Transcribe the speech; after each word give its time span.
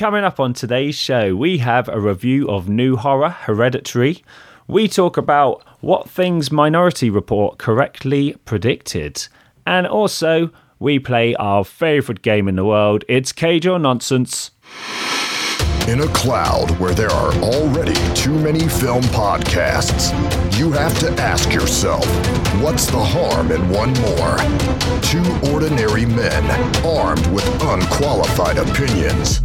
coming 0.00 0.24
up 0.24 0.40
on 0.40 0.54
today's 0.54 0.94
show, 0.94 1.36
we 1.36 1.58
have 1.58 1.86
a 1.86 2.00
review 2.00 2.48
of 2.48 2.70
new 2.70 2.96
horror, 2.96 3.28
Hereditary. 3.28 4.24
We 4.66 4.88
talk 4.88 5.18
about 5.18 5.62
what 5.82 6.08
things 6.08 6.50
Minority 6.50 7.10
Report 7.10 7.58
correctly 7.58 8.34
predicted. 8.46 9.28
And 9.66 9.86
also, 9.86 10.52
we 10.78 10.98
play 10.98 11.34
our 11.34 11.66
favourite 11.66 12.22
game 12.22 12.48
in 12.48 12.56
the 12.56 12.64
world. 12.64 13.04
It's 13.10 13.30
Cage 13.30 13.66
or 13.66 13.78
Nonsense. 13.78 14.52
In 15.86 16.00
a 16.00 16.08
cloud 16.14 16.70
where 16.80 16.94
there 16.94 17.10
are 17.10 17.34
already 17.34 18.14
too 18.14 18.38
many 18.38 18.66
film 18.68 19.02
podcasts, 19.02 20.14
you 20.58 20.72
have 20.72 20.98
to 21.00 21.10
ask 21.20 21.52
yourself, 21.52 22.06
what's 22.62 22.86
the 22.86 22.98
harm 22.98 23.52
in 23.52 23.68
one 23.68 23.92
more? 24.00 24.38
Two 25.02 25.52
ordinary 25.52 26.06
men 26.06 26.42
armed 26.86 27.26
with 27.26 27.46
unqualified 27.64 28.56
opinions. 28.56 29.42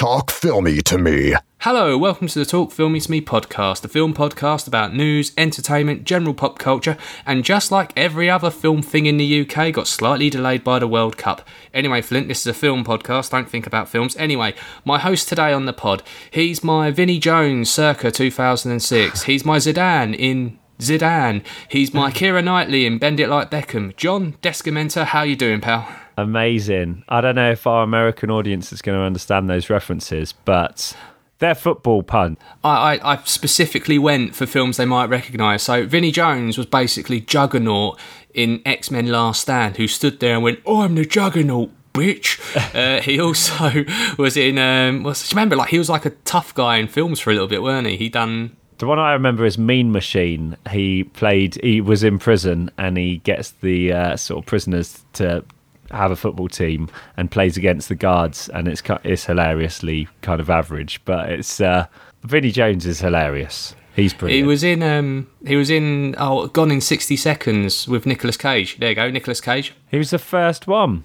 Talk 0.00 0.30
filmy 0.30 0.80
to 0.80 0.96
me. 0.96 1.34
Hello, 1.58 1.98
welcome 1.98 2.26
to 2.26 2.38
the 2.38 2.46
Talk 2.46 2.72
Filmy 2.72 3.00
to 3.00 3.10
Me 3.10 3.20
podcast, 3.20 3.84
a 3.84 3.88
film 3.88 4.14
podcast 4.14 4.66
about 4.66 4.94
news, 4.94 5.30
entertainment, 5.36 6.04
general 6.04 6.32
pop 6.32 6.58
culture, 6.58 6.96
and 7.26 7.44
just 7.44 7.70
like 7.70 7.92
every 7.98 8.30
other 8.30 8.50
film 8.50 8.80
thing 8.80 9.04
in 9.04 9.18
the 9.18 9.42
UK, 9.42 9.74
got 9.74 9.86
slightly 9.86 10.30
delayed 10.30 10.64
by 10.64 10.78
the 10.78 10.88
World 10.88 11.18
Cup. 11.18 11.46
Anyway, 11.74 12.00
Flint, 12.00 12.28
this 12.28 12.40
is 12.40 12.46
a 12.46 12.54
film 12.54 12.82
podcast, 12.82 13.28
don't 13.28 13.50
think 13.50 13.66
about 13.66 13.90
films. 13.90 14.16
Anyway, 14.16 14.54
my 14.86 14.98
host 14.98 15.28
today 15.28 15.52
on 15.52 15.66
the 15.66 15.74
pod, 15.74 16.02
he's 16.30 16.64
my 16.64 16.90
Vinnie 16.90 17.18
Jones 17.18 17.70
circa 17.70 18.10
2006. 18.10 19.24
He's 19.24 19.44
my 19.44 19.58
Zidane 19.58 20.16
in 20.18 20.58
Zidane. 20.78 21.44
He's 21.68 21.92
my 21.92 22.10
Keira 22.10 22.42
Knightley 22.42 22.86
in 22.86 22.96
Bend 22.96 23.20
It 23.20 23.28
Like 23.28 23.50
Beckham. 23.50 23.94
John 23.96 24.32
Descamenta, 24.40 25.04
how 25.04 25.24
you 25.24 25.36
doing, 25.36 25.60
pal? 25.60 25.86
Amazing. 26.20 27.04
I 27.08 27.20
don't 27.20 27.34
know 27.34 27.50
if 27.50 27.66
our 27.66 27.82
American 27.82 28.30
audience 28.30 28.72
is 28.72 28.82
going 28.82 28.98
to 28.98 29.04
understand 29.04 29.48
those 29.48 29.70
references, 29.70 30.32
but 30.32 30.96
they're 31.38 31.54
football 31.54 32.02
pun. 32.02 32.36
I, 32.62 32.96
I, 32.96 33.14
I 33.14 33.22
specifically 33.24 33.98
went 33.98 34.34
for 34.34 34.46
films 34.46 34.76
they 34.76 34.84
might 34.84 35.08
recognise. 35.08 35.62
So 35.62 35.86
Vinnie 35.86 36.12
Jones 36.12 36.58
was 36.58 36.66
basically 36.66 37.20
Juggernaut 37.20 37.98
in 38.34 38.60
X 38.66 38.90
Men 38.90 39.06
Last 39.06 39.42
Stand, 39.42 39.76
who 39.76 39.88
stood 39.88 40.20
there 40.20 40.34
and 40.34 40.42
went, 40.42 40.60
oh, 40.66 40.82
"I'm 40.82 40.94
the 40.94 41.04
Juggernaut." 41.04 41.70
Bitch. 41.92 42.38
uh, 42.76 43.02
he 43.02 43.18
also 43.18 43.84
was 44.22 44.36
in. 44.36 44.58
Um, 44.58 45.02
was, 45.02 45.32
remember, 45.32 45.56
like 45.56 45.70
he 45.70 45.78
was 45.78 45.88
like 45.88 46.06
a 46.06 46.10
tough 46.10 46.54
guy 46.54 46.76
in 46.76 46.86
films 46.86 47.18
for 47.18 47.30
a 47.30 47.32
little 47.32 47.48
bit, 47.48 47.62
weren't 47.64 47.88
he? 47.88 47.96
He 47.96 48.08
done 48.08 48.56
the 48.78 48.86
one 48.86 48.98
I 48.98 49.12
remember 49.12 49.44
is 49.44 49.58
Mean 49.58 49.92
Machine. 49.92 50.56
He 50.70 51.04
played. 51.04 51.60
He 51.62 51.80
was 51.80 52.02
in 52.02 52.18
prison, 52.18 52.70
and 52.78 52.96
he 52.96 53.18
gets 53.18 53.50
the 53.50 53.92
uh, 53.92 54.16
sort 54.16 54.38
of 54.38 54.46
prisoners 54.46 55.04
to 55.14 55.44
have 55.90 56.10
a 56.10 56.16
football 56.16 56.48
team 56.48 56.88
and 57.16 57.30
plays 57.30 57.56
against 57.56 57.88
the 57.88 57.94
guards, 57.94 58.48
and 58.48 58.68
it's 58.68 58.82
it's 59.04 59.26
hilariously 59.26 60.08
kind 60.22 60.40
of 60.40 60.50
average, 60.50 61.04
but 61.04 61.30
it's 61.30 61.60
uh, 61.60 61.86
Vinnie 62.22 62.50
Jones 62.50 62.86
is 62.86 63.00
hilarious. 63.00 63.74
He's 63.96 64.14
brilliant. 64.14 64.44
He 64.44 64.46
was 64.46 64.62
in 64.62 64.82
um 64.82 65.28
he 65.46 65.56
was 65.56 65.70
in 65.70 66.14
oh 66.18 66.46
Gone 66.46 66.70
in 66.70 66.80
sixty 66.80 67.16
seconds 67.16 67.88
with 67.88 68.06
Nicolas 68.06 68.36
Cage. 68.36 68.78
There 68.78 68.90
you 68.90 68.94
go, 68.94 69.10
Nicolas 69.10 69.40
Cage. 69.40 69.74
He 69.90 69.98
was 69.98 70.10
the 70.10 70.18
first 70.18 70.66
one. 70.66 71.04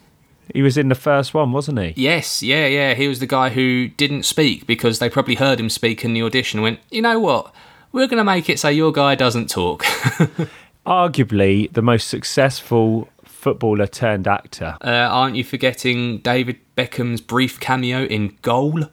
He 0.53 0.61
was 0.61 0.77
in 0.77 0.89
the 0.89 0.95
first 0.95 1.33
one, 1.33 1.52
wasn't 1.52 1.80
he? 1.80 1.94
Yes, 1.95 2.44
yeah, 2.44 2.67
yeah. 2.67 2.94
He 2.94 3.08
was 3.08 3.20
the 3.20 3.25
guy 3.25 3.49
who 3.49 3.88
didn't 3.88 4.23
speak 4.23 4.67
because 4.67 4.99
they 4.99 5.09
probably 5.09 5.36
heard 5.36 5.59
him 5.59 5.70
speak 5.70 6.05
in 6.05 6.14
the 6.14 6.22
audition. 6.22 6.61
Went, 6.61 6.80
you 6.92 7.02
know 7.02 7.20
what? 7.20 7.53
We're 7.92 8.08
going 8.08 8.20
to 8.20 8.23
make 8.23 8.49
it 8.49 8.59
so 8.59 8.70
your 8.70 8.92
guy 8.92 9.16
doesn't 9.16 9.49
talk. 9.49 9.83
Arguably 10.86 11.72
the 11.73 11.81
most 11.81 12.09
successful 12.09 13.09
footballer 13.46 13.86
turned 13.86 14.28
actor. 14.28 14.76
Uh, 14.84 14.90
aren't 14.90 15.36
you 15.36 15.44
forgetting 15.44 16.18
David 16.18 16.58
Beckham's 16.76 17.22
brief 17.22 17.60
cameo 17.60 18.04
in 18.06 18.36
Goal? 18.42 18.86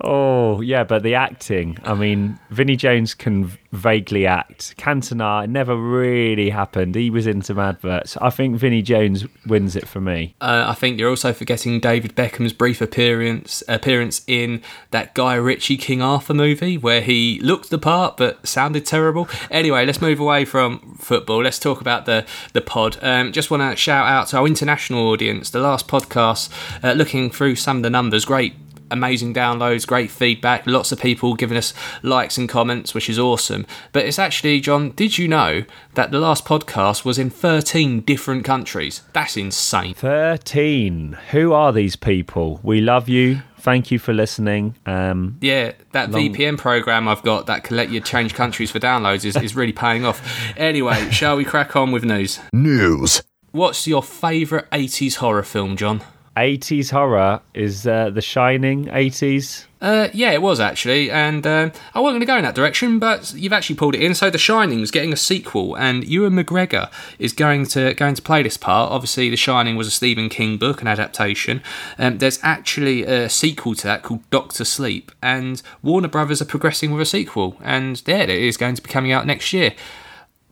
Oh 0.00 0.60
yeah, 0.60 0.84
but 0.84 1.02
the 1.02 1.14
acting. 1.14 1.78
I 1.84 1.94
mean, 1.94 2.38
Vinnie 2.50 2.76
Jones 2.76 3.14
can 3.14 3.50
vaguely 3.72 4.26
act. 4.26 4.76
Cantona 4.78 5.48
never 5.48 5.76
really 5.76 6.50
happened. 6.50 6.94
He 6.94 7.10
was 7.10 7.26
in 7.26 7.42
some 7.42 7.58
adverts. 7.58 8.16
I 8.16 8.30
think 8.30 8.56
Vinnie 8.56 8.82
Jones 8.82 9.26
wins 9.46 9.76
it 9.76 9.86
for 9.86 10.00
me. 10.00 10.34
Uh, 10.40 10.66
I 10.68 10.74
think 10.74 10.98
you're 10.98 11.10
also 11.10 11.32
forgetting 11.32 11.80
David 11.80 12.14
Beckham's 12.14 12.52
brief 12.52 12.80
appearance 12.80 13.62
appearance 13.68 14.22
in 14.26 14.62
that 14.90 15.14
Guy 15.14 15.34
Ritchie 15.34 15.76
King 15.76 16.00
Arthur 16.00 16.34
movie 16.34 16.78
where 16.78 17.00
he 17.00 17.40
looked 17.40 17.70
the 17.70 17.78
part 17.78 18.16
but 18.16 18.46
sounded 18.46 18.86
terrible. 18.86 19.28
Anyway, 19.50 19.84
let's 19.84 20.00
move 20.00 20.20
away 20.20 20.44
from 20.44 20.96
football. 20.98 21.42
Let's 21.42 21.58
talk 21.58 21.80
about 21.80 22.06
the 22.06 22.26
the 22.52 22.60
pod. 22.60 22.98
Um, 23.02 23.32
just 23.32 23.50
want 23.50 23.70
to 23.70 23.76
shout 23.76 24.06
out 24.06 24.28
to 24.28 24.38
our 24.38 24.46
international 24.46 25.08
audience. 25.08 25.50
The 25.50 25.60
last 25.60 25.88
podcast, 25.88 26.50
uh, 26.82 26.92
looking 26.92 27.30
through 27.30 27.56
some 27.56 27.78
of 27.78 27.82
the 27.82 27.90
numbers, 27.90 28.24
great 28.24 28.54
amazing 28.90 29.34
downloads, 29.34 29.86
great 29.86 30.10
feedback, 30.10 30.66
lots 30.66 30.92
of 30.92 31.00
people 31.00 31.34
giving 31.34 31.56
us 31.56 31.74
likes 32.02 32.38
and 32.38 32.48
comments, 32.48 32.94
which 32.94 33.08
is 33.08 33.18
awesome. 33.18 33.66
But 33.92 34.06
it's 34.06 34.18
actually, 34.18 34.60
John, 34.60 34.90
did 34.90 35.18
you 35.18 35.28
know 35.28 35.64
that 35.94 36.10
the 36.10 36.18
last 36.18 36.44
podcast 36.44 37.04
was 37.04 37.18
in 37.18 37.30
13 37.30 38.00
different 38.00 38.44
countries? 38.44 39.02
That's 39.12 39.36
insane. 39.36 39.94
13. 39.94 41.18
Who 41.30 41.52
are 41.52 41.72
these 41.72 41.96
people? 41.96 42.60
We 42.62 42.80
love 42.80 43.08
you. 43.08 43.42
Thank 43.58 43.90
you 43.90 43.98
for 43.98 44.12
listening. 44.12 44.76
Um, 44.86 45.38
yeah, 45.40 45.72
that 45.92 46.10
long... 46.10 46.22
VPN 46.22 46.58
program 46.58 47.08
I've 47.08 47.22
got 47.22 47.46
that 47.46 47.64
can 47.64 47.76
let 47.76 47.90
you 47.90 48.00
change 48.00 48.34
countries 48.34 48.70
for 48.70 48.78
downloads 48.78 49.24
is, 49.24 49.36
is 49.36 49.56
really 49.56 49.72
paying 49.72 50.04
off. 50.04 50.22
Anyway, 50.56 51.10
shall 51.10 51.36
we 51.36 51.44
crack 51.44 51.74
on 51.74 51.90
with 51.90 52.04
news? 52.04 52.38
News. 52.52 53.22
What's 53.50 53.86
your 53.86 54.02
favourite 54.02 54.70
80s 54.70 55.16
horror 55.16 55.42
film, 55.42 55.76
John? 55.76 56.02
80s 56.38 56.92
horror 56.92 57.40
is 57.52 57.84
uh, 57.84 58.10
The 58.10 58.22
Shining 58.22 58.84
80s? 58.84 59.66
Uh, 59.80 60.08
yeah, 60.12 60.30
it 60.30 60.40
was 60.40 60.60
actually, 60.60 61.10
and 61.10 61.44
um, 61.44 61.72
I 61.94 62.00
wasn't 62.00 62.14
going 62.14 62.20
to 62.20 62.26
go 62.26 62.36
in 62.36 62.44
that 62.44 62.54
direction, 62.54 63.00
but 63.00 63.34
you've 63.34 63.52
actually 63.52 63.74
pulled 63.74 63.96
it 63.96 64.02
in. 64.02 64.14
So, 64.14 64.30
The 64.30 64.38
Shining 64.38 64.78
is 64.78 64.92
getting 64.92 65.12
a 65.12 65.16
sequel, 65.16 65.76
and 65.76 66.04
Ewan 66.04 66.34
McGregor 66.34 66.90
is 67.18 67.32
going 67.32 67.66
to 67.66 67.92
going 67.94 68.14
to 68.14 68.22
play 68.22 68.44
this 68.44 68.56
part. 68.56 68.92
Obviously, 68.92 69.30
The 69.30 69.36
Shining 69.36 69.74
was 69.74 69.88
a 69.88 69.90
Stephen 69.90 70.28
King 70.28 70.58
book, 70.58 70.80
an 70.80 70.86
adaptation. 70.86 71.60
Um, 71.98 72.18
there's 72.18 72.38
actually 72.44 73.02
a 73.02 73.28
sequel 73.28 73.74
to 73.74 73.84
that 73.88 74.04
called 74.04 74.28
Doctor 74.30 74.64
Sleep, 74.64 75.10
and 75.20 75.60
Warner 75.82 76.08
Brothers 76.08 76.40
are 76.40 76.46
progressing 76.46 76.92
with 76.92 77.02
a 77.02 77.06
sequel, 77.06 77.56
and 77.62 77.96
there 77.96 78.22
it 78.22 78.30
is 78.30 78.56
going 78.56 78.76
to 78.76 78.82
be 78.82 78.88
coming 78.88 79.10
out 79.10 79.26
next 79.26 79.52
year. 79.52 79.74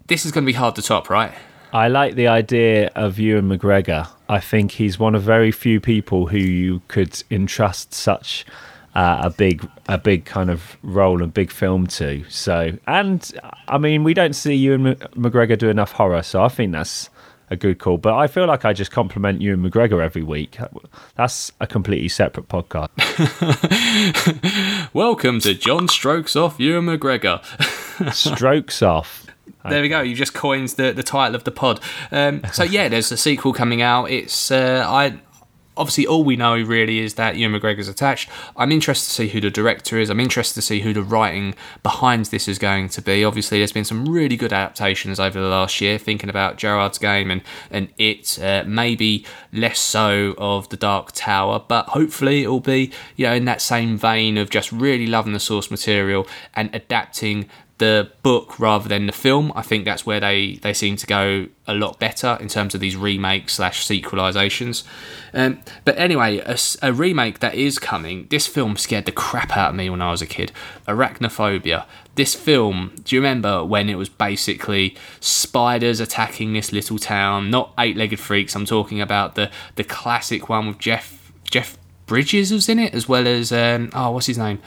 This 0.09 0.27
is 0.27 0.33
going 0.33 0.45
to 0.45 0.47
be 0.47 0.53
hard 0.53 0.75
to 0.77 0.83
top, 0.83 1.11
right? 1.11 1.33
I 1.73 1.89
like 1.89 2.17
the 2.17 2.27
idea 2.27 2.91
of 2.97 3.21
Ewan 3.21 3.49
McGregor. 3.49 4.09
I 4.29 4.41
think 4.41 4.73
he's 4.73 4.99
one 4.99 5.15
of 5.15 5.23
very 5.23 5.53
few 5.53 5.81
people 5.81 6.27
who 6.27 6.39
you 6.39 6.83
could 6.89 7.23
entrust 7.31 7.95
such 7.95 8.45
uh, 8.95 9.21
a 9.25 9.31
big, 9.31 9.69
a 9.89 9.99
big 9.99 10.25
kind 10.25 10.51
of 10.51 10.77
role 10.83 11.23
and 11.23 11.33
big 11.33 11.51
film 11.51 11.87
to. 11.87 12.25
So, 12.29 12.73
and 12.87 13.33
I 13.69 13.79
mean, 13.79 14.05
we 14.05 14.15
don't 14.15 14.33
see 14.35 14.55
Ewan 14.55 14.97
McGregor 15.15 15.59
do 15.59 15.69
enough 15.69 15.93
horror, 15.93 16.23
so 16.23 16.43
I 16.43 16.49
think 16.49 16.73
that's 16.73 17.11
a 17.51 17.57
good 17.57 17.79
call. 17.79 17.99
But 17.99 18.15
I 18.15 18.27
feel 18.27 18.47
like 18.47 18.65
I 18.65 18.73
just 18.73 18.91
compliment 18.91 19.41
Ewan 19.43 19.63
McGregor 19.63 20.03
every 20.03 20.23
week. 20.23 20.57
That's 21.15 21.53
a 21.61 21.67
completely 21.67 22.09
separate 22.09 22.49
podcast. 22.49 22.89
Welcome 24.95 25.41
to 25.41 25.55
John 25.55 25.89
Strokes 25.89 26.35
Off 26.35 26.59
Ewan 26.59 26.87
McGregor. 26.87 27.43
Strokes 28.13 28.83
Off. 28.83 29.26
There 29.69 29.83
we 29.83 29.89
go. 29.89 30.01
You 30.01 30.15
just 30.15 30.35
coined 30.35 30.69
the, 30.71 30.93
the 30.93 31.03
title 31.03 31.35
of 31.35 31.45
the 31.45 31.51
pod. 31.51 31.81
Um, 32.13 32.43
so 32.53 32.63
yeah, 32.63 32.89
there's 32.91 33.11
a 33.11 33.17
sequel 33.17 33.53
coming 33.53 33.83
out. 33.83 34.11
It's 34.11 34.51
uh, 34.51 34.85
I 34.87 35.19
obviously 35.77 36.07
all 36.07 36.25
we 36.25 36.37
know 36.37 36.57
really 36.57 37.01
is 37.01 37.15
that 37.15 37.37
Ewan 37.37 37.61
McGregor's 37.61 37.89
attached. 37.89 38.29
I'm 38.57 38.73
interested 38.73 39.07
to 39.07 39.15
see 39.15 39.29
who 39.29 39.41
the 39.41 39.51
director 39.51 39.99
is. 39.99 40.11
I'm 40.11 40.21
interested 40.21 40.55
to 40.55 40.63
see 40.63 40.81
who 40.81 40.93
the 40.93 41.03
writing 41.03 41.55
behind 41.83 42.27
this 42.27 42.49
is 42.49 42.59
going 42.59 42.89
to 42.91 43.03
be. 43.03 43.25
Obviously, 43.25 43.59
there's 43.59 43.73
been 43.73 43.85
some 43.85 44.09
really 44.09 44.37
good 44.37 44.53
adaptations 44.53 45.21
over 45.21 45.41
the 45.41 45.49
last 45.49 45.81
year. 45.81 45.99
Thinking 45.99 46.31
about 46.31 46.57
Gerald's 46.57 46.99
Game 46.99 47.31
and 47.31 47.43
and 47.71 47.89
it, 47.99 48.39
uh, 48.43 48.65
maybe 48.67 49.25
less 49.53 49.79
so 49.79 50.35
of 50.39 50.69
the 50.71 50.77
Dark 50.77 51.13
Tower, 51.13 51.63
but 51.67 51.89
hopefully 51.91 52.45
it 52.45 52.49
will 52.49 52.61
be 52.61 52.93
you 53.17 53.27
know 53.27 53.35
in 53.35 53.45
that 53.45 53.61
same 53.61 53.97
vein 53.97 54.39
of 54.39 54.51
just 54.51 54.73
really 54.73 55.07
loving 55.07 55.33
the 55.33 55.41
source 55.41 55.71
material 55.71 56.27
and 56.55 56.75
adapting 56.75 57.49
the 57.79 58.11
book 58.23 58.59
rather 58.59 58.89
than 58.89 59.07
the 59.07 59.13
film. 59.13 59.53
I 59.55 59.63
think 59.63 59.85
that's 59.85 60.07
where 60.07 60.21
they, 60.21 60.57
they 60.57 60.73
seem 60.73 60.97
to 60.97 61.07
go 61.07 61.47
a 61.67 61.75
lot 61.75 61.99
better 61.99 62.39
in 62.41 62.49
terms 62.49 62.75
of 62.75 62.81
these 62.81 62.97
remakes 62.97 63.55
slash 63.55 63.87
sequelizations. 63.87 64.85
Um, 65.35 65.61
but 65.85 65.99
anyway, 65.99 66.39
a, 66.39 66.57
a, 66.81 66.93
remake 66.93 67.41
that 67.41 67.55
is 67.55 67.79
coming. 67.79 68.29
This 68.31 68.47
film 68.47 68.77
scared 68.77 69.05
the 69.05 69.13
crap 69.13 69.57
out 69.57 69.71
of 69.71 69.77
me 69.77 69.91
when 69.91 70.01
I 70.01 70.11
was 70.11 70.23
a 70.23 70.27
kid. 70.27 70.53
Arachnophobia. 70.89 71.85
This 72.15 72.35
film. 72.35 72.93
Do 73.05 73.15
you 73.15 73.21
remember 73.21 73.63
when 73.63 73.91
it 73.91 73.97
was 73.97 74.09
basically 74.09 74.97
spiders 75.21 76.01
attacking 76.01 76.55
this 76.55 76.73
little 76.73 76.99
town? 76.99 77.51
Not 77.51 77.75
eight-legged 77.79 78.19
freaks. 78.19 78.55
I'm 78.55 78.65
talking 78.65 79.03
about 79.03 79.35
the 79.35 79.51
the 79.75 79.85
classic 79.85 80.49
one 80.49 80.67
with 80.67 80.79
Jeff 80.79 81.31
Jeff 81.45 81.77
Bridges 82.07 82.53
was 82.53 82.71
in 82.71 82.79
it, 82.79 82.95
as 82.95 83.07
well 83.07 83.27
as 83.29 83.53
um, 83.53 83.91
oh, 83.93 84.13
what's 84.13 84.27
his 84.27 84.39
name? 84.39 84.61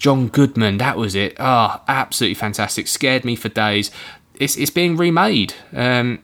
John 0.00 0.28
Goodman, 0.28 0.78
that 0.78 0.96
was 0.96 1.14
it. 1.14 1.36
Ah, 1.38 1.80
oh, 1.80 1.84
absolutely 1.86 2.34
fantastic. 2.34 2.88
Scared 2.88 3.22
me 3.22 3.36
for 3.36 3.50
days. 3.50 3.90
It's 4.34 4.56
it's 4.56 4.70
being 4.70 4.96
remade. 4.96 5.52
Um, 5.74 6.20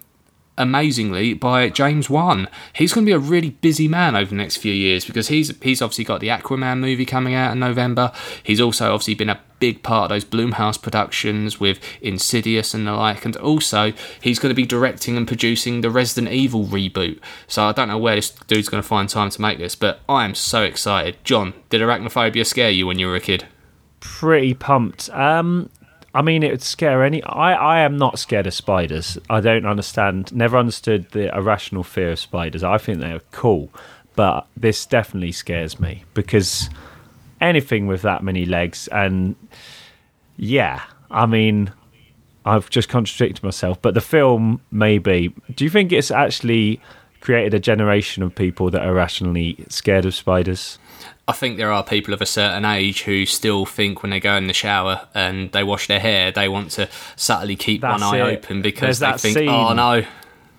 amazingly 0.56 1.34
by 1.34 1.68
James 1.68 2.08
Wan. 2.08 2.48
He's 2.72 2.94
going 2.94 3.04
to 3.04 3.10
be 3.10 3.14
a 3.14 3.18
really 3.18 3.50
busy 3.50 3.86
man 3.86 4.16
over 4.16 4.30
the 4.30 4.36
next 4.36 4.56
few 4.56 4.72
years 4.72 5.04
because 5.04 5.28
he's 5.28 5.52
he's 5.62 5.82
obviously 5.82 6.04
got 6.04 6.20
the 6.20 6.28
Aquaman 6.28 6.80
movie 6.80 7.04
coming 7.04 7.34
out 7.34 7.52
in 7.52 7.58
November. 7.58 8.12
He's 8.42 8.62
also 8.62 8.94
obviously 8.94 9.14
been 9.14 9.28
a 9.28 9.40
big 9.58 9.82
part 9.82 10.04
of 10.04 10.08
those 10.08 10.24
Blumhouse 10.24 10.80
productions 10.80 11.60
with 11.60 11.78
Insidious 12.00 12.72
and 12.72 12.86
the 12.86 12.92
like, 12.92 13.26
and 13.26 13.36
also 13.36 13.92
he's 14.22 14.38
going 14.38 14.50
to 14.50 14.54
be 14.54 14.64
directing 14.64 15.18
and 15.18 15.28
producing 15.28 15.82
the 15.82 15.90
Resident 15.90 16.32
Evil 16.32 16.64
reboot. 16.64 17.20
So 17.46 17.64
I 17.64 17.72
don't 17.72 17.88
know 17.88 17.98
where 17.98 18.16
this 18.16 18.30
dude's 18.30 18.70
going 18.70 18.82
to 18.82 18.88
find 18.88 19.06
time 19.06 19.28
to 19.28 19.42
make 19.42 19.58
this, 19.58 19.74
but 19.74 20.00
I 20.08 20.24
am 20.24 20.34
so 20.34 20.62
excited. 20.62 21.18
John, 21.24 21.52
did 21.68 21.82
arachnophobia 21.82 22.46
scare 22.46 22.70
you 22.70 22.86
when 22.86 22.98
you 22.98 23.08
were 23.08 23.16
a 23.16 23.20
kid? 23.20 23.46
Pretty 24.00 24.54
pumped. 24.54 25.10
Um, 25.10 25.70
I 26.14 26.22
mean, 26.22 26.42
it 26.42 26.50
would 26.50 26.62
scare 26.62 27.04
any. 27.04 27.22
I, 27.22 27.52
I 27.52 27.80
am 27.80 27.96
not 27.96 28.18
scared 28.18 28.46
of 28.46 28.54
spiders. 28.54 29.18
I 29.28 29.40
don't 29.40 29.66
understand. 29.66 30.34
Never 30.34 30.56
understood 30.56 31.10
the 31.10 31.34
irrational 31.36 31.82
fear 31.82 32.12
of 32.12 32.18
spiders. 32.18 32.64
I 32.64 32.78
think 32.78 33.00
they're 33.00 33.20
cool, 33.32 33.70
but 34.14 34.46
this 34.56 34.86
definitely 34.86 35.32
scares 35.32 35.78
me 35.78 36.04
because 36.14 36.70
anything 37.40 37.86
with 37.86 38.02
that 38.02 38.22
many 38.22 38.46
legs 38.46 38.88
and 38.88 39.36
yeah, 40.36 40.82
I 41.10 41.26
mean, 41.26 41.72
I've 42.44 42.70
just 42.70 42.88
contradicted 42.88 43.42
myself. 43.42 43.80
But 43.82 43.94
the 43.94 44.00
film, 44.00 44.60
maybe. 44.70 45.34
Do 45.54 45.64
you 45.64 45.70
think 45.70 45.92
it's 45.92 46.10
actually 46.10 46.80
created 47.20 47.54
a 47.54 47.58
generation 47.58 48.22
of 48.22 48.34
people 48.34 48.70
that 48.70 48.82
are 48.82 48.94
rationally 48.94 49.64
scared 49.68 50.06
of 50.06 50.14
spiders? 50.14 50.78
I 51.28 51.32
think 51.32 51.56
there 51.56 51.72
are 51.72 51.82
people 51.82 52.14
of 52.14 52.22
a 52.22 52.26
certain 52.26 52.64
age 52.64 53.02
who 53.02 53.26
still 53.26 53.66
think 53.66 54.02
when 54.02 54.10
they 54.10 54.20
go 54.20 54.36
in 54.36 54.46
the 54.46 54.52
shower 54.52 55.08
and 55.12 55.50
they 55.50 55.64
wash 55.64 55.88
their 55.88 55.98
hair, 55.98 56.30
they 56.30 56.48
want 56.48 56.70
to 56.72 56.88
subtly 57.16 57.56
keep 57.56 57.80
That's 57.80 58.00
one 58.00 58.14
eye 58.14 58.30
it. 58.30 58.38
open 58.44 58.62
because 58.62 59.00
There's 59.00 59.22
they 59.22 59.32
think, 59.34 59.50
oh 59.50 59.68
scene. 59.68 59.76
no, 59.76 60.04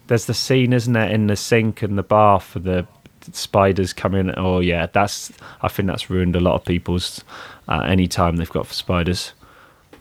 There's 0.07 0.25
the 0.25 0.33
scene, 0.33 0.73
isn't 0.73 0.91
there, 0.91 1.07
in 1.09 1.27
the 1.27 1.37
sink 1.37 1.81
and 1.81 1.97
the 1.97 2.03
bath 2.03 2.43
for 2.43 2.59
the 2.59 2.85
spiders 3.31 3.93
coming. 3.93 4.31
Oh 4.35 4.59
yeah, 4.59 4.87
that's. 4.87 5.31
I 5.61 5.69
think 5.69 5.87
that's 5.87 6.09
ruined 6.09 6.35
a 6.35 6.39
lot 6.41 6.55
of 6.55 6.65
people's 6.65 7.23
uh, 7.69 7.85
any 7.87 8.07
time 8.07 8.35
they've 8.35 8.49
got 8.49 8.67
for 8.67 8.73
spiders. 8.73 9.31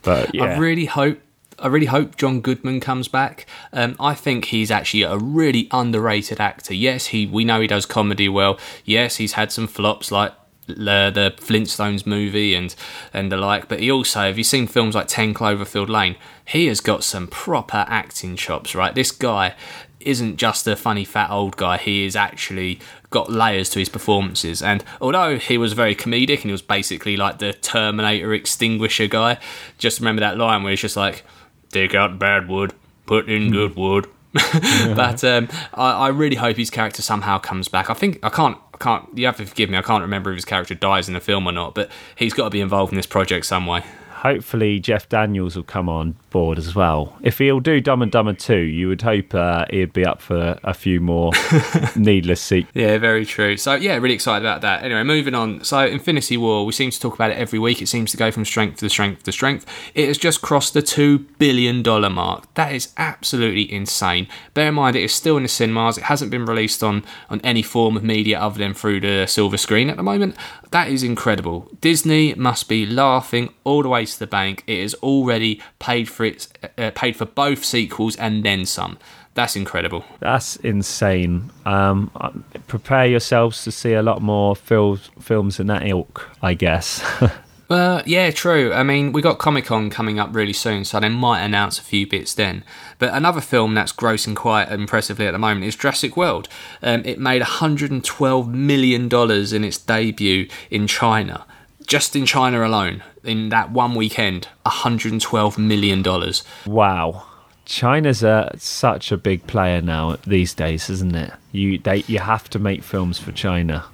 But 0.03 0.35
yeah, 0.35 0.45
I 0.45 0.59
really 0.59 0.87
hope. 0.87 1.21
I 1.59 1.69
really 1.69 1.87
hope 1.87 2.17
John 2.17 2.41
Goodman 2.41 2.81
comes 2.81 3.09
back. 3.09 3.47
Um, 3.73 3.97
I 3.99 4.15
think 4.15 4.47
he's 4.47 4.71
actually 4.71 5.05
a 5.05 5.17
really 5.17 5.69
underrated 5.71 6.41
actor. 6.41 6.75
Yes, 6.75 7.07
he 7.07 7.25
we 7.27 7.45
know 7.45 7.61
he 7.61 7.67
does 7.67 7.87
comedy 7.87 8.29
well. 8.29 8.59
Yes, 8.85 9.17
he's 9.17 9.35
had 9.35 9.51
some 9.53 9.67
flops 9.67 10.11
like 10.11 10.33
the, 10.67 11.11
the 11.13 11.35
Flintstones 11.39 12.07
movie 12.07 12.55
and 12.55 12.75
and 13.13 13.31
the 13.31 13.37
like. 13.37 13.69
But 13.69 13.81
he 13.81 13.91
also, 13.91 14.21
have 14.21 14.39
you 14.39 14.45
seen 14.45 14.67
films 14.67 14.95
like 14.95 15.09
Ten 15.09 15.35
Cloverfield 15.35 15.89
Lane? 15.89 16.17
He 16.45 16.67
has 16.67 16.81
got 16.81 17.05
some 17.05 17.27
proper 17.27 17.85
acting 17.89 18.37
chops. 18.37 18.75
Right, 18.75 18.95
this 18.95 19.13
guy 19.13 19.55
isn't 20.01 20.37
just 20.37 20.67
a 20.67 20.77
funny 20.77 21.05
fat 21.05 21.31
old 21.31 21.57
guy. 21.57 21.77
He 21.77 22.05
is 22.05 22.15
actually 22.15 22.79
got 23.11 23.31
layers 23.31 23.69
to 23.71 23.79
his 23.81 23.89
performances. 23.89 24.63
And 24.63 24.85
although 25.01 25.39
he 25.39 25.59
was 25.59 25.73
very 25.73 25.95
comedic 25.95 26.37
and 26.37 26.45
he 26.45 26.53
was 26.53 26.63
basically 26.63 27.17
like 27.17 27.39
the 27.39 27.53
Terminator 27.53 28.33
extinguisher 28.33 29.09
guy, 29.09 29.39
just 29.79 29.99
remember 29.99 30.21
that 30.21 30.39
line 30.39 30.63
where 30.63 30.71
he's 30.71 30.81
just 30.81 30.97
like, 30.97 31.25
"Dig 31.71 31.95
out 31.95 32.19
bad 32.19 32.49
wood, 32.49 32.73
put 33.07 33.29
in 33.29 33.51
good 33.51 33.77
wood." 33.77 34.07
but 34.95 35.25
um, 35.25 35.49
I, 35.75 35.93
I 35.93 36.09
really 36.09 36.37
hope 36.37 36.57
his 36.57 36.71
character 36.71 37.03
somehow 37.03 37.39
comes 37.39 37.69
back. 37.69 37.91
I 37.91 37.95
think 37.95 38.19
I 38.23 38.29
can't. 38.29 38.59
I 38.79 38.85
can't. 38.85 39.19
You 39.19 39.27
have 39.27 39.37
to 39.39 39.47
forgive 39.47 39.71
me. 39.71 39.79
I 39.79 39.83
can't 39.83 40.03
remember 40.03 40.31
if 40.31 40.37
his 40.37 40.45
character 40.45 40.75
dies 40.75 41.09
in 41.09 41.15
the 41.15 41.21
film 41.21 41.47
or 41.47 41.53
not. 41.53 41.75
But 41.75 41.91
he's 42.15 42.35
got 42.35 42.45
to 42.45 42.51
be 42.51 42.61
involved 42.61 42.93
in 42.93 42.97
this 42.97 43.07
project 43.07 43.47
some 43.47 43.67
way. 43.67 43.83
hopefully 44.17 44.81
Jeff 44.81 45.09
Daniels 45.09 45.57
will 45.57 45.63
come 45.63 45.89
on 45.89 46.17
board 46.37 46.59
as 46.59 46.75
well. 46.75 47.17
If 47.23 47.39
he'll 47.39 47.61
do 47.61 47.81
Dumb 47.81 48.03
and 48.03 48.13
Dumber 48.13 48.35
2, 48.35 48.55
you 48.59 48.89
would 48.89 49.01
hope 49.01 49.35
uh, 49.35 49.65
he'd 49.71 49.95
be 49.95 50.05
up 50.05 50.21
for 50.21 50.59
a 50.63 50.75
few 50.75 51.01
more 51.01 51.33
needless 51.97 52.43
sequels. 52.43 52.73
Yeah, 52.75 52.99
very 52.99 53.25
true. 53.25 53.57
So 53.57 53.75
yeah, 53.75 53.97
really 53.97 54.15
excited 54.15 54.45
about 54.45 54.61
that. 54.61 54.85
Anyway, 54.85 55.03
moving 55.03 55.35
on. 55.35 55.65
So 55.65 55.79
Infinity 55.87 56.37
War, 56.37 56.67
we 56.67 56.73
seem 56.73 56.91
to 56.91 57.01
talk 57.01 57.15
about 57.15 57.31
it 57.31 57.39
every 57.39 57.59
week. 57.59 57.81
It 57.81 57.87
seems 57.87 58.11
to 58.11 58.19
go 58.19 58.31
from 58.31 58.45
strength 58.45 58.81
to 58.81 58.91
strength 58.91 59.23
to 59.23 59.33
strength. 59.33 59.65
It 59.95 60.09
has 60.09 60.19
just 60.19 60.43
crossed 60.43 60.75
the 60.75 60.83
two 60.83 61.21
billion 61.39 61.83
dollar 61.83 62.11
mark. 62.11 62.53
That 62.53 62.75
is 62.75 62.93
absolutely 62.99 63.73
insane. 63.73 64.29
Bear 64.53 64.69
in 64.69 64.75
mind 64.75 64.95
it 64.95 65.05
is 65.05 65.15
still 65.15 65.39
in 65.39 65.43
the 65.43 65.49
cinemas. 65.49 65.97
It 65.97 66.05
hasn't 66.05 66.31
been 66.31 66.45
released 66.45 66.83
on 66.83 67.03
on 67.31 67.41
any 67.41 67.63
form 67.63 67.97
of 67.97 68.05
media 68.05 68.39
other 68.39 68.59
than 68.59 68.75
through 68.75 69.01
the 69.01 69.25
silver 69.27 69.57
screen 69.57 69.89
at 69.89 69.97
the 69.97 70.03
moment. 70.03 70.37
That 70.71 70.89
is 70.89 71.03
incredible. 71.03 71.71
Disney 71.81 72.35
must 72.35 72.69
be 72.69 72.85
laughing 72.85 73.55
all 73.65 73.83
the 73.83 73.89
way 73.89 74.05
to 74.05 74.19
the 74.19 74.27
bank. 74.27 74.63
It 74.67 74.83
has 74.83 74.93
already 74.97 75.63
paid 75.79 76.11
for 76.11 76.26
its 76.27 76.49
uh, 76.77 76.91
paid 76.95 77.17
for 77.17 77.25
both 77.25 77.65
sequels 77.65 78.17
and 78.17 78.45
then 78.45 78.67
some. 78.67 78.99
That's 79.35 79.55
incredible. 79.55 80.05
That's 80.21 80.57
insane. 80.57 81.51
Um, 81.67 82.11
uh, 82.17 82.31
prepare 82.69 83.07
yourselves 83.07 83.65
to 83.65 83.71
see 83.71 83.93
a 83.93 84.03
lot 84.03 84.23
more 84.23 84.57
fil- 84.57 84.97
films 85.21 85.61
in 85.61 85.67
that 85.67 85.87
ilk, 85.87 86.31
I 86.43 86.55
guess. 86.55 87.03
Uh, 87.69 88.01
yeah, 88.07 88.31
true. 88.31 88.73
I 88.73 88.85
mean, 88.85 89.13
we 89.13 89.21
got 89.21 89.39
Comic 89.39 89.65
Con 89.65 89.91
coming 89.91 90.21
up 90.21 90.33
really 90.33 90.53
soon, 90.53 90.85
so 90.85 91.01
they 91.01 91.09
might 91.09 91.43
announce 91.43 91.81
a 91.81 91.83
few 91.83 92.07
bits 92.07 92.33
then. 92.33 92.63
But 92.99 93.13
another 93.13 93.41
film 93.41 93.75
that's 93.75 93.93
grossing 93.93 94.37
quite 94.37 94.71
impressively 94.71 95.27
at 95.27 95.33
the 95.33 95.39
moment 95.39 95.67
is 95.67 95.75
Jurassic 95.75 96.17
World. 96.17 96.49
Um, 96.81 97.03
it 97.05 97.19
made 97.19 97.43
112 97.43 98.49
million 98.49 99.09
dollars 99.09 99.53
in 99.53 99.65
its 99.65 99.79
debut 99.79 100.49
in 100.71 100.87
China, 100.87 101.45
just 101.87 102.17
in 102.17 102.27
China 102.27 102.67
alone. 102.67 103.03
In 103.25 103.49
that 103.51 103.71
one 103.71 103.95
weekend, 103.95 104.49
112 104.63 105.59
million 105.59 106.03
dollars. 106.03 106.45
wow. 106.67 107.25
China's 107.65 108.23
a, 108.23 108.55
such 108.59 109.11
a 109.11 109.17
big 109.17 109.45
player 109.49 109.83
now 109.83 110.17
these 110.25 110.55
days, 110.55 110.89
isn't 110.89 111.17
it? 111.17 111.33
You 111.51 111.79
they 111.79 112.05
you 112.07 112.21
have 112.21 112.49
to 112.51 112.61
make 112.61 112.85
films 112.85 113.19
for 113.19 113.33
China. 113.33 113.87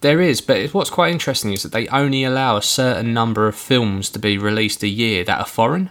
There 0.00 0.20
is, 0.20 0.40
but 0.40 0.74
what's 0.74 0.90
quite 0.90 1.12
interesting 1.12 1.52
is 1.52 1.62
that 1.62 1.70
they 1.70 1.86
only 1.88 2.24
allow 2.24 2.56
a 2.56 2.62
certain 2.62 3.14
number 3.14 3.46
of 3.46 3.54
films 3.54 4.10
to 4.10 4.18
be 4.18 4.36
released 4.36 4.82
a 4.82 4.88
year 4.88 5.22
that 5.24 5.38
are 5.38 5.46
foreign, 5.46 5.90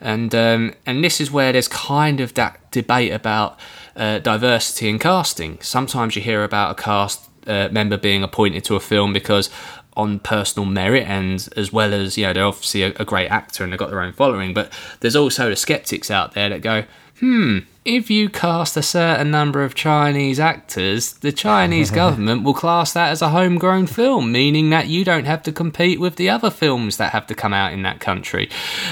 and 0.00 0.34
um, 0.34 0.74
and 0.86 1.04
this 1.04 1.20
is 1.20 1.30
where 1.30 1.52
there's 1.52 1.68
kind 1.68 2.20
of 2.20 2.32
that 2.34 2.70
debate 2.70 3.12
about 3.12 3.58
uh, 3.94 4.20
diversity 4.20 4.88
in 4.88 4.98
casting. 4.98 5.58
Sometimes 5.60 6.16
you 6.16 6.22
hear 6.22 6.42
about 6.42 6.78
a 6.78 6.82
cast 6.82 7.28
uh, 7.46 7.68
member 7.70 7.96
being 7.96 8.22
appointed 8.22 8.64
to 8.64 8.76
a 8.76 8.80
film 8.80 9.12
because 9.12 9.50
on 9.98 10.20
personal 10.20 10.64
merit 10.64 11.04
and 11.06 11.48
as 11.56 11.72
well 11.72 11.92
as 11.92 12.16
you 12.16 12.24
know 12.24 12.32
they're 12.32 12.44
obviously 12.46 12.82
a, 12.84 12.92
a 12.96 13.04
great 13.04 13.28
actor 13.28 13.64
and 13.64 13.72
they've 13.72 13.78
got 13.78 13.90
their 13.90 14.00
own 14.00 14.12
following 14.12 14.54
but 14.54 14.72
there's 15.00 15.16
also 15.16 15.50
the 15.50 15.56
skeptics 15.56 16.10
out 16.10 16.32
there 16.32 16.48
that 16.48 16.62
go 16.62 16.84
hmm 17.18 17.58
if 17.88 18.10
you 18.10 18.28
cast 18.28 18.76
a 18.76 18.82
certain 18.82 19.30
number 19.30 19.64
of 19.64 19.74
Chinese 19.74 20.38
actors, 20.38 21.14
the 21.14 21.32
Chinese 21.32 21.90
government 22.02 22.44
will 22.44 22.52
class 22.52 22.92
that 22.92 23.08
as 23.08 23.22
a 23.22 23.30
homegrown 23.30 23.86
film, 23.86 24.30
meaning 24.30 24.68
that 24.68 24.88
you 24.88 25.06
don't 25.06 25.24
have 25.24 25.42
to 25.44 25.52
compete 25.52 25.98
with 25.98 26.16
the 26.16 26.28
other 26.28 26.50
films 26.50 26.98
that 26.98 27.12
have 27.12 27.26
to 27.26 27.34
come 27.34 27.54
out 27.54 27.72
in 27.72 27.82
that 27.82 27.98
country. 27.98 28.50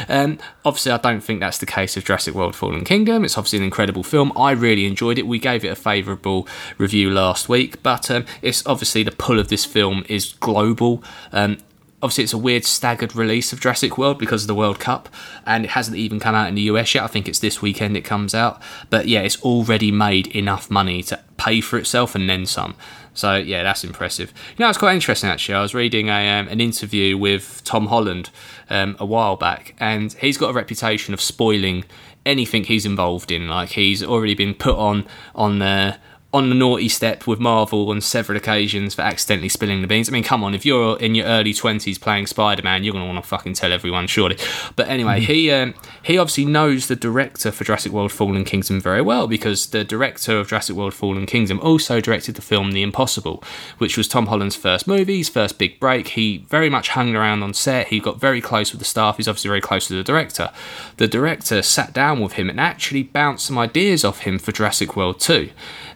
Um, 0.08 0.38
obviously, 0.64 0.92
I 0.92 0.96
don't 0.96 1.20
think 1.20 1.40
that's 1.40 1.58
the 1.58 1.66
case 1.66 1.98
of 1.98 2.06
Jurassic 2.06 2.34
World 2.34 2.56
Fallen 2.56 2.84
Kingdom. 2.84 3.22
It's 3.22 3.36
obviously 3.36 3.58
an 3.58 3.64
incredible 3.66 4.02
film. 4.02 4.32
I 4.34 4.52
really 4.52 4.86
enjoyed 4.86 5.18
it. 5.18 5.26
We 5.26 5.38
gave 5.38 5.62
it 5.62 5.68
a 5.68 5.76
favourable 5.76 6.48
review 6.78 7.10
last 7.10 7.50
week, 7.50 7.82
but 7.82 8.10
um, 8.10 8.24
it's 8.40 8.66
obviously 8.66 9.02
the 9.02 9.12
pull 9.12 9.38
of 9.38 9.48
this 9.48 9.66
film 9.66 10.06
is 10.08 10.32
global. 10.40 11.04
Um, 11.32 11.58
obviously 12.06 12.22
it's 12.22 12.32
a 12.32 12.38
weird 12.38 12.64
staggered 12.64 13.16
release 13.16 13.52
of 13.52 13.58
Jurassic 13.58 13.98
World 13.98 14.16
because 14.16 14.44
of 14.44 14.46
the 14.46 14.54
World 14.54 14.78
Cup, 14.78 15.08
and 15.44 15.64
it 15.64 15.72
hasn't 15.72 15.96
even 15.96 16.20
come 16.20 16.36
out 16.36 16.48
in 16.48 16.54
the 16.54 16.62
US 16.62 16.94
yet. 16.94 17.02
I 17.02 17.08
think 17.08 17.26
it's 17.26 17.40
this 17.40 17.60
weekend 17.60 17.96
it 17.96 18.02
comes 18.02 18.32
out, 18.32 18.62
but 18.90 19.08
yeah, 19.08 19.22
it's 19.22 19.42
already 19.42 19.90
made 19.90 20.28
enough 20.28 20.70
money 20.70 21.02
to 21.02 21.18
pay 21.36 21.60
for 21.60 21.80
itself 21.80 22.14
and 22.14 22.30
then 22.30 22.46
some. 22.46 22.76
So 23.12 23.34
yeah, 23.34 23.64
that's 23.64 23.82
impressive. 23.82 24.32
You 24.56 24.64
know, 24.64 24.68
it's 24.68 24.78
quite 24.78 24.94
interesting 24.94 25.28
actually. 25.28 25.56
I 25.56 25.62
was 25.62 25.74
reading 25.74 26.08
a 26.08 26.38
um, 26.38 26.46
an 26.46 26.60
interview 26.60 27.18
with 27.18 27.62
Tom 27.64 27.86
Holland 27.88 28.30
um, 28.70 28.94
a 29.00 29.04
while 29.04 29.34
back, 29.34 29.74
and 29.80 30.12
he's 30.12 30.38
got 30.38 30.50
a 30.50 30.52
reputation 30.52 31.12
of 31.12 31.20
spoiling 31.20 31.86
anything 32.24 32.62
he's 32.62 32.86
involved 32.86 33.32
in. 33.32 33.48
Like 33.48 33.70
he's 33.70 34.00
already 34.00 34.34
been 34.34 34.54
put 34.54 34.76
on 34.76 35.06
on 35.34 35.58
the 35.58 35.98
on 36.36 36.50
the 36.50 36.54
naughty 36.54 36.88
step 36.88 37.26
with 37.26 37.40
Marvel 37.40 37.88
on 37.88 37.98
several 38.02 38.36
occasions 38.36 38.94
for 38.94 39.00
accidentally 39.00 39.48
spilling 39.48 39.80
the 39.80 39.86
beans. 39.86 40.06
I 40.06 40.12
mean, 40.12 40.22
come 40.22 40.44
on, 40.44 40.54
if 40.54 40.66
you're 40.66 40.98
in 40.98 41.14
your 41.14 41.24
early 41.24 41.54
twenties 41.54 41.96
playing 41.96 42.26
Spider 42.26 42.62
Man, 42.62 42.84
you're 42.84 42.92
gonna 42.92 43.06
want 43.06 43.16
to 43.16 43.26
fucking 43.26 43.54
tell 43.54 43.72
everyone, 43.72 44.06
surely. 44.06 44.36
But 44.76 44.88
anyway, 44.88 45.20
he 45.20 45.50
um, 45.50 45.72
he 46.02 46.18
obviously 46.18 46.44
knows 46.44 46.88
the 46.88 46.96
director 46.96 47.50
for 47.50 47.64
Jurassic 47.64 47.90
World: 47.90 48.12
Fallen 48.12 48.44
Kingdom 48.44 48.82
very 48.82 49.00
well 49.00 49.26
because 49.26 49.68
the 49.68 49.82
director 49.82 50.38
of 50.38 50.48
Jurassic 50.48 50.76
World: 50.76 50.92
Fallen 50.92 51.24
Kingdom 51.24 51.58
also 51.60 52.02
directed 52.02 52.34
the 52.34 52.42
film 52.42 52.72
The 52.72 52.82
Impossible, 52.82 53.42
which 53.78 53.96
was 53.96 54.06
Tom 54.06 54.26
Holland's 54.26 54.56
first 54.56 54.86
movie, 54.86 55.18
his 55.18 55.30
first 55.30 55.58
big 55.58 55.80
break. 55.80 56.08
He 56.08 56.44
very 56.50 56.68
much 56.68 56.90
hung 56.90 57.16
around 57.16 57.42
on 57.44 57.54
set. 57.54 57.88
He 57.88 57.98
got 57.98 58.20
very 58.20 58.42
close 58.42 58.72
with 58.72 58.78
the 58.80 58.84
staff. 58.84 59.16
He's 59.16 59.26
obviously 59.26 59.48
very 59.48 59.62
close 59.62 59.88
to 59.88 59.94
the 59.94 60.04
director. 60.04 60.50
The 60.98 61.08
director 61.08 61.62
sat 61.62 61.94
down 61.94 62.20
with 62.20 62.34
him 62.34 62.50
and 62.50 62.60
actually 62.60 63.04
bounced 63.04 63.46
some 63.46 63.56
ideas 63.56 64.04
off 64.04 64.20
him 64.20 64.38
for 64.38 64.52
Jurassic 64.52 64.96
World 64.96 65.18
2. 65.18 65.48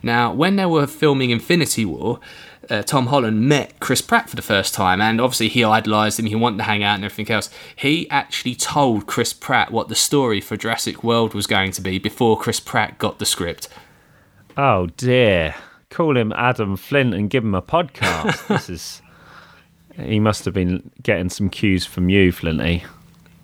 Now, 0.03 0.33
when 0.33 0.57
they 0.57 0.67
were 0.67 0.87
filming 0.87 1.31
Infinity 1.31 1.85
War, 1.85 2.21
uh, 2.69 2.83
Tom 2.83 3.09
Holland 3.09 3.49
met 3.49 3.81
Chris 3.81 4.01
Pratt 4.01 4.31
for 4.31 4.37
the 4.37 4.43
first 4.43 4.75
time, 4.75 5.01
and 5.01 5.21
obviously 5.21 5.49
he 5.49 5.65
idolised 5.65 6.19
him. 6.19 6.27
He 6.27 6.35
wanted 6.35 6.59
to 6.59 6.65
hang 6.65 6.83
out 6.83 6.95
and 6.97 7.05
everything 7.05 7.33
else. 7.35 7.51
He 7.75 8.09
actually 8.11 8.55
told 8.55 9.07
Chris 9.07 9.33
Pratt 9.33 9.73
what 9.73 9.89
the 9.89 9.95
story 9.95 10.41
for 10.41 10.57
Jurassic 10.57 11.03
World 11.03 11.35
was 11.35 11.47
going 11.47 11.73
to 11.73 11.81
be 11.81 11.99
before 11.99 12.39
Chris 12.39 12.61
Pratt 12.61 12.99
got 12.99 13.19
the 13.19 13.27
script. 13.27 13.69
Oh 14.57 14.87
dear. 14.97 15.55
Call 15.91 16.17
him 16.17 16.33
Adam 16.37 16.77
Flint 16.77 17.15
and 17.15 17.29
give 17.29 17.43
him 17.43 17.55
a 17.55 17.63
podcast. 17.63 18.47
this 18.49 18.71
is. 18.71 19.03
He 19.97 20.21
must 20.21 20.45
have 20.45 20.55
been 20.55 20.91
getting 21.03 21.29
some 21.29 21.51
cues 21.51 21.85
from 21.85 22.09
you, 22.09 22.31
Flinty. 22.31 22.85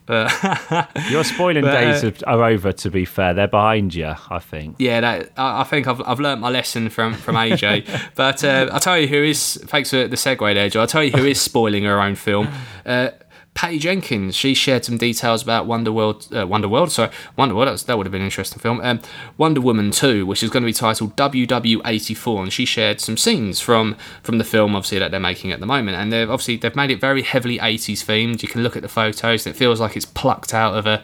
Your 0.09 1.25
spoiling 1.25 1.63
But, 1.67 1.75
uh, 1.75 1.81
days 1.81 2.05
are, 2.05 2.29
are 2.29 2.45
over. 2.45 2.73
To 2.73 2.91
be 2.91 3.05
fair, 3.05 3.35
they're 3.35 3.49
behind 3.49 3.95
you. 3.95 4.15
I 4.31 4.39
think. 4.39 4.77
Yeah, 4.79 5.01
that, 5.01 5.33
I 5.37 5.61
I 5.61 5.65
think 5.65 5.87
I've, 5.87 6.01
I've 6.07 6.21
learnt 6.21 6.41
my 6.41 6.49
lesson 6.51 6.89
from, 6.91 7.15
from 7.15 7.35
AJ. 7.35 7.89
but 8.15 8.45
uh, 8.45 8.69
I'll 8.73 8.81
tell 8.81 8.99
you 8.99 9.07
who 9.09 9.23
is, 9.23 9.59
thanks 9.67 9.91
for 9.91 10.07
the 10.07 10.17
segue 10.17 10.55
there, 10.55 10.69
Joe. 10.69 10.83
I'll 10.83 10.87
tell 10.87 11.03
you 11.05 11.11
who 11.11 11.25
is 11.25 11.41
spoiling 11.41 11.85
her 11.85 12.01
own 12.01 12.15
film. 12.15 12.49
Uh, 12.85 13.11
Patty 13.57 13.79
Jenkins, 13.79 14.37
she 14.37 14.53
shared 14.53 14.85
some 14.85 14.99
details 14.99 15.43
about 15.43 15.67
Wonder 15.67 15.91
World, 15.91 16.29
uh, 16.31 16.47
Wonder 16.47 16.69
World, 16.69 16.93
sorry, 16.93 17.11
Wonder 17.37 17.55
World, 17.55 17.79
that, 17.79 17.97
would 17.97 18.05
have 18.05 18.13
been 18.13 18.21
an 18.21 18.27
interesting 18.27 18.59
film. 18.59 18.83
Um, 18.83 19.01
Wonder 19.39 19.63
Woman 19.63 19.93
2, 19.93 20.27
which 20.27 20.43
is 20.43 20.51
going 20.51 20.63
to 20.63 20.67
be 20.67 20.75
titled 20.75 21.17
WW84, 21.17 22.43
and 22.43 22.53
she 22.53 22.67
shared 22.67 23.01
some 23.01 23.17
scenes 23.17 23.59
from, 23.59 23.97
from 24.23 24.37
the 24.37 24.45
film, 24.45 24.77
obviously, 24.77 24.99
that 24.99 25.11
they're 25.11 25.19
making 25.19 25.53
at 25.53 25.61
the 25.61 25.67
moment. 25.67 25.97
And 25.97 26.13
they've 26.13 26.29
obviously, 26.29 26.59
they've 26.59 26.77
made 26.77 26.91
it 26.91 27.01
very 27.01 27.23
heavily 27.23 27.57
80s 27.57 28.05
themed. 28.05 28.43
You 28.43 28.49
can 28.49 28.63
look 28.63 28.77
at 28.77 28.83
the 28.83 28.91
photos, 28.91 29.47
it 29.47 29.57
feels 29.57 29.81
like 29.81 29.97
it's 29.97 30.05
plucked 30.05 30.53
out 30.53 30.75
of 30.75 30.87
a 30.87 31.03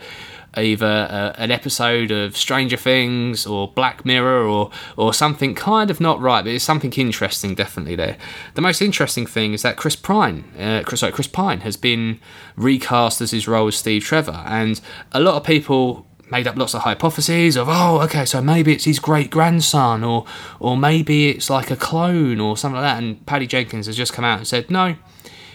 either 0.56 1.08
uh, 1.10 1.32
an 1.38 1.50
episode 1.50 2.10
of 2.10 2.36
Stranger 2.36 2.76
Things 2.76 3.46
or 3.46 3.68
Black 3.68 4.04
Mirror 4.04 4.44
or 4.44 4.70
or 4.96 5.14
something 5.14 5.54
kind 5.54 5.90
of 5.90 6.00
not 6.00 6.20
right, 6.20 6.42
but 6.42 6.52
it's 6.52 6.64
something 6.64 6.92
interesting 6.92 7.54
definitely 7.54 7.96
there. 7.96 8.16
The 8.54 8.60
most 8.60 8.82
interesting 8.82 9.26
thing 9.26 9.52
is 9.52 9.62
that 9.62 9.76
Chris 9.76 9.96
Pine, 9.96 10.44
uh, 10.58 10.82
Chris, 10.84 11.00
sorry, 11.00 11.12
Chris 11.12 11.26
Pine 11.26 11.60
has 11.60 11.76
been 11.76 12.20
recast 12.56 13.20
as 13.20 13.30
his 13.30 13.48
role 13.48 13.68
as 13.68 13.76
Steve 13.76 14.04
Trevor, 14.04 14.42
and 14.46 14.80
a 15.12 15.20
lot 15.20 15.36
of 15.36 15.44
people 15.44 16.06
made 16.30 16.46
up 16.46 16.56
lots 16.56 16.74
of 16.74 16.80
hypotheses 16.80 17.56
of 17.58 17.68
oh 17.68 18.00
okay 18.00 18.24
so 18.24 18.40
maybe 18.40 18.72
it's 18.72 18.84
his 18.84 18.98
great 18.98 19.30
grandson 19.30 20.02
or 20.02 20.24
or 20.60 20.78
maybe 20.78 21.28
it's 21.28 21.50
like 21.50 21.70
a 21.70 21.76
clone 21.76 22.40
or 22.40 22.56
something 22.56 22.80
like 22.80 22.90
that 22.90 23.02
and 23.02 23.26
Patty 23.26 23.46
Jenkins 23.46 23.84
has 23.84 23.98
just 23.98 24.14
come 24.14 24.24
out 24.24 24.38
and 24.38 24.46
said 24.48 24.70
no 24.70 24.96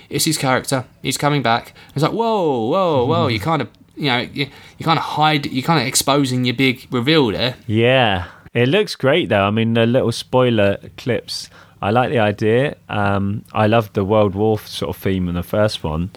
it's 0.10 0.26
his 0.26 0.38
character. 0.38 0.86
He's 1.02 1.18
coming 1.18 1.42
back. 1.42 1.74
It's 1.94 2.04
like, 2.04 2.14
whoa, 2.14 2.68
whoa, 2.68 3.06
whoa. 3.06 3.28
You 3.28 3.40
kind 3.52 3.62
of, 3.62 3.70
you 3.98 4.06
know, 4.06 4.20
you, 4.20 4.48
you 4.78 4.86
kind 4.86 5.00
of 5.00 5.04
hide, 5.04 5.46
you're 5.48 5.64
kind 5.64 5.82
of 5.82 5.88
exposing 5.88 6.46
your 6.46 6.56
big 6.56 6.88
reveal 6.92 7.28
there. 7.28 7.56
Yeah, 7.66 8.28
it 8.54 8.70
looks 8.70 8.96
great 8.96 9.30
though. 9.30 9.44
I 9.44 9.52
mean, 9.52 9.74
the 9.74 9.86
little 9.86 10.12
spoiler 10.12 10.78
clips. 10.98 11.50
I 11.82 11.92
like 11.92 12.10
the 12.10 12.20
idea. 12.20 12.78
Um, 12.90 13.44
I 13.54 13.68
love 13.68 13.94
the 13.94 14.04
World 14.04 14.34
War 14.34 14.60
sort 14.60 14.96
of 14.96 15.02
theme 15.02 15.28
in 15.30 15.36
the 15.36 15.44
first 15.44 15.84
one. 15.84 16.12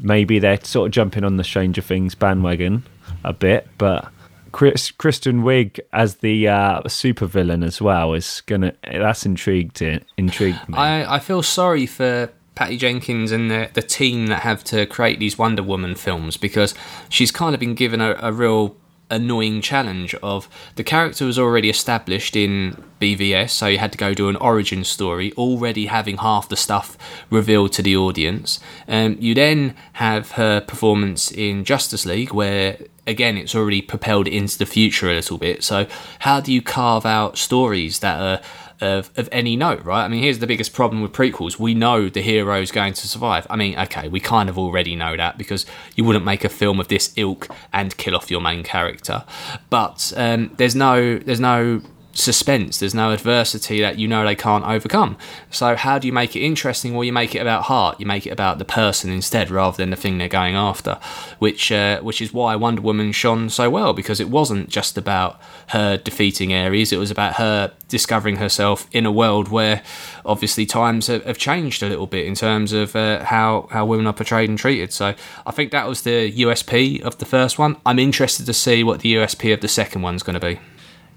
Maybe 0.00 0.38
they're 0.38 0.60
sort 0.62 0.86
of 0.88 0.92
jumping 0.92 1.24
on 1.24 1.36
the 1.36 1.44
Stranger 1.44 1.80
Things 1.80 2.14
bandwagon 2.14 2.84
a 3.24 3.32
bit, 3.32 3.68
but 3.78 4.10
Chris, 4.52 4.90
Kristen 4.90 5.42
Wiig 5.42 5.80
as 5.92 6.16
the 6.16 6.48
uh, 6.48 6.80
supervillain 6.82 7.64
as 7.64 7.80
well 7.80 8.14
is 8.14 8.42
gonna. 8.46 8.72
That's 8.84 9.26
intrigued 9.26 9.82
intrigued 10.16 10.68
me. 10.68 10.76
I, 10.76 11.16
I 11.16 11.18
feel 11.18 11.42
sorry 11.42 11.86
for 11.86 12.30
Patty 12.56 12.76
Jenkins 12.76 13.30
and 13.30 13.50
the, 13.50 13.70
the 13.74 13.82
team 13.82 14.26
that 14.26 14.42
have 14.42 14.64
to 14.64 14.86
create 14.86 15.20
these 15.20 15.38
Wonder 15.38 15.62
Woman 15.62 15.94
films 15.94 16.36
because 16.36 16.74
she's 17.08 17.30
kind 17.30 17.54
of 17.54 17.60
been 17.60 17.74
given 17.74 18.00
a, 18.00 18.16
a 18.18 18.32
real 18.32 18.76
annoying 19.08 19.60
challenge 19.60 20.14
of 20.16 20.48
the 20.74 20.82
character 20.82 21.24
was 21.24 21.38
already 21.38 21.70
established 21.70 22.34
in 22.34 22.82
BVS, 23.00 23.50
so 23.50 23.66
you 23.66 23.78
had 23.78 23.92
to 23.92 23.98
go 23.98 24.14
do 24.14 24.28
an 24.28 24.36
origin 24.36 24.82
story, 24.82 25.32
already 25.34 25.86
having 25.86 26.16
half 26.16 26.48
the 26.48 26.56
stuff 26.56 26.96
revealed 27.30 27.72
to 27.72 27.82
the 27.82 27.96
audience. 27.96 28.58
Um, 28.88 29.16
you 29.20 29.34
then 29.34 29.76
have 29.94 30.32
her 30.32 30.60
performance 30.60 31.30
in 31.30 31.64
Justice 31.64 32.04
League, 32.06 32.32
where 32.32 32.78
again 33.06 33.36
it's 33.36 33.54
already 33.54 33.82
propelled 33.82 34.26
into 34.26 34.58
the 34.58 34.66
future 34.66 35.10
a 35.10 35.14
little 35.14 35.38
bit. 35.38 35.62
So 35.62 35.86
how 36.20 36.40
do 36.40 36.52
you 36.52 36.62
carve 36.62 37.06
out 37.06 37.38
stories 37.38 38.00
that 38.00 38.20
are 38.20 38.40
of, 38.80 39.10
of 39.16 39.28
any 39.32 39.56
note, 39.56 39.84
right? 39.84 40.04
I 40.04 40.08
mean, 40.08 40.22
here's 40.22 40.38
the 40.38 40.46
biggest 40.46 40.72
problem 40.72 41.02
with 41.02 41.12
prequels. 41.12 41.58
We 41.58 41.74
know 41.74 42.08
the 42.08 42.22
hero 42.22 42.60
is 42.60 42.70
going 42.70 42.94
to 42.94 43.08
survive. 43.08 43.46
I 43.48 43.56
mean, 43.56 43.78
okay, 43.78 44.08
we 44.08 44.20
kind 44.20 44.48
of 44.48 44.58
already 44.58 44.96
know 44.96 45.16
that 45.16 45.38
because 45.38 45.66
you 45.94 46.04
wouldn't 46.04 46.24
make 46.24 46.44
a 46.44 46.48
film 46.48 46.80
of 46.80 46.88
this 46.88 47.12
ilk 47.16 47.48
and 47.72 47.96
kill 47.96 48.14
off 48.16 48.30
your 48.30 48.40
main 48.40 48.62
character. 48.62 49.24
But 49.70 50.12
um, 50.16 50.52
there's 50.56 50.74
no 50.74 51.18
there's 51.18 51.40
no 51.40 51.82
suspense. 52.16 52.78
There's 52.78 52.94
no 52.94 53.12
adversity 53.12 53.80
that 53.80 53.98
you 53.98 54.08
know 54.08 54.24
they 54.24 54.34
can't 54.34 54.64
overcome. 54.64 55.16
So 55.50 55.76
how 55.76 55.98
do 55.98 56.06
you 56.06 56.12
make 56.12 56.34
it 56.34 56.40
interesting? 56.40 56.94
Well, 56.94 57.04
you 57.04 57.12
make 57.12 57.34
it 57.34 57.38
about 57.38 57.64
heart. 57.64 58.00
You 58.00 58.06
make 58.06 58.26
it 58.26 58.30
about 58.30 58.58
the 58.58 58.64
person 58.64 59.10
instead, 59.10 59.50
rather 59.50 59.76
than 59.76 59.90
the 59.90 59.96
thing 59.96 60.18
they're 60.18 60.28
going 60.28 60.54
after. 60.54 60.98
Which 61.38 61.70
uh, 61.70 62.00
which 62.00 62.20
is 62.20 62.32
why 62.32 62.56
Wonder 62.56 62.82
Woman 62.82 63.12
shone 63.12 63.50
so 63.50 63.70
well 63.70 63.92
because 63.92 64.20
it 64.20 64.30
wasn't 64.30 64.68
just 64.68 64.96
about 64.96 65.40
her 65.68 65.96
defeating 65.96 66.52
Ares. 66.52 66.92
It 66.92 66.98
was 66.98 67.10
about 67.10 67.34
her 67.34 67.72
discovering 67.88 68.36
herself 68.36 68.88
in 68.90 69.06
a 69.06 69.12
world 69.12 69.48
where 69.48 69.82
obviously 70.24 70.66
times 70.66 71.06
have, 71.06 71.38
changed 71.38 71.82
a 71.82 71.88
little 71.88 72.06
bit 72.06 72.26
in 72.26 72.34
terms 72.34 72.72
of 72.72 72.96
uh, 72.96 73.22
how 73.24 73.68
how 73.70 73.84
women 73.84 74.06
are 74.06 74.12
portrayed 74.12 74.48
and 74.48 74.58
treated. 74.58 74.92
So 74.92 75.14
I 75.44 75.50
think 75.50 75.70
that 75.72 75.86
was 75.86 76.02
the 76.02 76.32
USP 76.32 77.00
of 77.02 77.18
the 77.18 77.26
first 77.26 77.58
one. 77.58 77.76
I'm 77.84 77.98
interested 77.98 78.46
to 78.46 78.54
see 78.54 78.82
what 78.82 79.00
the 79.00 79.14
USP 79.14 79.52
of 79.52 79.60
the 79.60 79.68
second 79.68 80.02
one's 80.02 80.22
going 80.22 80.34
to 80.34 80.40
be. 80.40 80.58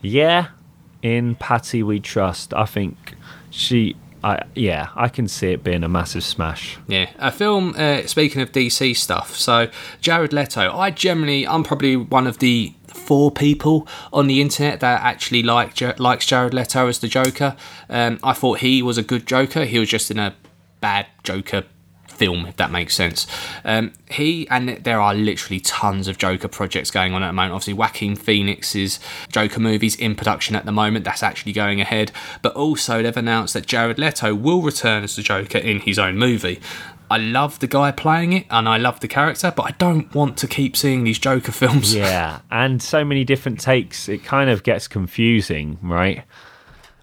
Yeah, 0.02 0.48
in 1.02 1.36
Patty 1.36 1.84
we 1.84 2.00
trust. 2.00 2.54
I 2.54 2.66
think 2.66 3.16
she. 3.50 3.96
I 4.22 4.44
yeah, 4.54 4.90
I 4.96 5.08
can 5.08 5.28
see 5.30 5.52
it 5.52 5.64
being 5.64 5.84
a 5.84 5.90
massive 5.90 6.24
smash. 6.24 6.78
Yeah, 6.88 7.10
a 7.20 7.32
film. 7.32 7.74
Uh, 7.78 8.06
speaking 8.06 8.42
of 8.42 8.52
DC 8.52 8.96
stuff, 8.98 9.36
so 9.36 9.70
Jared 10.02 10.34
Leto. 10.34 10.76
I 10.76 10.92
generally, 10.92 11.48
I'm 11.48 11.64
probably 11.64 11.96
one 11.96 12.28
of 12.28 12.40
the 12.40 12.74
four 12.88 13.32
people 13.32 13.88
on 14.12 14.28
the 14.28 14.42
internet 14.42 14.82
that 14.82 15.02
actually 15.02 15.44
like 15.44 15.80
likes 16.00 16.26
Jared 16.26 16.54
Leto 16.54 16.88
as 16.88 17.00
the 17.00 17.08
Joker. 17.08 17.56
Um, 17.90 18.20
I 18.24 18.34
thought 18.34 18.60
he 18.60 18.82
was 18.82 18.98
a 18.98 19.04
good 19.04 19.26
Joker. 19.26 19.64
He 19.64 19.80
was 19.80 19.90
just 19.90 20.12
in 20.12 20.20
a 20.20 20.36
bad 20.82 21.08
Joker 21.24 21.64
film, 22.20 22.46
if 22.46 22.58
that 22.58 22.70
makes 22.70 22.94
sense. 22.96 23.26
Um, 23.64 23.94
he 24.12 24.48
and 24.50 24.70
there 24.70 25.00
are 25.00 25.16
literally 25.16 25.60
tons 25.60 26.08
of 26.08 26.18
Joker 26.18 26.50
projects 26.50 26.92
going 26.92 27.14
on 27.14 27.24
at 27.24 27.28
the 27.28 27.34
moment. 27.34 27.54
Obviously, 27.54 27.74
Joaquin 27.74 28.16
Phoenix's 28.16 29.00
Joker 29.32 29.60
movies 29.62 29.96
in 29.96 30.16
production 30.16 30.56
at 30.56 30.66
the 30.66 30.72
moment. 30.72 31.06
That's 31.06 31.24
actually 31.24 31.54
going 31.54 31.80
ahead. 31.80 32.12
But 32.42 32.54
also, 32.56 33.02
they've 33.02 33.16
announced 33.16 33.54
that 33.54 33.66
Jared 33.66 33.98
Leto 33.98 34.36
will 34.36 34.62
return 34.62 35.04
as 35.04 35.16
the 35.16 35.24
Joker 35.24 35.58
in 35.58 35.80
his 35.80 35.98
own 35.98 36.18
movie. 36.18 36.60
I 37.12 37.18
love 37.18 37.58
the 37.60 37.68
guy 37.68 37.92
playing 37.92 38.34
it 38.34 38.46
and 38.52 38.70
I 38.70 38.78
love 38.78 39.00
the 39.00 39.08
character, 39.08 39.52
but 39.56 39.64
I 39.64 39.72
don't 39.72 40.14
want 40.14 40.38
to 40.38 40.48
keep 40.48 40.78
seeing 40.78 41.04
these 41.06 41.18
Joker 41.18 41.52
films. 41.52 41.96
Yeah, 41.96 42.42
and 42.52 42.84
so 42.84 43.04
many 43.04 43.24
different 43.24 43.60
takes. 43.60 44.08
It 44.08 44.24
kind 44.24 44.50
of 44.50 44.62
gets 44.62 44.88
confusing, 44.88 45.80
right? 45.82 46.24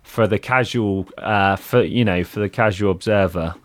For 0.04 0.28
the 0.28 0.38
casual, 0.38 1.08
uh, 1.18 1.56
for 1.56 1.82
you 1.82 2.04
know, 2.04 2.22
for 2.22 2.38
the 2.40 2.48
casual 2.48 2.92
observer. 2.92 3.56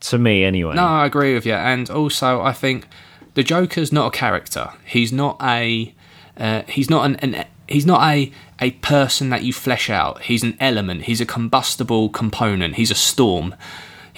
To 0.00 0.18
me, 0.18 0.44
anyway. 0.44 0.74
No, 0.74 0.84
I 0.84 1.06
agree 1.06 1.34
with 1.34 1.44
you. 1.44 1.54
And 1.54 1.90
also, 1.90 2.40
I 2.40 2.52
think 2.52 2.86
the 3.34 3.42
Joker's 3.42 3.92
not 3.92 4.14
a 4.14 4.16
character. 4.16 4.70
He's 4.84 5.12
not 5.12 5.36
a. 5.42 5.94
Uh, 6.36 6.62
he's 6.68 6.88
not 6.88 7.04
an, 7.04 7.16
an. 7.16 7.46
He's 7.68 7.84
not 7.84 8.02
a 8.02 8.32
a 8.60 8.72
person 8.72 9.30
that 9.30 9.42
you 9.42 9.52
flesh 9.52 9.90
out. 9.90 10.22
He's 10.22 10.42
an 10.42 10.56
element. 10.60 11.02
He's 11.02 11.20
a 11.20 11.26
combustible 11.26 12.08
component. 12.08 12.76
He's 12.76 12.90
a 12.90 12.94
storm. 12.96 13.54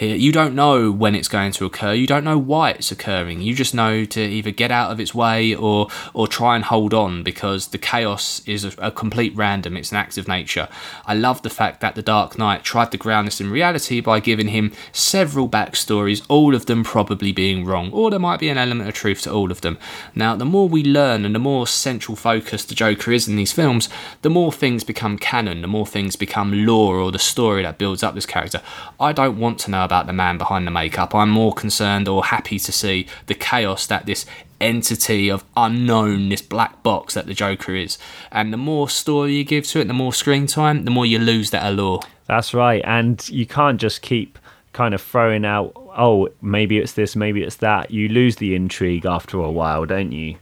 You 0.01 0.33
don't 0.33 0.55
know 0.55 0.91
when 0.91 1.15
it's 1.15 1.29
going 1.29 1.53
to 1.53 1.67
occur. 1.67 1.93
You 1.93 2.07
don't 2.07 2.25
know 2.25 2.39
why 2.39 2.71
it's 2.71 2.91
occurring. 2.91 3.43
You 3.43 3.55
just 3.55 3.75
know 3.75 4.07
to 4.07 4.21
either 4.21 4.51
get 4.51 4.71
out 4.71 4.91
of 4.91 4.99
its 4.99 5.15
way 5.15 5.55
or 5.55 5.89
or 6.15 6.27
try 6.27 6.57
and 6.57 6.65
hold 6.65 6.95
on 6.95 7.23
because 7.23 7.69
the 7.69 7.77
chaos 7.77 8.41
is 8.47 8.65
a, 8.65 8.73
a 8.79 8.91
complete 8.91 9.37
random. 9.37 9.77
It's 9.77 9.91
an 9.91 9.99
act 9.99 10.17
of 10.17 10.27
nature. 10.27 10.69
I 11.05 11.15
love 11.15 11.43
the 11.43 11.51
fact 11.51 11.83
that 11.83 11.97
the 11.97 12.03
Dark 12.03 12.39
Knight 12.39 12.65
tried 12.65 12.93
to 12.93 12.97
ground 12.97 13.27
this 13.27 13.43
in 13.43 13.51
reality 13.51 14.01
by 14.01 14.21
giving 14.21 14.49
him 14.49 14.73
several 14.91 15.51
backstories, 15.51 16.25
all 16.31 16.55
of 16.55 16.65
them 16.65 16.83
probably 16.83 17.31
being 17.31 17.67
wrong, 17.67 17.93
or 17.93 18.09
there 18.09 18.19
might 18.19 18.41
be 18.41 18.49
an 18.49 18.57
element 18.57 18.89
of 18.89 18.95
truth 18.95 19.21
to 19.23 19.33
all 19.33 19.51
of 19.51 19.61
them. 19.61 19.77
Now, 20.15 20.35
the 20.35 20.47
more 20.47 20.67
we 20.67 20.83
learn 20.83 21.27
and 21.27 21.35
the 21.35 21.39
more 21.39 21.67
central 21.67 22.17
focus 22.17 22.65
the 22.65 22.75
Joker 22.75 23.13
is 23.13 23.29
in 23.29 23.37
these 23.37 23.53
films, 23.53 23.91
the 24.23 24.31
more 24.31 24.51
things 24.51 24.83
become 24.83 25.19
canon, 25.19 25.61
the 25.61 25.69
more 25.69 25.87
things 25.87 26.17
become 26.17 26.65
lore 26.65 26.97
or 26.97 27.13
the 27.13 27.19
story 27.19 27.63
that 27.65 27.77
builds 27.77 28.03
up 28.03 28.15
this 28.15 28.25
character. 28.25 28.63
I 28.99 29.13
don't 29.13 29.39
want 29.39 29.59
to 29.61 29.71
know 29.71 29.90
about 29.91 30.07
the 30.07 30.13
man 30.13 30.39
behind 30.39 30.67
the 30.69 30.71
makeup. 30.71 31.17
I'm 31.17 31.31
more 31.31 31.53
concerned 31.53 32.07
or 32.07 32.25
happy 32.25 32.61
to 32.61 32.71
see 32.71 33.09
the 33.27 33.35
chaos 33.35 33.89
that 33.89 34.07
this 34.07 34.25
entity 34.61 35.29
of 35.29 35.43
unknown, 35.57 36.29
this 36.29 36.43
black 36.43 36.81
box 36.85 37.15
that 37.15 37.27
the 37.27 37.35
Joker 37.35 37.75
is. 37.75 37.99
And 38.31 38.53
the 38.53 38.57
more 38.57 38.89
story 38.89 39.35
you 39.35 39.43
give 39.43 39.67
to 39.69 39.81
it, 39.81 39.89
the 39.89 39.95
more 39.95 40.13
screen 40.13 40.47
time, 40.47 40.85
the 40.85 40.93
more 40.93 41.07
you 41.07 41.19
lose 41.19 41.51
that 41.51 41.67
allure. 41.67 42.01
That's 42.27 42.55
right. 42.55 42.83
And 42.85 43.29
you 43.29 43.47
can't 43.47 43.81
just 43.81 44.01
keep 44.01 44.39
kind 44.73 44.95
of 44.95 45.03
throwing 45.03 45.45
out, 45.45 45.73
oh, 45.77 46.29
maybe 46.41 46.79
it's 46.79 46.93
this, 46.93 47.17
maybe 47.17 47.43
it's 47.43 47.57
that. 47.57 47.91
You 47.91 48.09
lose 48.09 48.37
the 48.37 48.55
intrigue 48.55 49.07
after 49.07 49.41
a 49.41 49.51
while, 49.51 49.87
don't 49.87 50.13
you? 50.13 50.37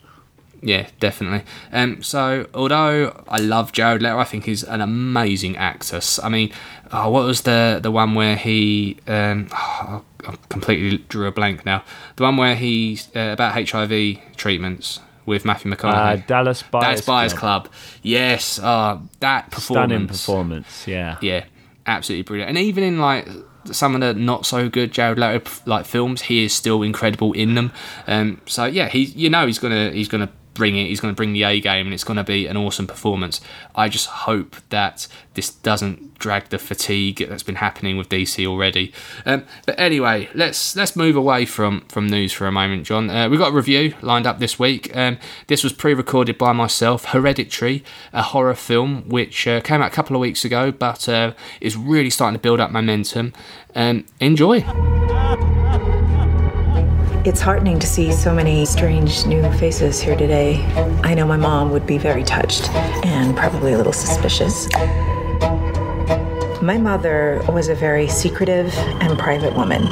Yeah, 0.63 0.89
definitely. 1.01 1.45
Um, 1.73 2.03
so, 2.03 2.49
although 2.55 3.25
I 3.29 3.39
love 3.39 3.73
Jared 3.73 4.03
Leto, 4.03 4.19
I 4.19 4.25
think 4.25 4.45
he's 4.45 4.65
an 4.65 4.81
amazing 4.81 5.57
actor. 5.57 6.01
I 6.23 6.29
mean, 6.29 6.53
oh, 6.93 7.11
what 7.11 7.25
was 7.25 7.43
the 7.43 7.79
the 7.83 7.91
one 7.91 8.15
where 8.15 8.37
he? 8.37 8.99
Um, 9.07 9.49
oh, 9.53 10.05
I 10.27 10.35
completely 10.49 10.99
drew 11.09 11.27
a 11.27 11.33
blank 11.33 11.65
now. 11.65 11.85
The 12.17 12.25
one 12.25 12.37
where 12.37 12.57
he 12.57 12.99
uh, 13.15 13.31
about 13.31 13.55
HIV 13.55 14.19
treatments 14.37 15.01
with 15.27 15.45
Matthew 15.45 15.71
McConaughey? 15.71 16.23
Uh, 16.23 16.27
Dallas 16.27 16.63
Buyers, 16.63 16.83
Dallas 16.83 17.01
Buyers 17.03 17.35
Club. 17.35 17.69
Yes, 18.03 18.59
uh, 18.59 18.99
that 19.21 19.51
performance. 19.51 19.91
Stunning 19.91 20.09
performance, 20.09 20.89
yeah. 20.89 21.19
Yeah, 21.21 21.45
absolutely 21.87 22.23
brilliant. 22.23 22.49
And 22.49 22.59
even 22.59 22.83
in 22.83 22.99
like 22.99 23.29
some 23.67 23.95
of 23.95 24.01
the 24.01 24.15
not 24.15 24.47
so 24.47 24.69
good 24.69 24.93
Jared 24.93 25.19
Leto 25.19 25.49
like 25.67 25.87
films, 25.87 26.23
he 26.23 26.45
is 26.45 26.53
still 26.53 26.83
incredible 26.83 27.33
in 27.33 27.55
them. 27.55 27.73
Um, 28.07 28.41
so 28.47 28.65
yeah, 28.65 28.89
he 28.89 29.05
you 29.05 29.31
know 29.31 29.47
he's 29.47 29.59
gonna 29.59 29.91
he's 29.91 30.09
gonna 30.09 30.31
bring 30.59 30.77
it. 30.77 30.89
He's 30.89 31.01
going 31.01 31.15
to 31.15 31.17
bring 31.17 31.33
the 31.33 31.45
A 31.45 31.61
game, 31.61 31.87
and 31.87 31.95
it's 31.95 32.05
going 32.05 32.19
to 32.19 32.25
be 32.25 32.47
an 32.47 32.57
awesome 32.57 32.87
performance. 32.87 33.41
I 33.75 33.89
just 33.89 34.07
hope 34.09 34.57
that 34.69 35.07
this 35.33 35.51
doesn't 35.51 36.19
drag 36.19 36.49
the 36.49 36.59
fatigue 36.59 37.25
that's 37.29 37.45
been 37.45 37.55
happening 37.55 37.97
with 37.97 38.09
DC 38.11 38.45
already. 38.45 38.93
Um, 39.25 39.45
but 39.65 39.79
anyway, 39.79 40.29
let's 40.35 40.77
let's 40.77 40.97
move 40.97 41.17
away 41.17 41.47
from 41.47 41.83
from 41.89 42.09
news 42.09 42.33
for 42.33 42.47
a 42.47 42.53
moment, 42.53 42.85
John. 42.85 43.09
Uh, 43.09 43.29
we've 43.31 43.39
got 43.39 43.53
a 43.53 43.57
review 43.57 43.95
lined 44.03 44.27
up 44.27 44.41
this 44.41 44.59
week. 44.59 44.95
Um, 44.95 45.19
this 45.47 45.65
was 45.65 45.73
pre-recorded 45.73 46.37
by 46.37 46.53
myself. 46.53 47.07
Hereditary, 47.07 47.85
a 48.13 48.23
horror 48.23 48.55
film 48.55 49.09
which 49.09 49.47
uh, 49.47 49.61
came 49.61 49.81
out 49.81 49.93
a 49.93 49.95
couple 49.95 50.15
of 50.17 50.21
weeks 50.21 50.45
ago, 50.45 50.73
but 50.73 51.09
uh, 51.09 51.33
is 51.61 51.77
really 51.77 52.11
starting 52.11 52.37
to 52.37 52.43
build 52.43 52.61
up 52.61 52.71
momentum. 52.71 53.33
Um, 53.75 54.05
enjoy. 54.21 55.18
It's 57.25 57.41
heartening 57.41 57.79
to 57.81 57.87
see 57.87 58.13
so 58.13 58.33
many 58.33 58.65
strange 58.65 59.27
new 59.27 59.43
faces 59.55 60.01
here 60.01 60.17
today. 60.17 60.65
I 61.03 61.15
know 61.15 61.27
my 61.27 61.37
mom 61.37 61.71
would 61.73 61.85
be 61.85 61.99
very 61.99 62.23
touched 62.23 62.71
and 63.05 63.37
probably 63.37 63.73
a 63.73 63.77
little 63.77 63.93
suspicious. 63.93 64.69
My 66.63 66.79
mother 66.79 67.43
was 67.49 67.69
a 67.69 67.75
very 67.75 68.07
secretive 68.09 68.73
and 69.01 69.19
private 69.19 69.55
woman. 69.55 69.87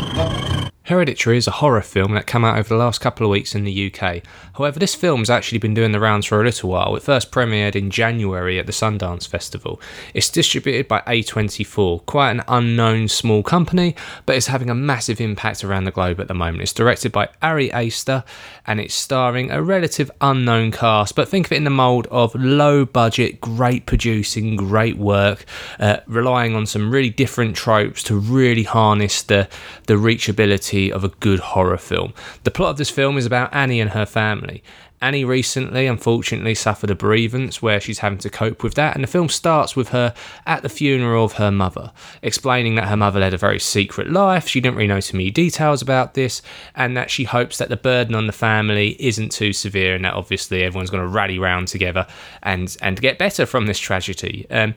Hereditary 0.87 1.37
is 1.37 1.49
a 1.49 1.51
horror 1.53 1.83
film 1.83 2.15
that 2.15 2.29
came 2.29 2.45
out 2.45 2.57
over 2.57 2.69
the 2.69 2.77
last 2.77 3.01
couple 3.01 3.27
of 3.27 3.31
weeks 3.31 3.57
in 3.57 3.65
the 3.65 3.93
UK. 3.93 4.23
However, 4.55 4.79
this 4.79 4.95
film's 4.95 5.29
actually 5.29 5.59
been 5.59 5.75
doing 5.75 5.91
the 5.91 5.99
rounds 5.99 6.27
for 6.27 6.41
a 6.41 6.45
little 6.45 6.71
while. 6.71 6.95
It 6.95 7.03
first 7.03 7.33
premiered 7.33 7.75
in 7.75 7.91
January 7.91 8.61
at 8.61 8.67
the 8.67 8.73
Sundance 8.73 9.27
Festival. 9.27 9.81
It's 10.15 10.31
distributed 10.31 10.87
by 10.87 11.01
A24, 11.01 12.07
quite 12.07 12.31
an 12.31 12.45
unknown 12.47 13.09
small 13.09 13.43
company, 13.43 13.97
but 14.27 14.37
it's 14.37 14.47
having 14.47 14.71
a 14.71 14.77
massive 14.77 15.21
impact 15.21 15.65
around 15.65 15.87
the 15.87 15.91
globe 15.91 16.21
at 16.21 16.29
the 16.29 16.35
moment. 16.35 16.63
It's 16.63 16.73
directed 16.73 17.11
by 17.11 17.31
Ari 17.43 17.73
Aster 17.73 18.23
and 18.65 18.79
it's 18.79 18.95
starring 18.95 19.51
a 19.51 19.61
relative 19.61 20.09
unknown 20.21 20.71
cast, 20.71 21.17
but 21.17 21.29
think 21.29 21.47
of 21.47 21.53
it 21.53 21.57
in 21.57 21.65
the 21.65 21.71
mould 21.71 22.07
of 22.13 22.33
low 22.37 22.85
budget, 22.85 23.41
great 23.41 23.87
producing, 23.87 24.55
great 24.55 24.99
work, 24.99 25.47
uh, 25.81 25.97
relying 26.07 26.55
on 26.55 26.65
some 26.65 26.93
really 26.93 27.11
different 27.11 27.57
tropes 27.57 28.05
to 28.05 28.17
really 28.17 28.63
harness 28.63 29.23
the, 29.23 29.49
the 29.89 29.95
reachability 29.95 30.76
of 30.93 31.05
a 31.05 31.09
good 31.09 31.41
horror 31.41 31.79
film. 31.79 32.13
The 32.45 32.51
plot 32.51 32.71
of 32.71 32.77
this 32.77 32.91
film 32.91 33.17
is 33.19 33.27
about 33.27 33.55
Annie 33.55 33.81
and 33.81 33.91
her 33.91 34.07
family. 34.07 34.63
Annie 35.01 35.25
recently, 35.25 35.87
unfortunately, 35.87 36.55
suffered 36.55 36.91
a 36.91 36.95
bereavement 36.95 37.61
where 37.61 37.81
she's 37.81 37.99
having 37.99 38.19
to 38.19 38.31
cope 38.31 38.63
with 38.63 38.75
that, 38.75 38.95
and 38.95 39.05
the 39.05 39.09
film 39.09 39.29
starts 39.29 39.77
with 39.77 39.91
her 39.91 40.15
at 40.47 40.63
the 40.63 40.71
funeral 40.71 41.25
of 41.25 41.35
her 41.35 41.51
mother, 41.51 41.93
explaining 42.23 42.77
that 42.77 42.89
her 42.89 42.97
mother 42.97 43.21
led 43.21 43.35
a 43.35 43.39
very 43.39 43.59
secret 43.59 44.11
life. 44.11 44.49
She 44.49 44.61
didn't 44.61 44.77
really 44.77 44.89
know 44.89 45.01
too 45.01 45.17
many 45.17 45.31
details 45.31 45.83
about 45.83 46.15
this, 46.15 46.41
and 46.75 46.97
that 46.97 47.11
she 47.11 47.25
hopes 47.25 47.59
that 47.59 47.69
the 47.69 47.77
burden 47.77 48.15
on 48.15 48.27
the 48.27 48.33
family 48.33 48.97
isn't 48.99 49.33
too 49.33 49.53
severe, 49.53 49.95
and 49.95 50.05
that 50.05 50.15
obviously 50.15 50.63
everyone's 50.63 50.91
going 50.91 51.03
to 51.03 51.09
rally 51.09 51.39
round 51.39 51.69
together 51.69 52.07
and 52.43 52.77
and 52.81 53.01
get 53.01 53.19
better 53.19 53.45
from 53.45 53.67
this 53.67 53.79
tragedy. 53.79 54.47
Um, 54.51 54.75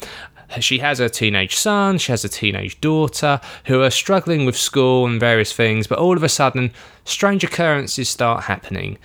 she 0.59 0.79
has 0.79 0.99
a 0.99 1.09
teenage 1.09 1.55
son, 1.55 1.97
she 1.97 2.11
has 2.11 2.25
a 2.25 2.29
teenage 2.29 2.79
daughter 2.81 3.39
who 3.65 3.81
are 3.81 3.89
struggling 3.89 4.45
with 4.45 4.57
school 4.57 5.05
and 5.05 5.19
various 5.19 5.53
things, 5.53 5.87
but 5.87 5.99
all 5.99 6.17
of 6.17 6.23
a 6.23 6.29
sudden, 6.29 6.71
strange 7.05 7.43
occurrences 7.43 8.09
start 8.09 8.43
happening. 8.45 8.97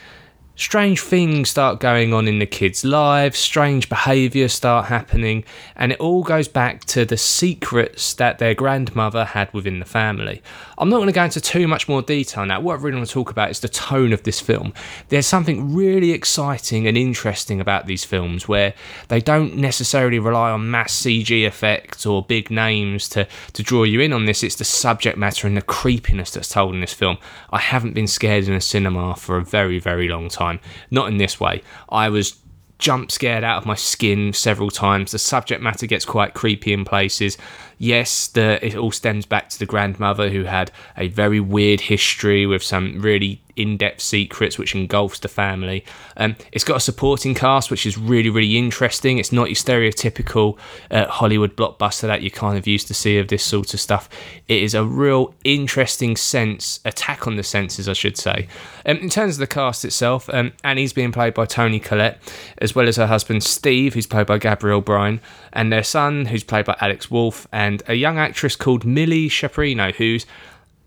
Strange 0.56 1.00
things 1.00 1.50
start 1.50 1.80
going 1.80 2.14
on 2.14 2.28
in 2.28 2.38
the 2.38 2.46
kids' 2.46 2.84
lives, 2.84 3.36
strange 3.36 3.88
behaviour 3.88 4.46
start 4.46 4.86
happening, 4.86 5.42
and 5.74 5.90
it 5.90 5.98
all 5.98 6.22
goes 6.22 6.46
back 6.46 6.84
to 6.84 7.04
the 7.04 7.16
secrets 7.16 8.14
that 8.14 8.38
their 8.38 8.54
grandmother 8.54 9.24
had 9.24 9.52
within 9.52 9.80
the 9.80 9.84
family. 9.84 10.40
I'm 10.78 10.88
not 10.88 10.96
going 10.96 11.08
to 11.08 11.12
go 11.12 11.24
into 11.24 11.40
too 11.40 11.68
much 11.68 11.88
more 11.88 12.02
detail 12.02 12.44
now. 12.46 12.60
What 12.60 12.78
I 12.78 12.82
really 12.82 12.96
want 12.96 13.08
to 13.08 13.12
talk 13.12 13.30
about 13.30 13.50
is 13.50 13.60
the 13.60 13.68
tone 13.68 14.12
of 14.12 14.22
this 14.24 14.40
film. 14.40 14.74
There's 15.08 15.26
something 15.26 15.74
really 15.74 16.12
exciting 16.12 16.86
and 16.86 16.96
interesting 16.96 17.60
about 17.60 17.86
these 17.86 18.04
films 18.04 18.48
where 18.48 18.74
they 19.08 19.20
don't 19.20 19.56
necessarily 19.56 20.18
rely 20.18 20.50
on 20.50 20.70
mass 20.70 20.94
CG 20.94 21.46
effects 21.46 22.06
or 22.06 22.22
big 22.22 22.50
names 22.50 23.08
to, 23.10 23.26
to 23.52 23.62
draw 23.62 23.84
you 23.84 24.00
in 24.00 24.12
on 24.12 24.24
this. 24.24 24.42
It's 24.42 24.56
the 24.56 24.64
subject 24.64 25.16
matter 25.16 25.46
and 25.46 25.56
the 25.56 25.62
creepiness 25.62 26.30
that's 26.32 26.48
told 26.48 26.74
in 26.74 26.80
this 26.80 26.94
film. 26.94 27.18
I 27.50 27.58
haven't 27.58 27.94
been 27.94 28.06
scared 28.06 28.48
in 28.48 28.54
a 28.54 28.60
cinema 28.60 29.16
for 29.16 29.36
a 29.36 29.44
very, 29.44 29.78
very 29.78 30.08
long 30.08 30.28
time. 30.28 30.60
Not 30.90 31.08
in 31.08 31.18
this 31.18 31.38
way. 31.38 31.62
I 31.88 32.08
was 32.08 32.36
jump 32.78 33.10
scared 33.10 33.44
out 33.44 33.58
of 33.58 33.66
my 33.66 33.74
skin 33.74 34.32
several 34.32 34.70
times. 34.70 35.12
The 35.12 35.18
subject 35.18 35.62
matter 35.62 35.86
gets 35.86 36.04
quite 36.04 36.34
creepy 36.34 36.72
in 36.72 36.84
places. 36.84 37.38
Yes, 37.84 38.28
the, 38.28 38.66
it 38.66 38.76
all 38.76 38.92
stems 38.92 39.26
back 39.26 39.50
to 39.50 39.58
the 39.58 39.66
grandmother 39.66 40.30
who 40.30 40.44
had 40.44 40.70
a 40.96 41.08
very 41.08 41.38
weird 41.38 41.82
history 41.82 42.46
with 42.46 42.62
some 42.62 43.02
really 43.02 43.42
in-depth 43.56 44.00
secrets 44.00 44.58
which 44.58 44.74
engulfs 44.74 45.20
the 45.20 45.28
family. 45.28 45.84
Um, 46.16 46.36
it's 46.50 46.64
got 46.64 46.76
a 46.78 46.80
supporting 46.80 47.34
cast 47.34 47.70
which 47.70 47.86
is 47.86 47.96
really 47.96 48.30
really 48.30 48.56
interesting. 48.56 49.18
It's 49.18 49.32
not 49.32 49.48
your 49.48 49.56
stereotypical 49.56 50.58
uh, 50.90 51.06
Hollywood 51.06 51.56
blockbuster 51.56 52.02
that 52.02 52.22
you 52.22 52.30
kind 52.30 52.58
of 52.58 52.66
used 52.66 52.88
to 52.88 52.94
see 52.94 53.18
of 53.18 53.28
this 53.28 53.44
sort 53.44 53.74
of 53.74 53.80
stuff. 53.80 54.08
It 54.48 54.62
is 54.62 54.74
a 54.74 54.84
real 54.84 55.34
interesting 55.44 56.16
sense 56.16 56.80
attack 56.84 57.26
on 57.26 57.36
the 57.36 57.42
senses, 57.42 57.88
I 57.88 57.92
should 57.92 58.16
say. 58.16 58.48
Um, 58.86 58.96
in 58.98 59.08
terms 59.08 59.36
of 59.36 59.40
the 59.40 59.46
cast 59.46 59.84
itself, 59.84 60.28
um, 60.32 60.52
Annie's 60.62 60.92
being 60.92 61.12
played 61.12 61.34
by 61.34 61.46
Toni 61.46 61.80
Collette, 61.80 62.20
as 62.58 62.74
well 62.74 62.88
as 62.88 62.96
her 62.96 63.06
husband 63.06 63.42
Steve, 63.42 63.94
who's 63.94 64.06
played 64.06 64.26
by 64.26 64.38
Gabriel 64.38 64.80
Byrne, 64.80 65.20
and 65.52 65.72
their 65.72 65.84
son, 65.84 66.26
who's 66.26 66.44
played 66.44 66.64
by 66.64 66.76
Alex 66.80 67.10
Wolff, 67.10 67.46
and 67.52 67.73
a 67.86 67.94
young 67.94 68.18
actress 68.18 68.56
called 68.56 68.84
Milly 68.84 69.28
Shapiro, 69.28 69.92
who's 69.92 70.26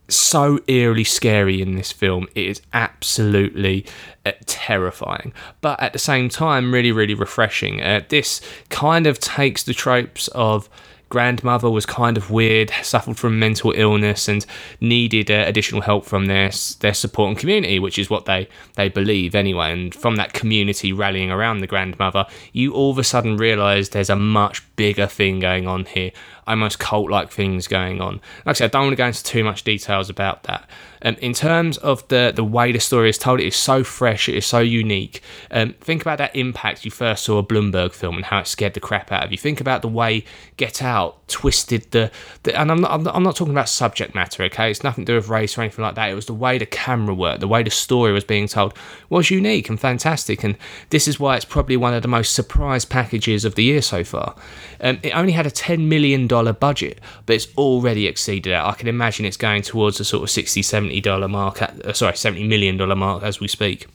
so 0.09 0.59
eerily 0.67 1.03
scary 1.03 1.61
in 1.61 1.75
this 1.75 1.91
film. 1.91 2.27
It 2.35 2.45
is 2.45 2.61
absolutely 2.73 3.85
uh, 4.25 4.31
terrifying, 4.45 5.33
but 5.61 5.81
at 5.81 5.93
the 5.93 5.99
same 5.99 6.29
time, 6.29 6.73
really, 6.73 6.91
really 6.91 7.13
refreshing. 7.13 7.81
Uh, 7.81 8.01
this 8.07 8.41
kind 8.69 9.05
of 9.07 9.19
takes 9.19 9.63
the 9.63 9.73
tropes 9.73 10.27
of 10.29 10.69
grandmother 11.09 11.69
was 11.69 11.85
kind 11.85 12.17
of 12.17 12.31
weird, 12.31 12.71
suffered 12.81 13.17
from 13.17 13.39
mental 13.39 13.73
illness, 13.75 14.27
and 14.27 14.45
needed 14.81 15.31
uh, 15.31 15.43
additional 15.47 15.81
help 15.81 16.05
from 16.05 16.25
their 16.25 16.51
their 16.79 16.93
support 16.93 17.29
and 17.29 17.37
community, 17.37 17.79
which 17.79 17.99
is 17.99 18.09
what 18.09 18.25
they 18.25 18.47
they 18.75 18.89
believe 18.89 19.35
anyway. 19.35 19.71
And 19.71 19.93
from 19.93 20.15
that 20.17 20.33
community 20.33 20.93
rallying 20.93 21.31
around 21.31 21.59
the 21.59 21.67
grandmother, 21.67 22.25
you 22.53 22.73
all 22.73 22.91
of 22.91 22.97
a 22.97 23.03
sudden 23.03 23.37
realise 23.37 23.89
there's 23.89 24.09
a 24.09 24.15
much 24.15 24.63
bigger 24.75 25.07
thing 25.07 25.39
going 25.39 25.67
on 25.67 25.85
here, 25.85 26.11
almost 26.47 26.79
cult 26.79 27.09
like 27.09 27.29
things 27.29 27.67
going 27.67 28.01
on. 28.01 28.21
Like 28.45 28.47
I 28.47 28.53
said, 28.53 28.65
I 28.65 28.79
don't 28.79 28.87
want 28.87 28.93
to 28.93 28.97
go 28.97 29.07
into 29.07 29.23
too 29.23 29.43
much 29.43 29.63
details 29.63 30.09
about 30.09 30.43
that. 30.43 30.69
Um, 31.03 31.15
in 31.21 31.33
terms 31.33 31.77
of 31.77 32.07
the 32.07 32.33
the 32.35 32.43
way 32.43 32.71
the 32.71 32.79
story 32.79 33.09
is 33.09 33.17
told, 33.17 33.39
it 33.39 33.45
is 33.45 33.55
so 33.55 33.83
fresh, 33.83 34.27
it 34.27 34.35
is 34.35 34.45
so 34.45 34.59
unique. 34.59 35.21
Um, 35.51 35.73
think 35.79 36.01
about 36.01 36.17
that 36.17 36.35
impact 36.35 36.85
you 36.85 36.91
first 36.91 37.23
saw 37.23 37.37
a 37.37 37.43
Bloomberg 37.43 37.93
film 37.93 38.15
and 38.15 38.25
how 38.25 38.39
it 38.39 38.47
scared 38.47 38.73
the 38.73 38.79
crap 38.79 39.11
out 39.11 39.23
of 39.23 39.31
you. 39.31 39.37
Think 39.37 39.61
about 39.61 39.81
the 39.83 39.87
way 39.87 40.25
Get 40.57 40.81
Out 40.81 41.27
twisted 41.27 41.91
the, 41.91 42.09
the 42.43 42.59
and 42.59 42.71
I'm 42.71 42.81
not, 42.81 42.91
I'm 42.91 43.03
not, 43.03 43.15
I'm 43.15 43.23
not 43.23 43.35
talking 43.35 43.53
about 43.53 43.69
subject 43.69 44.15
matter, 44.15 44.43
okay? 44.43 44.71
It's 44.71 44.83
nothing 44.83 45.05
to 45.05 45.11
do 45.11 45.15
with 45.15 45.27
race 45.27 45.57
or 45.57 45.61
anything 45.61 45.83
like 45.83 45.95
that. 45.95 46.09
It 46.09 46.15
was 46.15 46.25
the 46.25 46.33
way 46.33 46.57
the 46.57 46.65
camera 46.65 47.13
worked, 47.13 47.41
the 47.41 47.47
way 47.47 47.61
the 47.61 47.69
story 47.69 48.11
was 48.11 48.23
being 48.23 48.47
told 48.47 48.73
was 49.09 49.29
unique 49.29 49.69
and 49.69 49.79
fantastic, 49.79 50.43
and 50.43 50.57
this 50.89 51.07
is 51.07 51.19
why 51.19 51.35
it's 51.35 51.45
probably 51.45 51.77
one 51.77 51.93
of 51.93 52.01
the 52.01 52.07
most 52.07 52.33
surprise 52.33 52.85
packages 52.85 53.45
of 53.45 53.55
the 53.55 53.63
year 53.63 53.81
so 53.81 54.03
far. 54.03 54.35
Um, 54.81 54.99
it 55.03 55.11
only 55.11 55.33
had 55.33 55.45
a 55.45 55.51
ten 55.51 55.87
million 55.89 56.27
dollar 56.37 56.53
budget, 56.53 56.99
but 57.25 57.35
it's 57.35 57.47
already 57.57 58.07
exceeded 58.07 58.51
it. 58.53 58.59
I 58.59 58.73
can 58.73 58.87
imagine 58.87 59.25
it's 59.25 59.37
going 59.37 59.61
towards 59.63 59.99
a 59.99 60.05
sort 60.05 60.23
of 60.23 60.29
60, 60.29 60.61
70 60.61 61.01
dollar 61.01 61.27
mark. 61.27 61.61
Uh, 61.61 61.93
sorry, 61.93 62.15
seventy 62.15 62.47
million 62.47 62.77
dollar 62.77 62.95
mark 62.95 63.23
as 63.23 63.39
we 63.39 63.47
speak. 63.47 63.87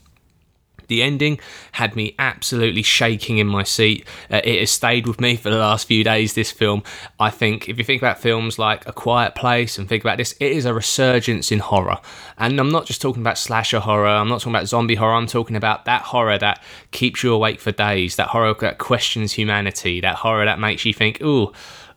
The 0.89 1.03
ending 1.03 1.41
had 1.73 1.97
me 1.97 2.15
absolutely 2.19 2.83
shaking 2.83 3.39
in 3.39 3.47
my 3.47 3.63
seat. 3.63 4.07
Uh, 4.31 4.41
it 4.45 4.61
has 4.61 4.71
stayed 4.71 5.07
with 5.07 5.21
me 5.21 5.37
for 5.37 5.49
the 5.49 5.57
last 5.57 5.87
few 5.87 6.05
days. 6.05 6.35
This 6.35 6.51
film, 6.51 6.83
I 7.19 7.31
think, 7.31 7.69
if 7.69 7.79
you 7.79 7.85
think 7.85 8.03
about 8.03 8.19
films 8.19 8.59
like 8.59 8.87
A 8.87 8.93
Quiet 8.93 9.35
Place 9.35 9.79
and 9.79 9.89
think 9.89 10.05
about 10.05 10.19
this, 10.19 10.33
it 10.39 10.53
is 10.53 10.67
a 10.67 10.75
resurgence 10.75 11.51
in 11.51 11.61
horror. 11.61 11.99
And 12.37 12.61
I'm 12.61 12.71
not 12.71 12.85
just 12.85 13.01
talking 13.01 13.23
about 13.23 13.39
slasher 13.39 13.81
horror. 13.81 14.07
I'm 14.09 14.29
not 14.29 14.41
talking 14.41 14.55
about 14.55 14.69
zombie 14.69 14.97
horror. 14.97 15.15
I'm 15.15 15.27
talking 15.27 15.57
about 15.57 15.87
that 15.87 16.03
horror 16.03 16.39
that 16.39 16.63
keeps 16.91 17.23
you 17.23 17.33
awake 17.33 17.61
for 17.61 17.73
days. 17.73 18.17
That 18.17 18.29
horror 18.29 18.55
that 18.61 18.77
questions 18.79 19.33
humanity. 19.33 20.01
That 20.03 20.17
horror 20.17 20.45
that 20.45 20.59
makes 20.59 20.85
you 20.85 20.93
think, 20.93 21.23
ooh. 21.23 21.53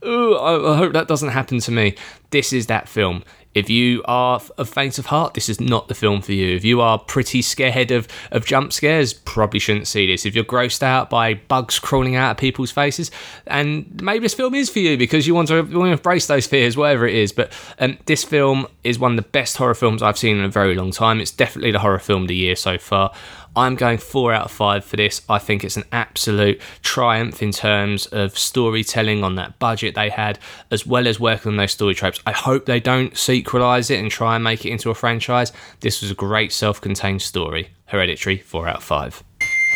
I 0.06 0.78
hope 0.78 0.94
that 0.94 1.08
doesn't 1.08 1.30
happen 1.30 1.60
to 1.60 1.72
me. 1.72 1.96
This 2.32 2.54
is 2.54 2.68
that 2.68 2.88
film. 2.88 3.24
If 3.56 3.70
you 3.70 4.04
are 4.04 4.42
a 4.58 4.66
faint 4.66 5.00
of 5.00 5.06
heart, 5.06 5.34
this 5.34 5.48
is 5.48 5.62
not 5.62 5.88
the 5.88 5.94
film 5.94 6.22
for 6.22 6.34
you. 6.34 6.58
If 6.58 6.66
you 6.66 6.82
are 6.82 7.00
pretty 7.00 7.42
scared 7.42 7.90
of, 7.90 8.06
of 8.32 8.46
jump 8.46 8.74
scares, 8.74 9.14
probably 9.14 9.62
shouldn't 9.62 9.88
see 9.88 10.06
this. 10.06 10.26
If 10.26 10.36
you're 10.36 10.44
grossed 10.44 10.84
out 10.84 11.10
by 11.10 11.36
bugs 11.36 11.80
crawling 11.80 12.18
out 12.18 12.32
of 12.32 12.38
people's 12.38 12.72
faces, 12.72 13.12
and 13.48 14.02
maybe 14.02 14.26
this 14.26 14.34
film 14.34 14.56
is 14.56 14.70
for 14.70 14.80
you 14.80 14.98
because 14.98 15.26
you 15.26 15.34
want 15.34 15.48
to, 15.48 15.56
you 15.56 15.80
want 15.80 15.88
to 15.88 15.94
embrace 15.94 16.28
those 16.28 16.46
fears, 16.46 16.76
whatever 16.76 17.08
it 17.08 17.16
is. 17.16 17.32
But 17.32 17.54
um, 17.80 17.98
this 18.08 18.26
film 18.26 18.68
is 18.84 19.00
one 19.00 19.14
of 19.14 19.16
the 19.16 19.30
best 19.30 19.56
horror 19.56 19.74
films 19.74 20.04
I've 20.04 20.18
seen 20.18 20.38
in 20.38 20.44
a 20.44 20.50
very 20.50 20.76
long 20.76 20.92
time. 20.92 21.22
It's 21.22 21.32
definitely 21.32 21.72
the 21.72 21.80
horror 21.80 22.00
film 22.00 22.24
of 22.24 22.28
the 22.28 22.36
year 22.36 22.58
so 22.58 22.78
far. 22.78 23.14
I'm 23.56 23.76
going 23.76 23.98
four 23.98 24.34
out 24.34 24.46
of 24.46 24.52
five 24.52 24.84
for 24.84 24.98
this. 24.98 25.22
I 25.30 25.40
think 25.40 25.64
it's 25.64 25.78
an 25.78 25.86
absolute 25.92 26.60
triumph 26.82 27.42
in 27.42 27.52
terms 27.52 28.06
of 28.08 28.38
storytelling 28.38 29.24
on 29.24 29.36
that 29.36 29.60
budget 29.60 29.96
they 29.96 30.10
had, 30.10 30.40
as 30.72 30.86
well 30.86 31.08
as 31.08 31.20
working 31.20 31.52
on 31.52 31.58
those 31.58 31.72
story 31.72 31.96
tropes. 31.96 32.20
I 32.26 32.32
hope 32.32 32.66
they 32.66 32.80
don't 32.80 33.14
sequelize 33.14 33.90
it 33.90 34.00
and 34.00 34.12
try 34.12 34.36
and 34.36 34.44
make 34.44 34.66
it 34.66 34.72
into 34.72 34.90
a 34.90 34.96
franchise. 34.96 35.54
This 35.80 36.02
was 36.02 36.12
a 36.12 36.16
great 36.16 36.52
self 36.52 36.82
contained 36.82 37.22
story. 37.22 37.70
Hereditary, 37.86 38.38
four 38.38 38.68
out 38.68 38.78
of 38.78 38.84
five. 38.84 39.24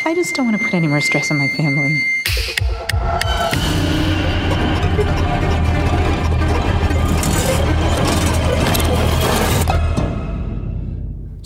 I 0.05 0.13
just 0.13 0.35
don't 0.35 0.45
want 0.47 0.57
to 0.57 0.63
put 0.63 0.73
any 0.73 0.87
more 0.87 1.01
stress 1.01 1.31
on 1.31 1.37
my 1.37 1.47
family. 1.49 3.38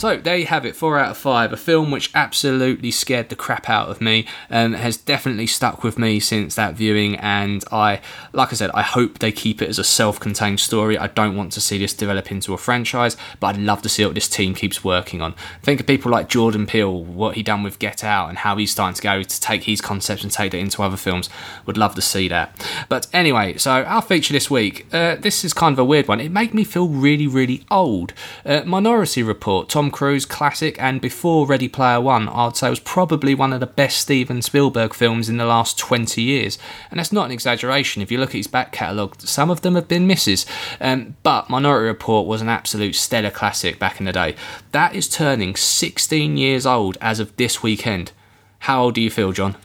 So 0.04 0.18
there 0.18 0.36
you 0.36 0.48
have 0.48 0.66
it, 0.66 0.76
four 0.76 1.00
out 1.00 1.12
of 1.12 1.18
five. 1.18 1.54
A 1.54 1.56
film 1.56 1.90
which 1.90 2.12
absolutely 2.14 2.92
scared 2.92 3.30
the 3.30 3.38
crap 3.38 3.70
out 3.70 3.88
of 3.88 4.02
me 4.02 4.28
and 4.50 4.76
has 4.76 4.98
definitely 4.98 5.48
stuck 5.48 5.82
with 5.82 5.98
me 5.98 6.20
since 6.20 6.56
that 6.56 6.74
viewing. 6.74 7.16
And 7.16 7.64
I, 7.72 8.02
like 8.34 8.52
I 8.52 8.56
said, 8.58 8.70
I 8.74 8.82
hope 8.82 9.20
they 9.20 9.32
keep 9.32 9.62
it 9.62 9.70
as 9.70 9.80
a 9.80 9.84
self-contained 9.86 10.60
story. 10.60 10.98
I 10.98 11.08
don't 11.08 11.38
want 11.38 11.54
to 11.54 11.62
see 11.62 11.78
this 11.78 11.94
develop 11.94 12.34
into 12.34 12.54
a 12.54 12.58
franchise, 12.58 13.16
but 13.40 13.56
I'd 13.56 13.62
love 13.62 13.82
to 13.84 13.88
see 13.88 14.04
what 14.04 14.14
this 14.14 14.28
team 14.28 14.54
keeps 14.54 14.84
working 14.84 15.22
on. 15.22 15.36
Think 15.62 15.80
of 15.80 15.88
people 15.88 16.12
like 16.12 16.28
Jordan 16.28 16.68
Peele, 16.68 17.02
what 17.02 17.36
he 17.36 17.42
done 17.42 17.64
with 17.64 17.80
Get 17.80 18.04
Out, 18.04 18.28
and 18.28 18.40
how 18.40 18.58
he's 18.58 18.74
starting 18.74 18.96
to 18.96 19.02
go 19.02 19.24
to 19.24 19.40
take 19.40 19.64
his 19.64 19.80
concepts 19.80 20.24
and 20.24 20.34
take 20.34 20.54
it 20.54 20.60
into 20.60 20.84
other 20.84 20.98
films. 20.98 21.30
Would 21.66 21.78
love 21.78 21.96
to 21.96 22.02
see 22.02 22.28
that. 22.28 22.68
But 22.90 23.08
anyway, 23.14 23.56
so 23.56 23.72
our 23.72 24.02
feature 24.02 24.34
this 24.34 24.52
week, 24.52 24.86
uh, 24.94 25.16
this 25.16 25.46
is 25.46 25.54
kind 25.54 25.72
of 25.72 25.80
a 25.80 25.86
weird 25.86 26.10
one. 26.10 26.20
It 26.20 26.30
made 26.30 26.54
me 26.54 26.66
feel 26.66 26.90
really, 26.90 27.26
really 27.26 27.64
old. 27.72 28.12
Uh, 28.46 28.64
Minority 28.66 29.24
Report, 29.24 29.70
Tom 29.70 29.93
Cruise 29.94 30.26
classic, 30.26 30.76
and 30.82 31.00
before 31.00 31.46
Ready 31.46 31.70
Player 31.70 32.02
One, 32.02 32.28
I'd 32.28 32.58
say 32.58 32.70
was 32.70 32.80
probably 32.82 33.34
one 33.34 33.54
of 33.54 33.62
the 33.62 33.66
best 33.66 34.00
Steven 34.00 34.42
Spielberg 34.42 34.94
films 34.94 35.30
in 35.30 35.38
the 35.38 35.46
last 35.46 35.78
20 35.78 36.22
years. 36.22 36.58
And 36.92 37.00
that's 37.00 37.14
not 37.14 37.28
an 37.28 37.32
exaggeration. 37.32 38.02
If 38.02 38.12
you 38.12 38.18
look 38.18 38.32
at 38.32 38.36
his 38.36 38.48
back 38.48 38.72
catalogue, 38.72 39.22
some 39.22 39.50
of 39.50 39.62
them 39.62 39.76
have 39.76 39.88
been 39.88 40.08
misses. 40.08 40.46
Um, 40.82 41.16
but 41.24 41.50
Minority 41.50 41.88
Report 41.88 42.28
was 42.28 42.42
an 42.42 42.50
absolute 42.50 42.96
stellar 42.96 43.32
classic 43.32 43.80
back 43.80 44.00
in 44.00 44.06
the 44.06 44.12
day. 44.12 44.36
That 44.74 44.96
is 44.96 45.08
turning 45.08 45.56
16 45.56 46.36
years 46.36 46.66
old 46.66 46.98
as 47.00 47.20
of 47.22 47.34
this 47.38 47.64
weekend. 47.64 48.12
How 48.60 48.84
old 48.84 48.96
do 48.96 49.02
you 49.02 49.10
feel, 49.10 49.32
John? 49.32 49.56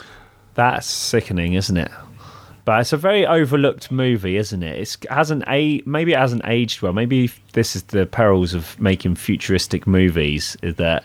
That's 0.55 0.87
sickening, 0.87 1.55
isn't 1.55 1.77
it? 1.77 1.91
But 2.69 2.83
it's 2.83 2.93
a 2.93 2.99
very 2.99 3.27
overlooked 3.27 3.91
movie, 3.91 4.37
isn't 4.37 4.63
it? 4.63 4.79
It 4.79 5.09
hasn't 5.09 5.43
a 5.49 5.81
maybe 5.87 6.13
it 6.13 6.19
hasn't 6.19 6.43
aged 6.45 6.83
well. 6.83 6.93
Maybe 6.93 7.31
this 7.55 7.75
is 7.75 7.85
the 7.85 8.05
perils 8.05 8.53
of 8.53 8.79
making 8.79 9.15
futuristic 9.15 9.87
movies 9.87 10.55
is 10.61 10.75
that 10.75 11.05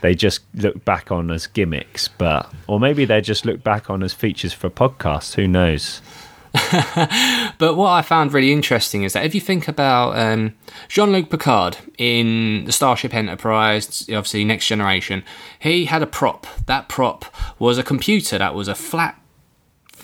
they 0.00 0.16
just 0.16 0.40
look 0.54 0.84
back 0.84 1.12
on 1.12 1.30
as 1.30 1.46
gimmicks, 1.46 2.08
but 2.08 2.52
or 2.66 2.80
maybe 2.80 3.04
they 3.04 3.20
just 3.20 3.46
look 3.46 3.62
back 3.62 3.90
on 3.90 4.02
as 4.02 4.12
features 4.12 4.52
for 4.52 4.68
podcasts. 4.68 5.34
Who 5.34 5.46
knows? 5.46 6.02
but 7.58 7.76
what 7.76 7.90
I 7.90 8.02
found 8.02 8.32
really 8.32 8.50
interesting 8.50 9.04
is 9.04 9.12
that 9.12 9.24
if 9.24 9.36
you 9.36 9.40
think 9.40 9.68
about 9.68 10.18
um, 10.18 10.56
Jean 10.88 11.12
Luc 11.12 11.30
Picard 11.30 11.76
in 11.96 12.64
the 12.64 12.72
Starship 12.72 13.14
Enterprise, 13.14 14.02
obviously 14.08 14.44
Next 14.44 14.66
Generation, 14.66 15.22
he 15.60 15.84
had 15.84 16.02
a 16.02 16.08
prop. 16.08 16.48
That 16.66 16.88
prop 16.88 17.24
was 17.60 17.78
a 17.78 17.84
computer 17.84 18.36
that 18.36 18.56
was 18.56 18.66
a 18.66 18.74
flat 18.74 19.16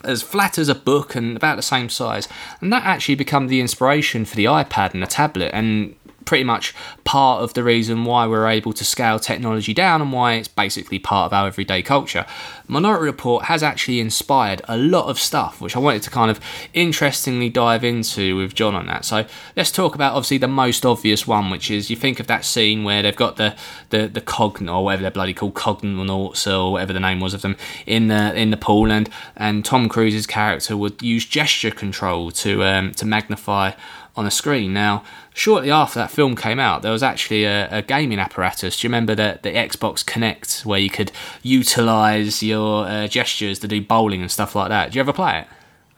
as 0.05 0.23
flat 0.23 0.59
as 0.59 0.69
a 0.69 0.75
book 0.75 1.15
and 1.15 1.37
about 1.37 1.57
the 1.57 1.63
same 1.63 1.89
size. 1.89 2.29
And 2.61 2.73
that 2.73 2.85
actually 2.85 3.15
became 3.15 3.49
the 3.49 3.61
inspiration 3.61 4.25
for 4.25 4.37
the 4.37 4.47
iPad 4.47 4.95
and 4.95 5.03
the 5.03 5.07
tablet 5.07 5.51
and 5.53 5.95
pretty 6.31 6.45
much 6.45 6.73
part 7.03 7.43
of 7.43 7.55
the 7.55 7.65
reason 7.65 8.05
why 8.05 8.25
we're 8.25 8.47
able 8.47 8.73
to 8.73 8.85
scale 8.85 9.19
technology 9.19 9.75
down 9.75 10.01
and 10.01 10.13
why 10.13 10.35
it's 10.35 10.47
basically 10.47 10.97
part 10.97 11.27
of 11.27 11.33
our 11.33 11.49
everyday 11.49 11.83
culture. 11.83 12.25
Minority 12.69 13.05
Report 13.05 13.47
has 13.47 13.65
actually 13.65 13.99
inspired 13.99 14.63
a 14.69 14.77
lot 14.77 15.07
of 15.07 15.19
stuff, 15.19 15.61
which 15.61 15.75
I 15.75 15.81
wanted 15.81 16.03
to 16.03 16.11
kind 16.11 16.31
of 16.31 16.39
interestingly 16.73 17.49
dive 17.49 17.83
into 17.83 18.37
with 18.37 18.55
John 18.55 18.77
on 18.77 18.87
that. 18.87 19.05
So 19.05 19.27
let's 19.57 19.73
talk 19.73 19.97
about 19.97 20.13
obviously 20.13 20.39
the 20.39 20.47
most 20.47 20.87
obvious 20.87 21.27
one, 21.27 21.51
which 21.51 21.69
is 21.69 21.91
you 21.91 21.97
think 21.97 22.21
of 22.21 22.29
that 22.29 22.45
scene 22.45 22.85
where 22.85 23.03
they've 23.03 23.17
got 23.17 23.35
the 23.35 23.57
the 23.89 24.07
the 24.07 24.21
cogn 24.21 24.73
or 24.73 24.85
whatever 24.85 25.03
they're 25.03 25.11
bloody 25.11 25.35
called 25.35 25.55
cognauts 25.55 26.47
or 26.47 26.71
whatever 26.71 26.93
the 26.93 27.01
name 27.01 27.19
was 27.19 27.35
of 27.35 27.43
them 27.43 27.57
in 27.87 28.07
the 28.07 28.33
in 28.37 28.53
the 28.53 28.57
pool, 28.57 28.93
and 28.93 29.11
and 29.35 29.65
Tom 29.65 29.89
Cruise's 29.89 30.29
character 30.29 30.77
would 30.77 31.03
use 31.03 31.27
gesture 31.27 31.73
control 31.73 32.31
to 32.31 32.63
um, 32.63 32.93
to 32.93 33.05
magnify 33.05 33.73
on 34.21 34.27
a 34.27 34.31
screen. 34.31 34.73
Now, 34.73 35.03
shortly 35.35 35.71
after 35.71 35.99
that 35.99 36.11
film 36.11 36.37
came 36.37 36.61
out, 36.61 36.83
there 36.83 36.93
was 36.93 37.03
actually 37.03 37.45
a, 37.45 37.69
a 37.71 37.83
gaming 37.83 38.19
apparatus. 38.19 38.79
Do 38.79 38.87
you 38.87 38.91
remember 38.91 39.15
the, 39.15 39.41
the 39.43 39.51
Xbox 39.51 40.05
Kinect 40.05 40.65
where 40.65 40.79
you 40.79 40.91
could 40.91 41.11
utilize 41.43 42.43
your 42.43 42.87
uh, 42.87 43.09
gestures 43.09 43.59
to 43.61 43.69
do 43.69 43.81
bowling 43.81 44.21
and 44.21 44.31
stuff 44.31 44.55
like 44.55 44.69
that? 44.69 44.93
Do 44.93 44.97
you 44.97 45.01
ever 45.01 45.13
play 45.13 45.41
it? 45.41 45.47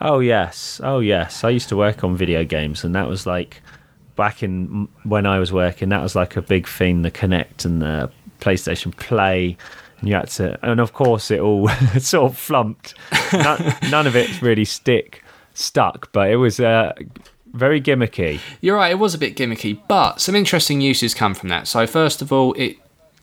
Oh 0.00 0.20
yes, 0.20 0.80
oh 0.82 1.00
yes. 1.00 1.44
I 1.44 1.50
used 1.50 1.68
to 1.68 1.76
work 1.76 2.02
on 2.02 2.16
video 2.16 2.44
games, 2.44 2.82
and 2.82 2.94
that 2.94 3.08
was 3.08 3.26
like 3.26 3.60
back 4.16 4.42
in 4.42 4.88
when 5.04 5.26
I 5.26 5.38
was 5.38 5.52
working. 5.52 5.90
That 5.90 6.02
was 6.02 6.16
like 6.16 6.36
a 6.36 6.42
big 6.42 6.66
thing. 6.66 7.02
The 7.02 7.10
Kinect 7.10 7.64
and 7.64 7.82
the 7.82 8.10
PlayStation 8.40 8.96
Play. 8.96 9.56
You 10.02 10.14
had 10.14 10.28
to, 10.30 10.58
and 10.68 10.80
of 10.80 10.92
course, 10.92 11.30
it 11.30 11.38
all 11.38 11.68
sort 11.98 12.32
of 12.32 12.38
flumped. 12.38 12.94
None, 13.32 13.74
none 13.90 14.06
of 14.08 14.16
it 14.16 14.42
really 14.42 14.64
stick 14.64 15.22
stuck, 15.54 16.10
but 16.12 16.30
it 16.30 16.36
was 16.36 16.58
uh, 16.58 16.92
very 17.52 17.80
gimmicky. 17.80 18.40
You're 18.60 18.76
right, 18.76 18.92
it 18.92 18.98
was 18.98 19.14
a 19.14 19.18
bit 19.18 19.36
gimmicky, 19.36 19.80
but 19.88 20.20
some 20.20 20.34
interesting 20.34 20.80
uses 20.80 21.14
come 21.14 21.34
from 21.34 21.48
that. 21.50 21.68
So, 21.68 21.86
first 21.86 22.22
of 22.22 22.32
all, 22.32 22.54
it 22.54 22.76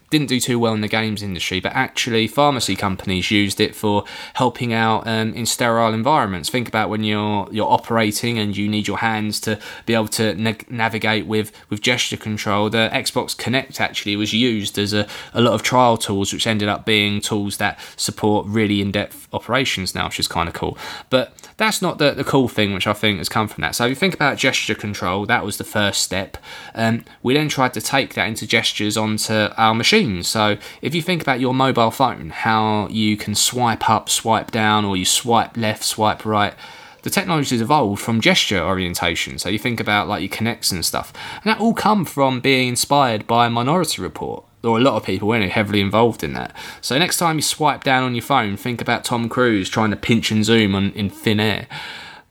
didn't 0.10 0.28
do 0.28 0.39
too 0.39 0.60
well 0.60 0.74
in 0.74 0.82
the 0.82 0.88
games 0.88 1.22
industry, 1.22 1.60
but 1.60 1.74
actually, 1.74 2.28
pharmacy 2.28 2.76
companies 2.76 3.32
used 3.32 3.60
it 3.60 3.76
for 3.76 4.04
helping 4.34 4.74
out 4.74 5.08
um, 5.08 5.34
in 5.34 5.45
sterile 5.45 5.93
environments. 5.93 6.50
Think 6.50 6.67
about 6.67 6.89
when 6.89 7.04
you're 7.04 7.48
you're 7.52 7.69
operating 7.69 8.38
and 8.38 8.56
you 8.56 8.67
need 8.67 8.88
your 8.88 8.98
hands 8.98 9.39
to 9.41 9.60
be 9.86 9.93
able 9.93 10.08
to 10.10 10.36
na- 10.36 10.54
navigate 10.69 11.26
with 11.26 11.52
with 11.69 11.82
gesture 11.82 12.17
control. 12.17 12.69
The 12.69 12.89
Xbox 12.91 13.36
Kinect 13.36 13.80
actually 13.80 14.15
was 14.15 14.34
used 14.34 14.78
as 14.78 14.93
a, 14.93 15.08
a 15.34 15.41
lot 15.41 15.54
of 15.54 15.63
trial 15.63 15.98
tools, 15.98 16.34
which 16.34 16.48
ended 16.48 16.67
up 16.67 16.86
being 16.86 17.22
tools 17.22 17.58
that 17.58 17.80
support 17.95 18.45
really 18.48 18.82
in 18.82 18.91
depth 18.91 19.28
operations 19.34 19.93
now, 19.93 20.06
which 20.06 20.19
is 20.19 20.28
kind 20.28 20.48
of 20.48 20.56
cool. 20.56 20.78
But 21.10 21.34
that's 21.58 21.82
not 21.82 21.98
the, 21.98 22.12
the 22.12 22.24
cool 22.24 22.48
thing, 22.48 22.74
which 22.74 22.88
I 22.88 22.93
think 22.93 23.17
has 23.17 23.30
come 23.30 23.48
from 23.48 23.62
that. 23.62 23.76
So 23.76 23.86
if 23.86 23.89
you 23.89 23.95
think 23.95 24.13
about 24.13 24.38
gesture 24.38 24.76
control, 24.76 25.26
that 25.26 25.45
was 25.45 25.58
the 25.58 25.63
first 25.63 26.02
step. 26.02 26.38
Um, 26.74 27.04
we 27.22 27.34
then 27.34 27.50
tried 27.50 27.74
to 27.74 27.82
take 27.82 28.13
that 28.15 28.28
into 28.28 28.48
gestures 28.48 28.98
onto 28.98 29.34
our 29.34 29.76
machines. 29.99 30.27
So 30.27 30.57
if 30.81 30.95
you 30.95 31.01
think 31.01 31.21
about 31.21 31.39
your 31.39 31.53
mobile 31.53 31.91
phone, 31.91 32.29
how 32.29 32.88
you 32.89 33.17
can 33.17 33.35
swipe 33.35 33.89
up, 33.89 34.09
swipe 34.09 34.51
down, 34.51 34.85
or 34.85 34.97
you 34.97 35.05
swipe 35.05 35.57
left, 35.57 35.83
swipe 35.83 36.25
right 36.25 36.53
the 37.01 37.09
technology 37.09 37.55
has 37.55 37.62
evolved 37.62 38.01
from 38.01 38.19
gesture 38.19 38.62
orientation. 38.62 39.39
So 39.39 39.47
you 39.47 39.57
think 39.57 39.79
about 39.79 40.09
like 40.09 40.21
your 40.21 40.29
Kinects 40.29 40.69
and 40.69 40.83
stuff, 40.83 41.13
and 41.35 41.45
that 41.45 41.59
all 41.59 41.73
come 41.73 42.03
from 42.03 42.41
being 42.41 42.67
inspired 42.67 43.25
by 43.25 43.47
Minority 43.47 44.01
Report 44.01 44.43
or 44.63 44.77
a 44.77 44.81
lot 44.81 44.95
of 44.95 45.05
people 45.05 45.29
weren't 45.29 45.49
heavily 45.49 45.79
involved 45.79 46.25
in 46.25 46.33
that. 46.33 46.53
So 46.81 46.99
next 46.99 47.15
time 47.15 47.38
you 47.38 47.41
swipe 47.41 47.85
down 47.85 48.03
on 48.03 48.15
your 48.15 48.21
phone, 48.21 48.57
think 48.57 48.81
about 48.81 49.05
Tom 49.05 49.29
Cruise 49.29 49.69
trying 49.69 49.91
to 49.91 49.95
pinch 49.95 50.31
and 50.31 50.43
zoom 50.43 50.75
on, 50.75 50.91
in 50.91 51.09
thin 51.09 51.39
air. 51.39 51.67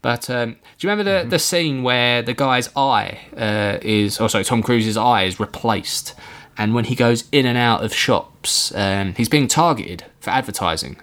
But 0.02 0.28
um, 0.28 0.52
do 0.52 0.86
you 0.86 0.90
remember 0.90 1.10
the, 1.10 1.20
mm-hmm. 1.20 1.30
the 1.30 1.38
scene 1.38 1.82
where 1.82 2.20
the 2.20 2.34
guy's 2.34 2.68
eye 2.76 3.20
uh, 3.34 3.78
is, 3.80 4.20
oh 4.20 4.28
sorry, 4.28 4.44
Tom 4.44 4.62
Cruise's 4.62 4.98
eye 4.98 5.22
is 5.22 5.40
replaced, 5.40 6.14
and 6.58 6.74
when 6.74 6.84
he 6.84 6.94
goes 6.94 7.28
in 7.30 7.46
and 7.46 7.56
out 7.56 7.84
of 7.84 7.94
shops, 7.94 8.74
um, 8.74 9.14
he's 9.14 9.28
being 9.28 9.48
targeted 9.48 10.04
for 10.20 10.30
advertising. 10.30 11.00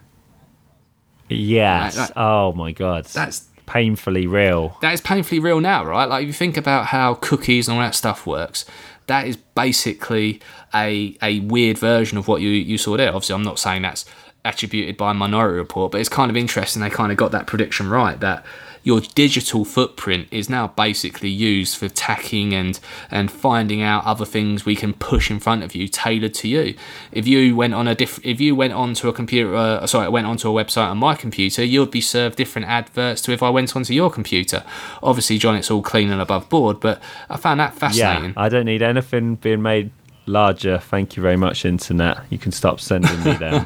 Yes. 1.29 1.97
Right, 1.97 2.11
oh 2.15 2.53
my 2.53 2.71
god. 2.71 3.05
That's 3.05 3.47
painfully 3.65 4.27
real. 4.27 4.77
That 4.81 4.93
is 4.93 5.01
painfully 5.01 5.39
real 5.39 5.59
now, 5.59 5.85
right? 5.85 6.05
Like 6.05 6.23
if 6.23 6.27
you 6.27 6.33
think 6.33 6.57
about 6.57 6.87
how 6.87 7.15
cookies 7.15 7.67
and 7.67 7.77
all 7.77 7.83
that 7.83 7.95
stuff 7.95 8.27
works, 8.27 8.65
that 9.07 9.27
is 9.27 9.37
basically 9.37 10.41
a 10.73 11.17
a 11.21 11.39
weird 11.41 11.77
version 11.77 12.17
of 12.17 12.27
what 12.27 12.41
you 12.41 12.49
you 12.49 12.77
saw 12.77 12.97
there. 12.97 13.09
Obviously, 13.09 13.35
I'm 13.35 13.43
not 13.43 13.59
saying 13.59 13.81
that's 13.81 14.05
attributed 14.45 14.95
by 14.95 15.11
Minority 15.13 15.57
Report, 15.57 15.91
but 15.91 15.99
it's 15.99 16.09
kind 16.09 16.29
of 16.29 16.37
interesting. 16.37 16.81
They 16.81 16.89
kind 16.89 17.11
of 17.11 17.17
got 17.17 17.31
that 17.31 17.47
prediction 17.47 17.89
right 17.89 18.19
that 18.19 18.45
your 18.85 19.01
digital 19.01 19.65
footprint 19.65 20.27
is 20.29 20.47
now 20.47 20.67
basically 20.67 21.29
used 21.29 21.75
for 21.75 21.89
tacking 21.89 22.53
and 22.53 22.79
and 23.09 23.31
finding 23.31 23.81
out 23.81 24.05
other 24.05 24.25
things 24.25 24.63
we 24.63 24.75
can 24.75 24.93
push 24.93 25.31
in 25.31 25.39
front 25.39 25.63
of 25.63 25.73
you 25.73 25.87
tailored 25.87 26.35
to 26.35 26.47
you. 26.47 26.75
If 27.11 27.27
you 27.27 27.55
went 27.55 27.73
on 27.73 27.87
a 27.87 27.95
diff- 27.95 28.23
if 28.23 28.39
you 28.39 28.55
went 28.55 28.73
onto 28.73 29.09
a 29.09 29.13
computer 29.13 29.55
uh, 29.55 29.87
sorry 29.87 30.07
went 30.09 30.27
onto 30.27 30.47
a 30.55 30.63
website 30.63 30.91
on 30.91 30.99
my 30.99 31.15
computer 31.15 31.63
you'd 31.63 31.89
be 31.89 31.99
served 31.99 32.37
different 32.37 32.67
adverts 32.67 33.21
to 33.23 33.31
if 33.31 33.41
I 33.41 33.49
went 33.49 33.75
onto 33.75 33.93
your 33.93 34.11
computer. 34.11 34.63
Obviously 35.01 35.39
John 35.39 35.55
it's 35.55 35.71
all 35.71 35.81
clean 35.81 36.11
and 36.11 36.21
above 36.21 36.47
board 36.47 36.79
but 36.79 37.01
I 37.27 37.37
found 37.37 37.59
that 37.59 37.73
fascinating. 37.73 38.29
Yeah 38.35 38.45
I 38.45 38.49
don't 38.49 38.65
need 38.65 38.83
anything 38.83 39.35
being 39.35 39.63
made 39.63 39.89
larger. 40.27 40.77
Thank 40.77 41.17
you 41.17 41.23
very 41.23 41.37
much 41.37 41.65
internet. 41.65 42.19
You 42.29 42.37
can 42.37 42.51
stop 42.51 42.79
sending 42.79 43.23
me 43.23 43.33
them 43.45 43.65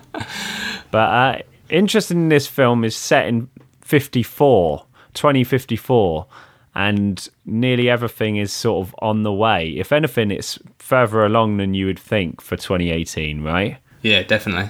but 0.92 0.98
uh, 0.98 1.42
interesting 1.70 2.18
in 2.18 2.30
this 2.30 2.48
film 2.48 2.84
is 2.84 2.96
set 2.96 3.28
in 3.28 3.50
54 3.82 4.86
2054 5.14 6.28
and 6.76 7.28
nearly 7.46 7.90
everything 7.90 8.38
is 8.38 8.54
sort 8.54 8.88
of 8.88 8.96
on 9.00 9.24
the 9.24 9.34
way. 9.34 9.70
If 9.72 9.92
anything, 9.92 10.32
it's 10.32 10.60
further 10.78 11.26
along 11.26 11.58
than 11.58 11.74
you 11.74 11.88
would 11.88 12.00
think 12.00 12.42
for 12.42 12.56
2018, 12.56 13.42
right? 13.44 13.78
Yeah, 14.02 14.24
definitely. 14.24 14.70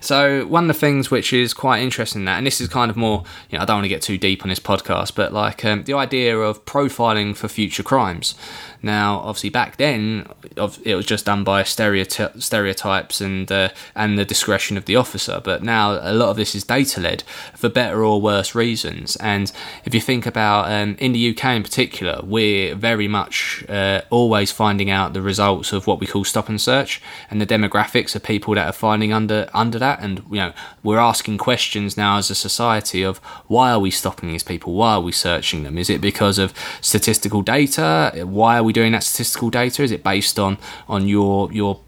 So 0.00 0.46
one 0.46 0.64
of 0.64 0.68
the 0.68 0.74
things 0.74 1.10
which 1.10 1.32
is 1.32 1.54
quite 1.54 1.82
interesting 1.82 2.22
in 2.22 2.24
that, 2.26 2.38
and 2.38 2.46
this 2.46 2.60
is 2.60 2.68
kind 2.68 2.90
of 2.90 2.96
more, 2.96 3.24
you 3.50 3.58
know, 3.58 3.62
I 3.62 3.66
don't 3.66 3.76
want 3.76 3.84
to 3.84 3.88
get 3.88 4.02
too 4.02 4.18
deep 4.18 4.42
on 4.42 4.48
this 4.48 4.60
podcast, 4.60 5.14
but 5.14 5.32
like 5.32 5.64
um, 5.64 5.84
the 5.84 5.94
idea 5.94 6.38
of 6.38 6.64
profiling 6.64 7.36
for 7.36 7.48
future 7.48 7.82
crimes. 7.82 8.34
Now, 8.82 9.18
obviously, 9.18 9.50
back 9.50 9.78
then 9.78 10.28
it 10.84 10.94
was 10.94 11.06
just 11.06 11.26
done 11.26 11.44
by 11.44 11.62
stereoty- 11.62 12.40
stereotypes 12.40 13.20
and 13.20 13.50
uh, 13.50 13.70
and 13.94 14.18
the 14.18 14.24
discretion 14.24 14.76
of 14.76 14.84
the 14.84 14.96
officer. 14.96 15.40
But 15.42 15.62
now 15.62 15.98
a 16.00 16.12
lot 16.12 16.28
of 16.30 16.36
this 16.36 16.54
is 16.54 16.64
data 16.64 17.00
led 17.00 17.22
for 17.54 17.68
better 17.68 18.04
or 18.04 18.20
worse 18.20 18.54
reasons. 18.54 19.16
And 19.16 19.50
if 19.84 19.94
you 19.94 20.00
think 20.00 20.26
about 20.26 20.70
um, 20.70 20.96
in 20.98 21.12
the 21.12 21.30
UK 21.30 21.44
in 21.56 21.62
particular, 21.62 22.20
we're 22.22 22.74
very 22.74 23.08
much 23.08 23.64
uh, 23.68 24.02
always 24.10 24.52
finding 24.52 24.90
out 24.90 25.14
the 25.14 25.22
results 25.22 25.72
of 25.72 25.86
what 25.86 25.98
we 25.98 26.06
call 26.06 26.24
stop 26.24 26.48
and 26.48 26.60
search 26.60 27.02
and 27.30 27.40
the 27.40 27.46
demographics 27.46 28.14
of 28.14 28.22
people 28.22 28.54
that 28.54 28.68
are 28.68 28.72
finding 28.72 29.12
under 29.12 29.48
under 29.56 29.78
that. 29.78 30.00
And 30.00 30.22
you 30.30 30.36
know, 30.36 30.52
we're 30.82 30.98
asking 30.98 31.38
questions 31.38 31.96
now 31.96 32.18
as 32.18 32.30
a 32.30 32.34
society 32.34 33.02
of 33.02 33.18
why 33.46 33.70
are 33.70 33.80
we 33.80 33.90
stopping 33.90 34.28
these 34.28 34.42
people? 34.42 34.74
Why 34.74 34.94
are 34.94 35.00
we 35.00 35.12
searching 35.12 35.62
them? 35.62 35.78
Is 35.78 35.90
it 35.90 36.00
because 36.00 36.38
of 36.38 36.52
statistical 36.80 37.42
data? 37.42 38.12
Why 38.24 38.58
are 38.58 38.62
we 38.62 38.72
doing 38.72 38.92
that 38.92 39.02
statistical 39.02 39.50
data? 39.50 39.82
Is 39.82 39.90
it 39.90 40.04
based 40.04 40.38
on 40.38 40.58
on 40.88 41.08
your 41.08 41.52
your 41.52 41.80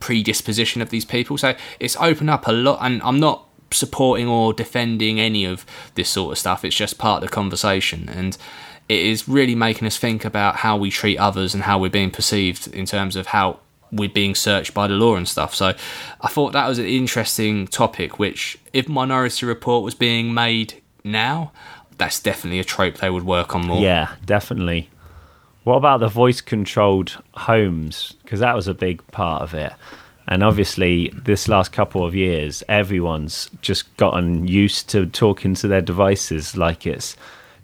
predisposition 0.00 0.82
of 0.82 0.90
these 0.90 1.04
people? 1.04 1.38
So 1.38 1.54
it's 1.80 1.96
opened 1.96 2.30
up 2.30 2.46
a 2.46 2.52
lot, 2.52 2.78
and 2.82 3.02
I'm 3.02 3.20
not 3.20 3.46
supporting 3.70 4.28
or 4.28 4.52
defending 4.52 5.18
any 5.18 5.44
of 5.44 5.64
this 5.94 6.08
sort 6.10 6.32
of 6.32 6.38
stuff. 6.38 6.64
It's 6.64 6.76
just 6.76 6.98
part 6.98 7.22
of 7.22 7.28
the 7.28 7.34
conversation, 7.34 8.08
and 8.08 8.36
it 8.88 9.00
is 9.00 9.28
really 9.28 9.54
making 9.54 9.86
us 9.86 9.96
think 9.96 10.24
about 10.24 10.56
how 10.56 10.76
we 10.76 10.90
treat 10.90 11.16
others 11.18 11.54
and 11.54 11.62
how 11.62 11.78
we're 11.78 11.90
being 11.90 12.10
perceived 12.10 12.66
in 12.68 12.84
terms 12.84 13.16
of 13.16 13.28
how 13.28 13.60
we're 13.92 14.08
being 14.08 14.34
searched 14.34 14.74
by 14.74 14.86
the 14.86 14.94
law 14.94 15.14
and 15.14 15.28
stuff. 15.28 15.54
So 15.54 15.74
I 16.20 16.28
thought 16.28 16.52
that 16.52 16.66
was 16.66 16.78
an 16.78 16.86
interesting 16.86 17.68
topic, 17.68 18.18
which 18.18 18.58
if 18.72 18.88
Minority 18.88 19.46
Report 19.46 19.84
was 19.84 19.94
being 19.94 20.32
made 20.32 20.82
now, 21.04 21.52
that's 21.98 22.18
definitely 22.18 22.58
a 22.58 22.64
trope 22.64 22.96
they 22.96 23.10
would 23.10 23.24
work 23.24 23.54
on 23.54 23.66
more. 23.66 23.80
Yeah, 23.80 24.14
definitely. 24.24 24.88
What 25.64 25.76
about 25.76 26.00
the 26.00 26.08
voice 26.08 26.40
controlled 26.40 27.22
homes? 27.34 28.14
Because 28.22 28.40
that 28.40 28.56
was 28.56 28.66
a 28.66 28.74
big 28.74 29.06
part 29.08 29.42
of 29.42 29.54
it. 29.54 29.72
And 30.26 30.42
obviously, 30.42 31.12
this 31.14 31.48
last 31.48 31.72
couple 31.72 32.04
of 32.04 32.14
years, 32.14 32.62
everyone's 32.68 33.50
just 33.60 33.94
gotten 33.96 34.48
used 34.48 34.88
to 34.90 35.06
talking 35.06 35.54
to 35.56 35.68
their 35.68 35.82
devices 35.82 36.56
like 36.56 36.86
it's 36.86 37.16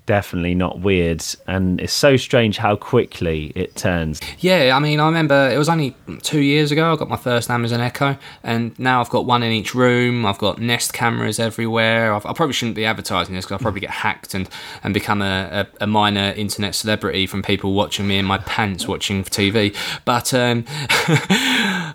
definitely 0.08 0.54
not 0.54 0.80
weird. 0.80 1.22
And 1.46 1.82
it's 1.82 1.92
so 1.92 2.16
strange 2.16 2.56
how 2.56 2.76
quickly 2.76 3.52
it 3.54 3.76
turns. 3.76 4.20
Yeah 4.38 4.74
i 4.74 4.78
mean 4.78 5.00
i 5.00 5.06
remember 5.06 5.50
it 5.52 5.58
was 5.58 5.68
only 5.68 5.94
two 6.22 6.40
years 6.40 6.72
ago 6.72 6.92
i 6.92 6.96
got 6.96 7.08
my 7.08 7.16
first 7.16 7.50
amazon 7.50 7.80
echo 7.80 8.16
and 8.42 8.76
now 8.78 9.00
i've 9.00 9.10
got 9.10 9.26
one 9.26 9.42
in 9.42 9.52
each 9.52 9.74
room. 9.74 10.24
I've 10.24 10.38
got 10.38 10.58
nest 10.60 10.92
cameras 10.94 11.38
everywhere. 11.38 12.14
I've, 12.14 12.24
i 12.24 12.32
probably 12.32 12.54
shouldn't 12.54 12.76
be 12.76 12.86
advertising 12.86 13.34
this 13.34 13.44
because 13.44 13.56
i'll 13.56 13.58
probably 13.58 13.80
get 13.80 13.90
hacked 13.90 14.32
and, 14.34 14.48
and 14.82 14.94
become 14.94 15.20
a, 15.20 15.66
a, 15.80 15.84
a, 15.84 15.86
minor 15.86 16.32
internet 16.36 16.74
celebrity 16.74 17.26
from 17.26 17.42
people 17.42 17.74
watching 17.74 18.08
me 18.08 18.16
in 18.18 18.24
my 18.24 18.38
pants 18.38 18.88
watching 18.88 19.22
tv 19.24 19.76
but 20.06 20.32
um, 20.32 20.64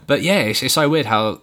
but 0.08 0.22
yeah 0.22 0.42
it's, 0.42 0.62
it's 0.62 0.76
so 0.76 0.88
weird 0.88 1.08
how 1.08 1.42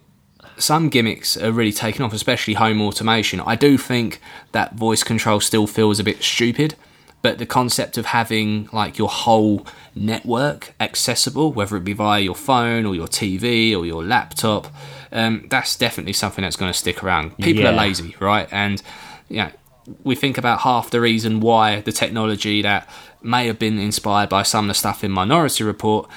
some 0.60 0.88
gimmicks 0.88 1.36
are 1.36 1.52
really 1.52 1.72
taken 1.72 2.04
off, 2.04 2.12
especially 2.12 2.54
home 2.54 2.80
automation. 2.80 3.40
I 3.40 3.56
do 3.56 3.78
think 3.78 4.20
that 4.52 4.74
voice 4.74 5.02
control 5.02 5.40
still 5.40 5.66
feels 5.66 5.98
a 5.98 6.04
bit 6.04 6.22
stupid, 6.22 6.74
but 7.22 7.38
the 7.38 7.46
concept 7.46 7.98
of 7.98 8.06
having 8.06 8.68
like 8.72 8.98
your 8.98 9.08
whole 9.08 9.66
network 9.94 10.74
accessible, 10.80 11.52
whether 11.52 11.76
it 11.76 11.84
be 11.84 11.92
via 11.92 12.20
your 12.20 12.34
phone 12.34 12.86
or 12.86 12.94
your 12.94 13.08
TV 13.08 13.76
or 13.76 13.84
your 13.84 14.04
laptop, 14.04 14.68
um, 15.12 15.46
that's 15.50 15.76
definitely 15.76 16.12
something 16.12 16.42
that's 16.42 16.56
going 16.56 16.72
to 16.72 16.78
stick 16.78 17.02
around. 17.02 17.36
People 17.38 17.62
yeah. 17.64 17.70
are 17.70 17.76
lazy, 17.76 18.16
right? 18.20 18.48
And 18.50 18.82
you 19.28 19.38
know, 19.38 19.50
we 20.04 20.14
think 20.14 20.38
about 20.38 20.60
half 20.60 20.90
the 20.90 21.00
reason 21.00 21.40
why 21.40 21.80
the 21.80 21.92
technology 21.92 22.62
that 22.62 22.88
may 23.22 23.46
have 23.46 23.58
been 23.58 23.78
inspired 23.78 24.28
by 24.28 24.42
some 24.42 24.66
of 24.66 24.68
the 24.68 24.74
stuff 24.74 25.04
in 25.04 25.10
Minority 25.10 25.64
Report 25.64 26.08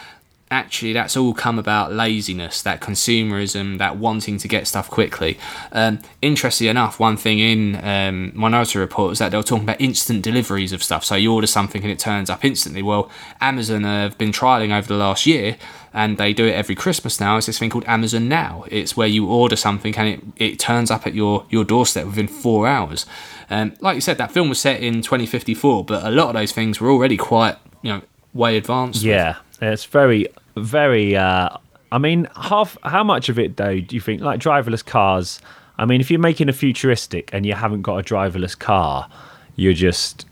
actually 0.52 0.94
that's 0.94 1.18
all 1.18 1.34
come 1.34 1.58
about 1.58 1.92
laziness, 1.92 2.62
that 2.62 2.80
consumerism, 2.80 3.78
that 3.80 3.98
wanting 3.98 4.38
to 4.38 4.48
get 4.48 4.68
stuff 4.68 4.90
quickly. 4.90 5.38
Um, 5.72 6.00
interestingly 6.22 6.70
enough, 6.70 7.00
one 7.00 7.18
thing 7.18 7.40
in 7.40 7.84
um, 7.84 8.32
Minority 8.36 8.80
Report 8.80 9.10
was 9.10 9.20
that 9.20 9.30
they 9.30 9.38
were 9.38 9.44
talking 9.44 9.64
about 9.64 9.82
instant 9.82 10.22
deliveries 10.22 10.72
of 10.72 10.84
stuff. 10.84 11.04
So 11.04 11.16
you 11.16 11.34
order 11.34 11.48
something 11.48 11.82
and 11.82 11.92
it 11.92 12.00
turns 12.00 12.30
up 12.30 12.46
instantly. 12.46 12.82
Well, 12.82 13.10
Amazon 13.42 13.84
have 13.84 14.18
been 14.18 14.32
trialing 14.32 14.78
over 14.78 14.88
the 14.88 14.98
last 14.98 15.26
year 15.26 15.58
and 15.94 16.18
they 16.18 16.34
do 16.34 16.46
it 16.46 16.54
every 16.54 16.76
Christmas 16.76 17.20
now. 17.20 17.38
It's 17.38 17.48
this 17.48 17.60
thing 17.60 17.70
called 17.70 17.86
Amazon 17.88 18.28
Now. 18.28 18.66
It's 18.70 18.96
where 18.98 19.08
you 19.08 19.28
order 19.28 19.56
something 19.56 19.96
and 19.96 20.08
it, 20.08 20.22
it 20.38 20.60
turns 20.60 20.92
up 20.92 21.08
at 21.08 21.14
your, 21.14 21.46
your 21.50 21.64
doorstep 21.64 22.06
within 22.06 22.28
four 22.28 22.68
hours. 22.68 23.06
Um, 23.50 23.74
like 23.80 23.96
you 23.96 24.02
said, 24.02 24.18
that 24.18 24.32
film 24.32 24.50
was 24.50 24.60
set 24.60 24.82
in 24.82 25.02
2054, 25.02 25.86
but 25.86 26.04
a 26.04 26.10
lot 26.10 26.28
of 26.28 26.34
those 26.34 26.52
things 26.52 26.80
were 26.80 26.90
already 26.90 27.18
quite, 27.18 27.58
you 27.82 27.92
know, 27.92 28.02
way 28.34 28.58
advanced. 28.58 29.04
Yeah, 29.04 29.38
it's 29.62 29.86
very 29.86 30.28
very. 30.56 31.16
Uh, 31.16 31.50
I 31.92 31.98
mean, 31.98 32.28
half. 32.36 32.78
How 32.84 33.04
much 33.04 33.30
of 33.30 33.40
it 33.40 33.58
though 33.58 33.80
do 33.80 33.96
you 33.96 34.02
think? 34.02 34.22
Like 34.22 34.40
driverless 34.40 34.86
cars. 34.86 35.42
I 35.78 35.86
mean, 35.86 36.02
if 36.02 36.12
you're 36.12 36.20
making 36.20 36.50
a 36.50 36.54
futuristic 36.54 37.30
and 37.34 37.46
you 37.46 37.54
haven't 37.54 37.82
got 37.82 37.98
a 37.98 38.04
driverless 38.04 38.58
car, 38.58 39.10
you're 39.56 39.74
just 39.74 40.26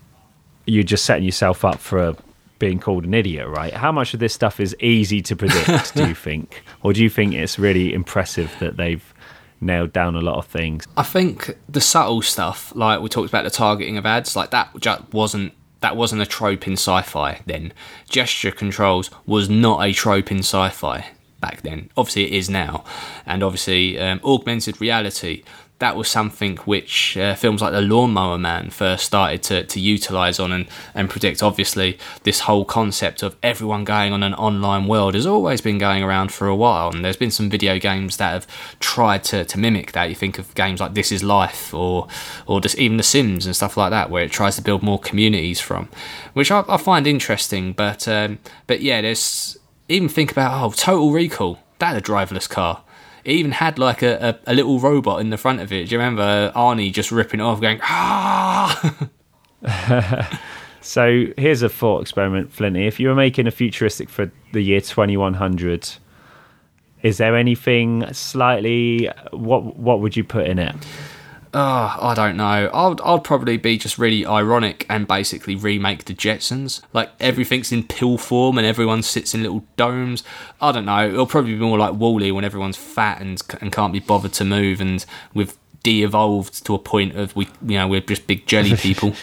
you're 0.65 0.83
just 0.83 1.05
setting 1.05 1.23
yourself 1.23 1.65
up 1.65 1.79
for 1.79 1.99
a, 1.99 2.15
being 2.59 2.79
called 2.79 3.03
an 3.03 3.13
idiot, 3.13 3.47
right? 3.47 3.73
How 3.73 3.91
much 3.91 4.13
of 4.13 4.19
this 4.19 4.33
stuff 4.33 4.59
is 4.59 4.75
easy 4.79 5.21
to 5.23 5.35
predict? 5.35 5.93
do 5.95 6.07
you 6.07 6.15
think, 6.15 6.63
or 6.83 6.93
do 6.93 7.01
you 7.01 7.09
think 7.09 7.33
it's 7.33 7.57
really 7.57 7.93
impressive 7.93 8.53
that 8.59 8.77
they've 8.77 9.13
nailed 9.59 9.91
down 9.91 10.15
a 10.15 10.21
lot 10.21 10.37
of 10.37 10.45
things? 10.45 10.87
I 10.95 11.03
think 11.03 11.57
the 11.67 11.81
subtle 11.81 12.21
stuff, 12.21 12.71
like 12.75 13.01
we 13.01 13.09
talked 13.09 13.29
about 13.29 13.43
the 13.43 13.49
targeting 13.49 13.97
of 13.97 14.05
ads, 14.05 14.35
like 14.35 14.51
that 14.51 14.69
just 14.79 15.11
wasn't 15.11 15.53
that 15.81 15.97
wasn't 15.97 16.21
a 16.21 16.25
trope 16.25 16.67
in 16.67 16.73
sci-fi 16.73 17.41
then. 17.45 17.73
Gesture 18.09 18.51
controls 18.51 19.09
was 19.25 19.49
not 19.49 19.83
a 19.83 19.91
trope 19.93 20.31
in 20.31 20.39
sci-fi 20.39 21.07
back 21.39 21.61
then. 21.63 21.89
Obviously, 21.97 22.25
it 22.25 22.33
is 22.33 22.49
now, 22.49 22.85
and 23.25 23.43
obviously, 23.43 23.99
um, 23.99 24.21
augmented 24.23 24.79
reality 24.79 25.43
that 25.81 25.95
was 25.95 26.07
something 26.07 26.57
which 26.57 27.17
uh, 27.17 27.33
films 27.33 27.59
like 27.59 27.73
The 27.73 27.81
Lawnmower 27.81 28.37
Man 28.37 28.69
first 28.69 29.03
started 29.03 29.41
to, 29.43 29.63
to 29.63 29.79
utilize 29.79 30.39
on 30.39 30.51
and, 30.51 30.67
and 30.93 31.09
predict. 31.09 31.41
Obviously, 31.41 31.97
this 32.21 32.41
whole 32.41 32.65
concept 32.65 33.23
of 33.23 33.35
everyone 33.41 33.83
going 33.83 34.13
on 34.13 34.21
an 34.21 34.35
online 34.35 34.87
world 34.87 35.15
has 35.15 35.25
always 35.25 35.59
been 35.59 35.79
going 35.79 36.03
around 36.03 36.31
for 36.31 36.47
a 36.47 36.55
while, 36.55 36.91
and 36.91 37.03
there's 37.03 37.17
been 37.17 37.31
some 37.31 37.49
video 37.49 37.79
games 37.79 38.17
that 38.17 38.31
have 38.31 38.47
tried 38.79 39.23
to, 39.23 39.43
to 39.43 39.57
mimic 39.57 39.91
that. 39.93 40.07
You 40.07 40.13
think 40.13 40.37
of 40.37 40.53
games 40.53 40.79
like 40.79 40.93
This 40.93 41.11
Is 41.11 41.23
Life 41.23 41.73
or 41.73 42.07
or 42.45 42.61
just 42.61 42.77
even 42.77 42.97
The 42.97 43.03
Sims 43.03 43.47
and 43.47 43.55
stuff 43.55 43.75
like 43.75 43.89
that, 43.89 44.11
where 44.11 44.23
it 44.23 44.31
tries 44.31 44.57
to 44.57 44.61
build 44.61 44.83
more 44.83 44.99
communities 44.99 45.59
from, 45.59 45.89
which 46.33 46.51
I, 46.51 46.63
I 46.69 46.77
find 46.77 47.07
interesting. 47.07 47.73
But 47.73 48.07
um, 48.07 48.37
but 48.67 48.81
yeah, 48.81 49.01
there's 49.01 49.57
even 49.89 50.09
think 50.09 50.31
about 50.31 50.63
oh, 50.63 50.69
Total 50.69 51.11
Recall, 51.11 51.57
that 51.79 51.97
a 51.97 52.01
driverless 52.01 52.47
car 52.47 52.83
it 53.23 53.31
even 53.31 53.51
had 53.51 53.77
like 53.79 54.01
a, 54.01 54.39
a, 54.45 54.51
a, 54.51 54.53
little 54.53 54.79
robot 54.79 55.21
in 55.21 55.29
the 55.29 55.37
front 55.37 55.61
of 55.61 55.71
it. 55.71 55.89
Do 55.89 55.95
you 55.95 55.99
remember 55.99 56.51
Arnie 56.55 56.91
just 56.91 57.11
ripping 57.11 57.39
it 57.39 57.43
off, 57.43 57.61
going 57.61 57.79
ah? 57.83 59.09
so 60.81 61.25
here's 61.37 61.61
a 61.61 61.69
thought 61.69 62.01
experiment, 62.01 62.51
Flinty. 62.51 62.87
If 62.87 62.99
you 62.99 63.09
were 63.09 63.15
making 63.15 63.47
a 63.47 63.51
futuristic 63.51 64.09
for 64.09 64.31
the 64.53 64.61
year 64.61 64.81
2100, 64.81 65.89
is 67.03 67.17
there 67.17 67.35
anything 67.35 68.11
slightly? 68.13 69.09
What 69.31 69.77
what 69.77 70.01
would 70.01 70.15
you 70.15 70.23
put 70.23 70.47
in 70.47 70.59
it? 70.59 70.75
Oh, 71.53 71.97
I 72.01 72.13
don't 72.15 72.37
know. 72.37 72.69
I'd, 72.73 73.01
I'd 73.01 73.23
probably 73.25 73.57
be 73.57 73.77
just 73.77 73.97
really 73.97 74.25
ironic 74.25 74.85
and 74.89 75.05
basically 75.05 75.55
remake 75.55 76.05
the 76.05 76.13
Jetsons. 76.13 76.81
Like 76.93 77.09
everything's 77.19 77.73
in 77.73 77.83
pill 77.83 78.17
form 78.17 78.57
and 78.57 78.65
everyone 78.65 79.03
sits 79.03 79.33
in 79.33 79.43
little 79.43 79.65
domes. 79.75 80.23
I 80.61 80.71
don't 80.71 80.85
know. 80.85 81.09
It'll 81.09 81.25
probably 81.25 81.53
be 81.53 81.59
more 81.59 81.77
like 81.77 81.95
WALL-E 81.95 82.31
when 82.31 82.45
everyone's 82.45 82.77
fat 82.77 83.21
and 83.21 83.41
and 83.59 83.71
can't 83.71 83.91
be 83.91 83.99
bothered 83.99 84.33
to 84.33 84.45
move 84.45 84.79
and 84.79 85.05
we've 85.33 85.57
de-evolved 85.83 86.65
to 86.65 86.75
a 86.75 86.79
point 86.79 87.15
of 87.15 87.35
we 87.35 87.47
you 87.65 87.77
know 87.77 87.87
we're 87.87 88.01
just 88.01 88.27
big 88.27 88.45
jelly 88.45 88.75
people. 88.77 89.13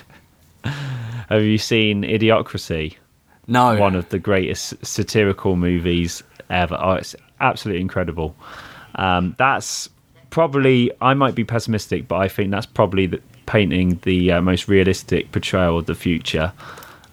Have 0.65 1.43
you 1.43 1.57
seen 1.57 2.03
Idiocracy? 2.03 2.97
No. 3.47 3.79
One 3.79 3.95
of 3.95 4.09
the 4.11 4.19
greatest 4.19 4.75
satirical 4.85 5.57
movies 5.57 6.23
ever. 6.51 6.79
Oh, 6.79 6.93
it's 6.93 7.17
absolutely 7.41 7.81
incredible. 7.81 8.37
Um, 8.97 9.35
that's 9.39 9.89
probably 10.31 10.91
I 11.01 11.15
might 11.15 11.35
be 11.35 11.45
pessimistic, 11.45 12.09
but 12.09 12.17
I 12.17 12.29
think 12.29 12.51
that's 12.51 12.67
probably 12.67 13.07
the, 13.07 13.21
painting 13.47 13.99
the 14.03 14.33
uh, 14.33 14.41
most 14.43 14.69
realistic 14.69 15.33
portrayal 15.33 15.79
of 15.79 15.87
the 15.87 15.95
future. 15.95 16.53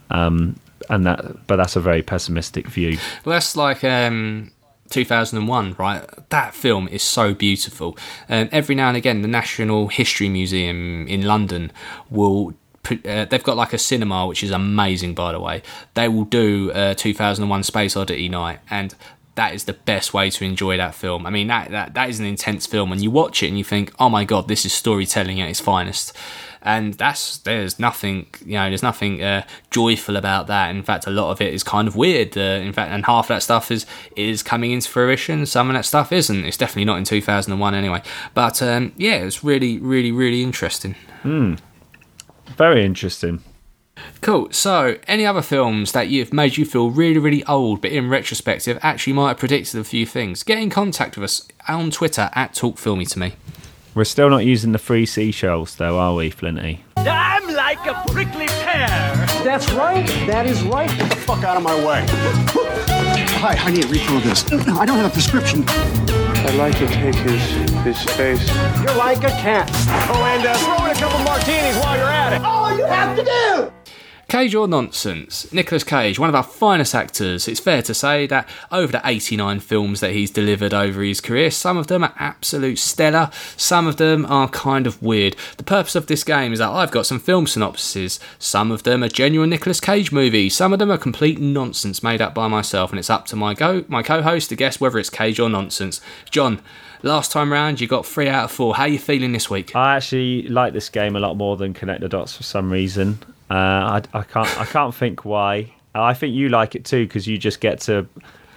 Um, 0.10 0.60
and 0.90 1.06
that, 1.06 1.48
but 1.48 1.56
that's 1.56 1.76
a 1.76 1.80
very 1.80 2.02
pessimistic 2.04 2.68
view. 2.68 2.98
Well, 3.24 3.34
that's 3.34 3.56
like 3.56 3.84
um, 3.84 4.52
2001, 4.90 5.76
right? 5.80 6.08
That 6.30 6.54
film 6.54 6.88
is 6.90 7.02
so 7.02 7.34
beautiful. 7.34 7.98
And 8.30 8.50
every 8.52 8.76
now 8.76 8.90
and 8.90 8.98
again, 8.98 9.22
the 9.22 9.28
National 9.28 9.88
History 9.88 10.30
Museum 10.30 11.08
in 11.08 11.24
London 11.24 11.72
will 12.10 12.54
uh, 13.06 13.26
they've 13.26 13.44
got 13.44 13.58
like 13.58 13.74
a 13.74 13.80
cinema 13.80 14.28
which 14.28 14.44
is 14.44 14.52
amazing 14.52 15.16
by 15.16 15.32
the 15.32 15.40
way 15.40 15.64
they 15.96 16.08
will 16.08 16.26
do 16.26 16.72
a 16.76 16.94
2001 16.94 17.64
space 17.64 17.98
oddity 17.98 18.30
night 18.30 18.60
and 18.70 18.94
that 19.36 19.54
is 19.54 19.66
the 19.66 19.74
best 19.74 20.14
way 20.14 20.30
to 20.30 20.46
enjoy 20.46 20.78
that 20.78 20.96
film. 20.96 21.26
I 21.26 21.30
mean, 21.30 21.48
that, 21.48 21.72
that, 21.72 21.94
that 21.94 22.10
is 22.10 22.20
an 22.20 22.26
intense 22.26 22.66
film, 22.66 22.92
and 22.92 23.04
you 23.04 23.12
watch 23.12 23.44
it 23.44 23.48
and 23.48 23.58
you 23.58 23.64
think, 23.64 23.94
oh 24.00 24.10
my 24.10 24.24
god, 24.24 24.48
this 24.48 24.66
is 24.66 24.74
storytelling 24.74 25.42
at 25.42 25.50
its 25.50 25.60
finest. 25.60 26.16
And 26.62 26.96
that's 26.96 27.38
there's 27.40 27.78
nothing 27.78 28.26
you 28.44 28.54
know 28.54 28.70
there's 28.70 28.82
nothing 28.82 29.22
uh, 29.22 29.46
joyful 29.70 30.16
about 30.16 30.48
that. 30.48 30.72
In 30.72 30.82
fact, 30.82 31.06
a 31.06 31.12
lot 31.12 31.30
of 31.30 31.40
it 31.40 31.54
is 31.54 31.64
kind 31.64 31.88
of 31.88 31.96
weird. 31.96 32.36
Uh, 32.36 32.42
in 32.42 32.74
fact, 32.74 32.92
and 32.92 33.06
half 33.06 33.26
of 33.26 33.28
that 33.28 33.44
stuff 33.44 33.70
is 33.70 33.86
is 34.16 34.42
coming 34.42 34.72
into 34.72 34.90
fruition. 34.90 35.46
Some 35.46 35.70
of 35.70 35.76
that 35.76 35.86
stuff 35.86 36.12
isn't. 36.12 36.44
It's 36.44 36.58
definitely 36.58 36.86
not 36.86 36.98
in 36.98 37.04
2001 37.04 37.76
anyway. 37.76 38.02
But 38.34 38.64
um, 38.64 38.94
yeah, 38.98 39.18
it's 39.18 39.44
really 39.44 39.78
really 39.78 40.12
really 40.12 40.42
interesting. 40.42 40.96
Very 42.58 42.84
interesting. 42.84 43.44
Cool. 44.22 44.52
So, 44.52 44.98
any 45.08 45.26
other 45.26 45.42
films 45.42 45.92
that 45.92 46.10
you've 46.10 46.34
made 46.34 46.58
you 46.58 46.66
feel 46.66 46.90
really, 46.90 47.20
really 47.20 47.44
old, 47.46 47.82
but 47.82 47.92
in 47.92 48.10
retrospective 48.10 48.80
actually 48.82 49.14
might 49.14 49.30
have 49.30 49.38
predicted 49.38 49.80
a 49.80 49.84
few 49.84 50.06
things? 50.06 50.44
Get 50.44 50.58
in 50.58 50.70
contact 50.70 51.16
with 51.18 51.26
us 51.26 51.48
on 51.68 51.92
Twitter 51.92 52.30
at 52.34 52.54
Talk 52.54 52.78
Filmy 52.78 53.06
to 53.06 53.20
me. 53.20 53.34
We're 53.94 54.04
still 54.04 54.30
not 54.30 54.44
using 54.46 54.74
the 54.74 54.78
free 54.78 55.06
seashells, 55.06 55.76
though, 55.76 55.98
are 55.98 56.14
we, 56.16 56.30
Flinty? 56.30 56.84
I'm 56.98 57.48
like 57.54 57.86
a 57.86 58.04
prickly 58.12 58.48
pear. 58.48 58.88
That's 59.44 59.72
right. 59.72 60.06
That 60.28 60.46
is 60.46 60.62
right. 60.64 60.90
Get 60.98 61.10
the 61.10 61.16
fuck 61.16 61.44
out 61.44 61.56
of 61.56 61.64
my 61.64 61.76
way. 61.76 62.06
Hi, 63.40 63.56
I 63.58 63.72
need 63.72 63.86
a 63.86 63.88
refill 63.88 64.18
of 64.18 64.24
this. 64.24 64.50
No, 64.52 64.58
I 64.80 64.86
don't 64.86 64.98
have 64.98 65.12
a 65.12 65.14
prescription. 65.14 65.64
I'd 65.68 66.56
like 66.56 66.78
to 66.80 66.88
take 66.88 67.16
his 67.16 67.42
his 67.84 68.04
face. 68.16 68.48
You're 68.82 68.96
like 68.96 69.20
a 69.24 69.30
cat. 69.30 69.70
Oh, 70.10 70.24
and 70.26 70.46
uh, 70.46 70.54
throw 70.58 70.86
in 70.86 70.92
a 70.92 71.00
couple 71.00 71.20
martinis 71.20 71.78
while 71.78 71.98
you're 71.98 72.06
at 72.06 72.34
it. 72.34 72.42
All 72.44 72.76
you 72.76 72.86
have 72.86 73.16
to 73.18 73.24
do. 73.24 73.72
Cage 74.36 74.54
or 74.54 74.68
Nonsense? 74.68 75.50
Nicolas 75.54 75.86
Cage, 75.86 76.20
one 76.20 76.28
of 76.28 76.36
our 76.36 76.44
finest 76.44 76.94
actors. 76.94 77.48
It's 77.48 77.62
fair 77.62 77.82
to 77.84 77.94
say 77.94 78.28
that 78.28 78.50
over 78.70 78.92
the 78.92 79.02
89 79.06 79.62
films 79.62 80.02
that 80.02 80.12
he's 80.12 80.30
delivered 80.30 80.74
over 80.74 81.02
his 81.04 81.22
career, 81.22 81.50
some 81.50 81.78
of 81.78 81.88
them 81.88 82.04
are 82.04 82.14
absolute 82.18 82.78
stellar, 82.78 83.30
some 83.56 83.88
of 83.88 83.96
them 83.96 84.26
are 84.26 84.50
kind 84.50 84.88
of 84.88 85.02
weird. 85.02 85.38
The 85.56 85.64
purpose 85.64 85.96
of 85.96 86.08
this 86.08 86.26
game 86.26 86.52
is 86.52 86.60
that 86.60 86.70
I've 86.70 86.92
got 86.92 87.06
some 87.06 87.18
film 87.18 87.48
synopses. 87.48 88.20
Some 88.38 88.72
of 88.72 88.84
them 88.84 89.06
are 89.06 89.08
genuine 89.08 89.52
Nicolas 89.52 89.80
Cage 89.80 90.12
movies, 90.12 90.54
some 90.54 90.74
of 90.74 90.80
them 90.80 90.92
are 90.92 90.98
complete 90.98 91.40
nonsense 91.40 92.04
made 92.04 92.22
up 92.22 92.34
by 92.34 92.50
myself, 92.50 92.90
and 92.90 93.00
it's 93.00 93.10
up 93.10 93.28
to 93.28 93.38
my 93.38 93.54
go 93.54 93.86
my 93.88 94.04
co-host 94.04 94.50
to 94.50 94.58
guess 94.58 94.82
whether 94.82 95.00
it's 95.00 95.10
Cage 95.10 95.40
or 95.40 95.48
Nonsense. 95.50 96.02
John, 96.30 96.62
last 97.04 97.32
time 97.32 97.54
round 97.54 97.80
you 97.80 97.88
got 97.88 98.06
three 98.06 98.28
out 98.28 98.44
of 98.44 98.52
four. 98.52 98.76
How 98.76 98.84
are 98.84 98.90
you 98.90 99.00
feeling 99.00 99.32
this 99.32 99.50
week? 99.50 99.74
I 99.78 99.96
actually 99.96 100.42
like 100.50 100.74
this 100.74 100.90
game 100.90 101.16
a 101.16 101.22
lot 101.22 101.38
more 101.38 101.56
than 101.56 101.74
Connect 101.74 102.02
the 102.02 102.10
Dots 102.10 102.36
for 102.36 102.44
some 102.44 102.70
reason. 102.70 103.20
Uh, 103.50 103.54
I, 103.54 104.02
I 104.14 104.24
can't 104.24 104.60
I 104.60 104.66
can't 104.66 104.94
think 104.94 105.26
why. 105.26 105.72
I 105.94 106.14
think 106.14 106.36
you 106.36 106.50
like 106.50 106.76
it 106.76 106.84
too 106.84 107.06
because 107.06 107.28
you 107.28 107.38
just 107.38 107.62
get 107.62 107.80
to 107.82 108.08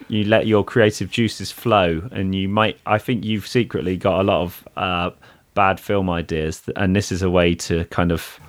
you 0.09 0.25
let 0.25 0.47
your 0.47 0.65
creative 0.65 1.11
juices 1.11 1.51
flow, 1.51 2.09
and 2.11 2.35
you 2.35 2.49
might. 2.49 2.79
I 2.87 2.99
think 2.99 3.25
you've 3.25 3.47
secretly 3.47 3.97
got 3.97 4.21
a 4.21 4.25
lot 4.25 4.43
of 4.43 4.69
uh, 4.77 5.11
bad 5.55 5.79
film 5.79 6.11
ideas, 6.11 6.63
and 6.77 6.97
this 6.97 7.13
is 7.13 7.23
a 7.23 7.31
way 7.31 7.55
to 7.57 7.85
kind 7.87 8.11
of 8.11 8.41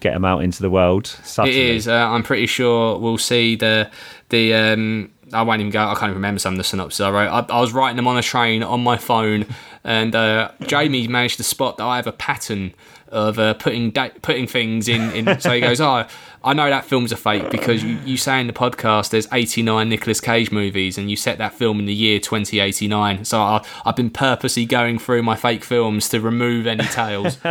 get 0.00 0.12
them 0.12 0.24
out 0.24 0.42
into 0.42 0.60
the 0.60 0.70
world. 0.70 1.06
It 1.06 1.26
subtly. 1.26 1.76
is. 1.76 1.88
Uh, 1.88 1.94
I'm 1.94 2.22
pretty 2.22 2.46
sure 2.46 2.98
we'll 2.98 3.18
see 3.18 3.56
the 3.56 3.90
the. 4.28 4.54
Um, 4.54 5.10
I 5.32 5.42
won't 5.42 5.60
even 5.60 5.70
go. 5.70 5.80
I 5.80 5.94
can't 5.94 6.04
even 6.04 6.14
remember 6.14 6.38
some 6.38 6.54
of 6.54 6.58
the 6.58 6.64
synopses 6.64 7.00
I 7.00 7.10
wrote. 7.10 7.28
I, 7.28 7.46
I 7.54 7.60
was 7.60 7.72
writing 7.72 7.96
them 7.96 8.06
on 8.06 8.16
a 8.16 8.22
train 8.22 8.62
on 8.62 8.82
my 8.82 8.96
phone, 8.96 9.46
and 9.82 10.14
uh, 10.14 10.50
Jamie 10.62 11.06
managed 11.08 11.36
to 11.38 11.44
spot 11.44 11.78
that 11.78 11.84
I 11.84 11.96
have 11.96 12.06
a 12.06 12.12
pattern 12.12 12.74
of 13.08 13.38
uh, 13.38 13.54
putting 13.54 13.90
da- 13.90 14.10
putting 14.22 14.46
things 14.46 14.88
in. 14.88 15.10
in 15.12 15.40
so 15.40 15.52
he 15.52 15.60
goes, 15.60 15.80
"Oh, 15.80 16.06
I 16.42 16.52
know 16.52 16.68
that 16.68 16.84
film's 16.84 17.12
a 17.12 17.16
fake 17.16 17.50
because 17.50 17.82
you, 17.82 17.98
you 18.04 18.16
say 18.16 18.40
in 18.40 18.46
the 18.46 18.52
podcast 18.52 19.10
there's 19.10 19.28
89 19.32 19.88
Nicolas 19.88 20.20
Cage 20.20 20.50
movies, 20.50 20.98
and 20.98 21.10
you 21.10 21.16
set 21.16 21.38
that 21.38 21.54
film 21.54 21.78
in 21.80 21.86
the 21.86 21.94
year 21.94 22.18
2089. 22.18 23.24
So 23.24 23.40
I, 23.40 23.64
I've 23.84 23.96
been 23.96 24.10
purposely 24.10 24.66
going 24.66 24.98
through 24.98 25.22
my 25.22 25.36
fake 25.36 25.64
films 25.64 26.08
to 26.10 26.20
remove 26.20 26.66
any 26.66 26.84
tails." 26.84 27.38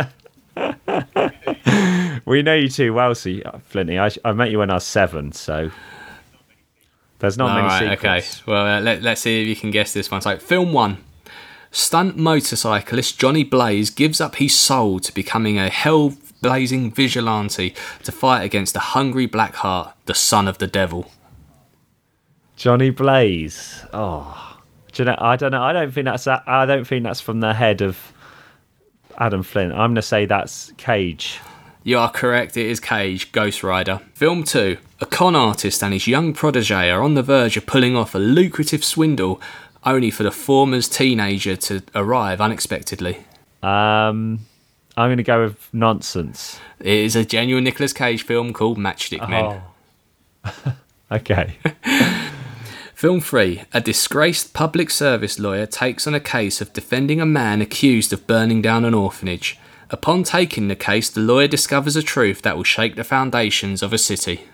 We 2.26 2.42
know 2.42 2.54
you 2.54 2.68
too 2.68 2.94
well, 2.94 3.14
see, 3.14 3.42
Flinty. 3.66 3.98
I, 3.98 4.10
I 4.24 4.32
met 4.32 4.50
you 4.50 4.58
when 4.58 4.70
I 4.70 4.74
was 4.74 4.84
seven, 4.84 5.32
so 5.32 5.70
there's 7.18 7.38
not 7.38 7.50
All 7.50 7.56
many 7.56 7.68
right, 7.68 7.98
sequels. 7.98 8.44
okay. 8.44 8.50
Well, 8.50 8.66
uh, 8.66 8.80
let, 8.80 9.02
let's 9.02 9.20
see 9.22 9.42
if 9.42 9.48
you 9.48 9.56
can 9.56 9.70
guess 9.70 9.92
this 9.92 10.10
one. 10.10 10.20
So, 10.20 10.36
film 10.38 10.72
one. 10.72 10.98
Stunt 11.70 12.16
motorcyclist 12.16 13.18
Johnny 13.18 13.42
Blaze 13.42 13.90
gives 13.90 14.20
up 14.20 14.36
his 14.36 14.54
soul 14.56 15.00
to 15.00 15.12
becoming 15.12 15.58
a 15.58 15.68
hell 15.68 16.14
blazing 16.40 16.92
vigilante 16.92 17.74
to 18.04 18.12
fight 18.12 18.42
against 18.44 18.74
the 18.74 18.80
hungry 18.80 19.26
Blackheart, 19.26 19.92
the 20.06 20.14
son 20.14 20.46
of 20.46 20.58
the 20.58 20.66
devil. 20.68 21.10
Johnny 22.56 22.90
Blaze. 22.90 23.84
Oh, 23.92 24.58
do 24.92 25.02
you 25.02 25.06
know, 25.06 25.16
I 25.18 25.34
don't 25.36 25.50
know. 25.50 25.62
I 25.62 25.72
don't 25.72 25.92
think 25.92 26.04
that's 26.04 26.24
that. 26.24 26.44
I 26.46 26.66
don't 26.66 26.86
think 26.86 27.02
that's 27.04 27.20
from 27.20 27.40
the 27.40 27.52
head 27.52 27.82
of 27.82 27.98
Adam 29.18 29.42
Flint. 29.42 29.72
I'm 29.72 29.90
gonna 29.90 30.02
say 30.02 30.26
that's 30.26 30.72
Cage. 30.76 31.40
You 31.82 31.98
are 31.98 32.10
correct, 32.10 32.56
it 32.56 32.66
is 32.66 32.78
Cage, 32.80 33.32
Ghost 33.32 33.62
Rider. 33.62 34.00
Film 34.14 34.44
2. 34.44 34.78
A 35.04 35.06
con 35.06 35.36
artist 35.36 35.84
and 35.84 35.92
his 35.92 36.06
young 36.06 36.32
protege 36.32 36.88
are 36.88 37.02
on 37.02 37.12
the 37.12 37.22
verge 37.22 37.58
of 37.58 37.66
pulling 37.66 37.94
off 37.94 38.14
a 38.14 38.18
lucrative 38.18 38.82
swindle, 38.82 39.38
only 39.84 40.10
for 40.10 40.22
the 40.22 40.30
former's 40.30 40.88
teenager 40.88 41.56
to 41.56 41.82
arrive 41.94 42.40
unexpectedly. 42.40 43.16
Um, 43.62 44.46
I'm 44.96 45.10
gonna 45.10 45.22
go 45.22 45.42
with 45.44 45.68
nonsense. 45.74 46.58
It 46.80 46.86
is 46.86 47.16
a 47.16 47.22
genuine 47.22 47.64
Nicolas 47.64 47.92
Cage 47.92 48.22
film 48.22 48.54
called 48.54 48.78
Matchstick 48.78 49.28
Men. 49.28 49.60
Okay. 51.12 51.58
Film 52.94 53.20
3. 53.20 53.64
A 53.74 53.80
disgraced 53.82 54.54
public 54.54 54.88
service 54.88 55.38
lawyer 55.38 55.66
takes 55.66 56.06
on 56.06 56.14
a 56.14 56.18
case 56.18 56.62
of 56.62 56.72
defending 56.72 57.20
a 57.20 57.26
man 57.26 57.60
accused 57.60 58.14
of 58.14 58.26
burning 58.26 58.62
down 58.62 58.86
an 58.86 58.94
orphanage. 58.94 59.58
Upon 59.90 60.22
taking 60.22 60.68
the 60.68 60.74
case, 60.74 61.10
the 61.10 61.20
lawyer 61.20 61.46
discovers 61.46 61.94
a 61.94 62.02
truth 62.02 62.40
that 62.40 62.56
will 62.56 62.64
shake 62.64 62.96
the 62.96 63.04
foundations 63.04 63.82
of 63.82 63.92
a 63.92 63.98
city. 63.98 64.46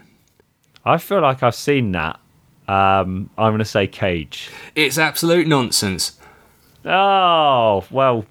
I 0.85 0.99
feel 0.99 1.21
like 1.21 1.43
I've 1.43 1.55
seen 1.55 1.93
that. 1.93 2.19
Um, 2.67 3.31
I'm 3.37 3.53
gonna 3.53 3.65
say 3.65 3.87
Cage. 3.87 4.51
It's 4.75 4.97
absolute 4.97 5.47
nonsense. 5.47 6.19
Oh 6.85 7.85
well, 7.91 8.25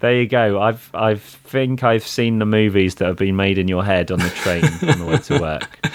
there 0.00 0.20
you 0.20 0.28
go. 0.28 0.60
I've 0.60 0.90
I 0.94 1.16
think 1.16 1.82
I've 1.82 2.06
seen 2.06 2.38
the 2.38 2.46
movies 2.46 2.96
that 2.96 3.06
have 3.06 3.16
been 3.16 3.36
made 3.36 3.58
in 3.58 3.68
your 3.68 3.84
head 3.84 4.10
on 4.10 4.20
the 4.20 4.30
train 4.30 4.64
on 4.88 4.98
the 4.98 5.04
way 5.04 5.18
to 5.18 5.40
work. 5.40 5.86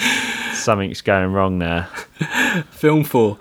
Something's 0.54 1.02
going 1.02 1.32
wrong 1.32 1.60
there. 1.60 1.86
Film 2.72 3.04
4. 3.04 3.38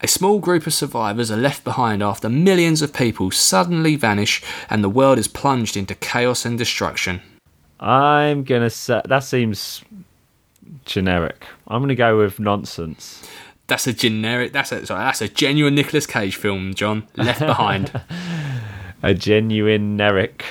A 0.00 0.06
small 0.06 0.38
group 0.38 0.66
of 0.66 0.74
survivors 0.74 1.30
are 1.30 1.36
left 1.36 1.64
behind 1.64 2.02
after 2.02 2.28
millions 2.28 2.82
of 2.82 2.92
people 2.92 3.30
suddenly 3.30 3.96
vanish 3.96 4.42
and 4.70 4.84
the 4.84 4.88
world 4.88 5.18
is 5.18 5.28
plunged 5.28 5.76
into 5.76 5.94
chaos 5.94 6.44
and 6.44 6.58
destruction. 6.58 7.22
I'm 7.80 8.44
gonna 8.44 8.70
say 8.70 9.02
that 9.04 9.24
seems 9.24 9.82
generic. 10.84 11.46
I'm 11.68 11.82
gonna 11.82 11.94
go 11.94 12.18
with 12.18 12.38
nonsense. 12.40 13.26
That's 13.66 13.86
a 13.86 13.92
generic. 13.92 14.52
That's 14.52 14.72
a 14.72 14.84
sorry. 14.86 15.04
That's 15.04 15.22
a 15.22 15.28
genuine 15.28 15.74
Nicolas 15.74 16.06
Cage 16.06 16.36
film, 16.36 16.74
John. 16.74 17.06
Left 17.16 17.40
Behind. 17.40 17.90
A 19.02 19.12
genuine 19.12 20.00
Eric. 20.00 20.46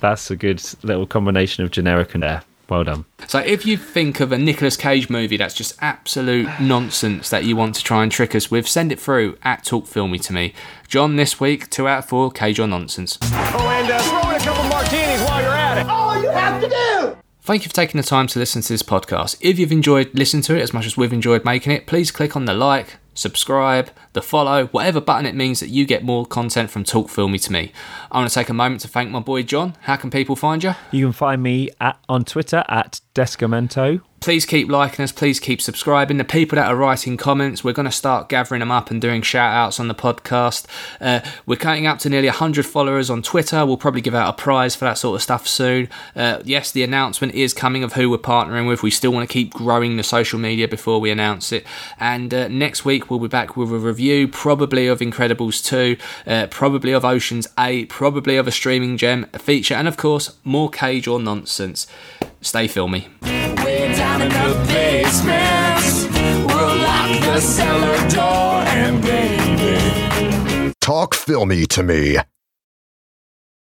That's 0.00 0.30
a 0.30 0.36
good 0.36 0.62
little 0.82 1.06
combination 1.06 1.64
of 1.64 1.70
generic 1.70 2.12
and 2.12 2.22
there. 2.22 2.42
Well 2.68 2.84
done. 2.84 3.04
so, 3.26 3.38
if 3.38 3.64
you 3.66 3.76
think 3.78 4.20
of 4.20 4.32
a 4.32 4.38
Nicolas 4.38 4.76
Cage 4.76 5.08
movie 5.10 5.36
that's 5.38 5.54
just 5.54 5.74
absolute 5.80 6.48
nonsense 6.60 7.28
that 7.30 7.44
you 7.44 7.56
want 7.56 7.74
to 7.76 7.82
try 7.82 8.02
and 8.02 8.12
trick 8.12 8.34
us 8.34 8.50
with, 8.50 8.68
send 8.68 8.92
it 8.92 9.00
through 9.00 9.38
at 9.42 9.64
Talk 9.64 9.86
Filmy 9.86 10.18
to 10.20 10.32
me. 10.32 10.52
John, 10.86 11.16
this 11.16 11.40
week, 11.40 11.68
two 11.70 11.88
out 11.88 12.00
of 12.00 12.04
four, 12.04 12.30
Cage 12.30 12.60
or 12.60 12.66
nonsense. 12.68 13.18
Oh, 13.22 13.68
and 13.68 13.90
uh, 13.90 13.98
throw 14.02 14.30
in 14.30 14.36
a 14.36 14.44
couple 14.44 14.64
martinis 14.68 15.20
while 15.22 15.42
you're 15.42 15.50
at 15.50 15.78
it. 15.78 15.86
All 15.88 16.22
you 16.22 16.30
have 16.30 16.62
to 16.62 16.68
do. 16.68 17.16
Thank 17.50 17.64
you 17.64 17.68
for 17.68 17.74
taking 17.74 18.00
the 18.00 18.06
time 18.06 18.28
to 18.28 18.38
listen 18.38 18.62
to 18.62 18.68
this 18.68 18.84
podcast. 18.84 19.36
If 19.40 19.58
you've 19.58 19.72
enjoyed 19.72 20.14
listening 20.14 20.44
to 20.44 20.56
it 20.56 20.62
as 20.62 20.72
much 20.72 20.86
as 20.86 20.96
we've 20.96 21.12
enjoyed 21.12 21.44
making 21.44 21.72
it, 21.72 21.84
please 21.84 22.12
click 22.12 22.36
on 22.36 22.44
the 22.44 22.54
like, 22.54 22.98
subscribe, 23.12 23.90
the 24.12 24.22
follow, 24.22 24.66
whatever 24.66 25.00
button 25.00 25.26
it 25.26 25.34
means 25.34 25.58
that 25.58 25.68
you 25.68 25.84
get 25.84 26.04
more 26.04 26.24
content 26.24 26.70
from 26.70 26.84
Talk 26.84 27.08
Filmy 27.08 27.40
to 27.40 27.50
me. 27.50 27.72
I 28.12 28.18
want 28.18 28.30
to 28.30 28.34
take 28.36 28.50
a 28.50 28.54
moment 28.54 28.82
to 28.82 28.88
thank 28.88 29.10
my 29.10 29.18
boy 29.18 29.42
John. 29.42 29.74
How 29.80 29.96
can 29.96 30.12
people 30.12 30.36
find 30.36 30.62
you? 30.62 30.76
You 30.92 31.06
can 31.06 31.12
find 31.12 31.42
me 31.42 31.70
at 31.80 31.98
on 32.08 32.24
Twitter 32.24 32.62
at 32.68 33.00
Descamento. 33.16 34.00
Please 34.20 34.44
keep 34.44 34.68
liking 34.68 35.02
us, 35.02 35.12
please 35.12 35.40
keep 35.40 35.62
subscribing. 35.62 36.18
The 36.18 36.24
people 36.24 36.56
that 36.56 36.68
are 36.68 36.76
writing 36.76 37.16
comments, 37.16 37.64
we're 37.64 37.72
going 37.72 37.86
to 37.86 37.90
start 37.90 38.28
gathering 38.28 38.58
them 38.60 38.70
up 38.70 38.90
and 38.90 39.00
doing 39.00 39.22
shout 39.22 39.54
outs 39.54 39.80
on 39.80 39.88
the 39.88 39.94
podcast. 39.94 40.66
Uh, 41.00 41.20
we're 41.46 41.56
counting 41.56 41.86
up 41.86 42.00
to 42.00 42.10
nearly 42.10 42.28
100 42.28 42.66
followers 42.66 43.08
on 43.08 43.22
Twitter. 43.22 43.64
We'll 43.64 43.78
probably 43.78 44.02
give 44.02 44.14
out 44.14 44.28
a 44.28 44.34
prize 44.34 44.76
for 44.76 44.84
that 44.84 44.98
sort 44.98 45.16
of 45.16 45.22
stuff 45.22 45.48
soon. 45.48 45.88
Uh, 46.14 46.42
yes, 46.44 46.70
the 46.70 46.82
announcement 46.82 47.34
is 47.34 47.54
coming 47.54 47.82
of 47.82 47.94
who 47.94 48.10
we're 48.10 48.18
partnering 48.18 48.68
with. 48.68 48.82
We 48.82 48.90
still 48.90 49.10
want 49.10 49.26
to 49.26 49.32
keep 49.32 49.54
growing 49.54 49.96
the 49.96 50.02
social 50.02 50.38
media 50.38 50.68
before 50.68 51.00
we 51.00 51.10
announce 51.10 51.50
it. 51.50 51.64
And 51.98 52.34
uh, 52.34 52.48
next 52.48 52.84
week, 52.84 53.08
we'll 53.08 53.20
be 53.20 53.28
back 53.28 53.56
with 53.56 53.72
a 53.72 53.78
review, 53.78 54.28
probably 54.28 54.86
of 54.86 54.98
Incredibles 54.98 55.64
2, 55.64 55.96
uh, 56.26 56.46
probably 56.48 56.92
of 56.92 57.06
Oceans 57.06 57.48
8, 57.58 57.88
probably 57.88 58.36
of 58.36 58.46
a 58.46 58.52
streaming 58.52 58.98
gem, 58.98 59.28
a 59.32 59.38
feature, 59.38 59.72
and 59.72 59.88
of 59.88 59.96
course, 59.96 60.36
more 60.44 60.68
Cage 60.68 61.08
or 61.08 61.18
nonsense. 61.18 61.86
Stay 62.42 62.68
filmy. 62.68 63.08
Down 63.96 64.22
in 64.22 64.28
the 64.28 64.64
basement, 64.68 65.82
we're 66.46 66.74
locked 66.82 67.22
the 67.22 67.40
cellar 67.40 68.08
door 68.08 68.62
and 68.78 69.02
baby. 69.02 70.72
Talk 70.80 71.14
filmy 71.14 71.66
to 71.66 71.82
me 71.82 72.18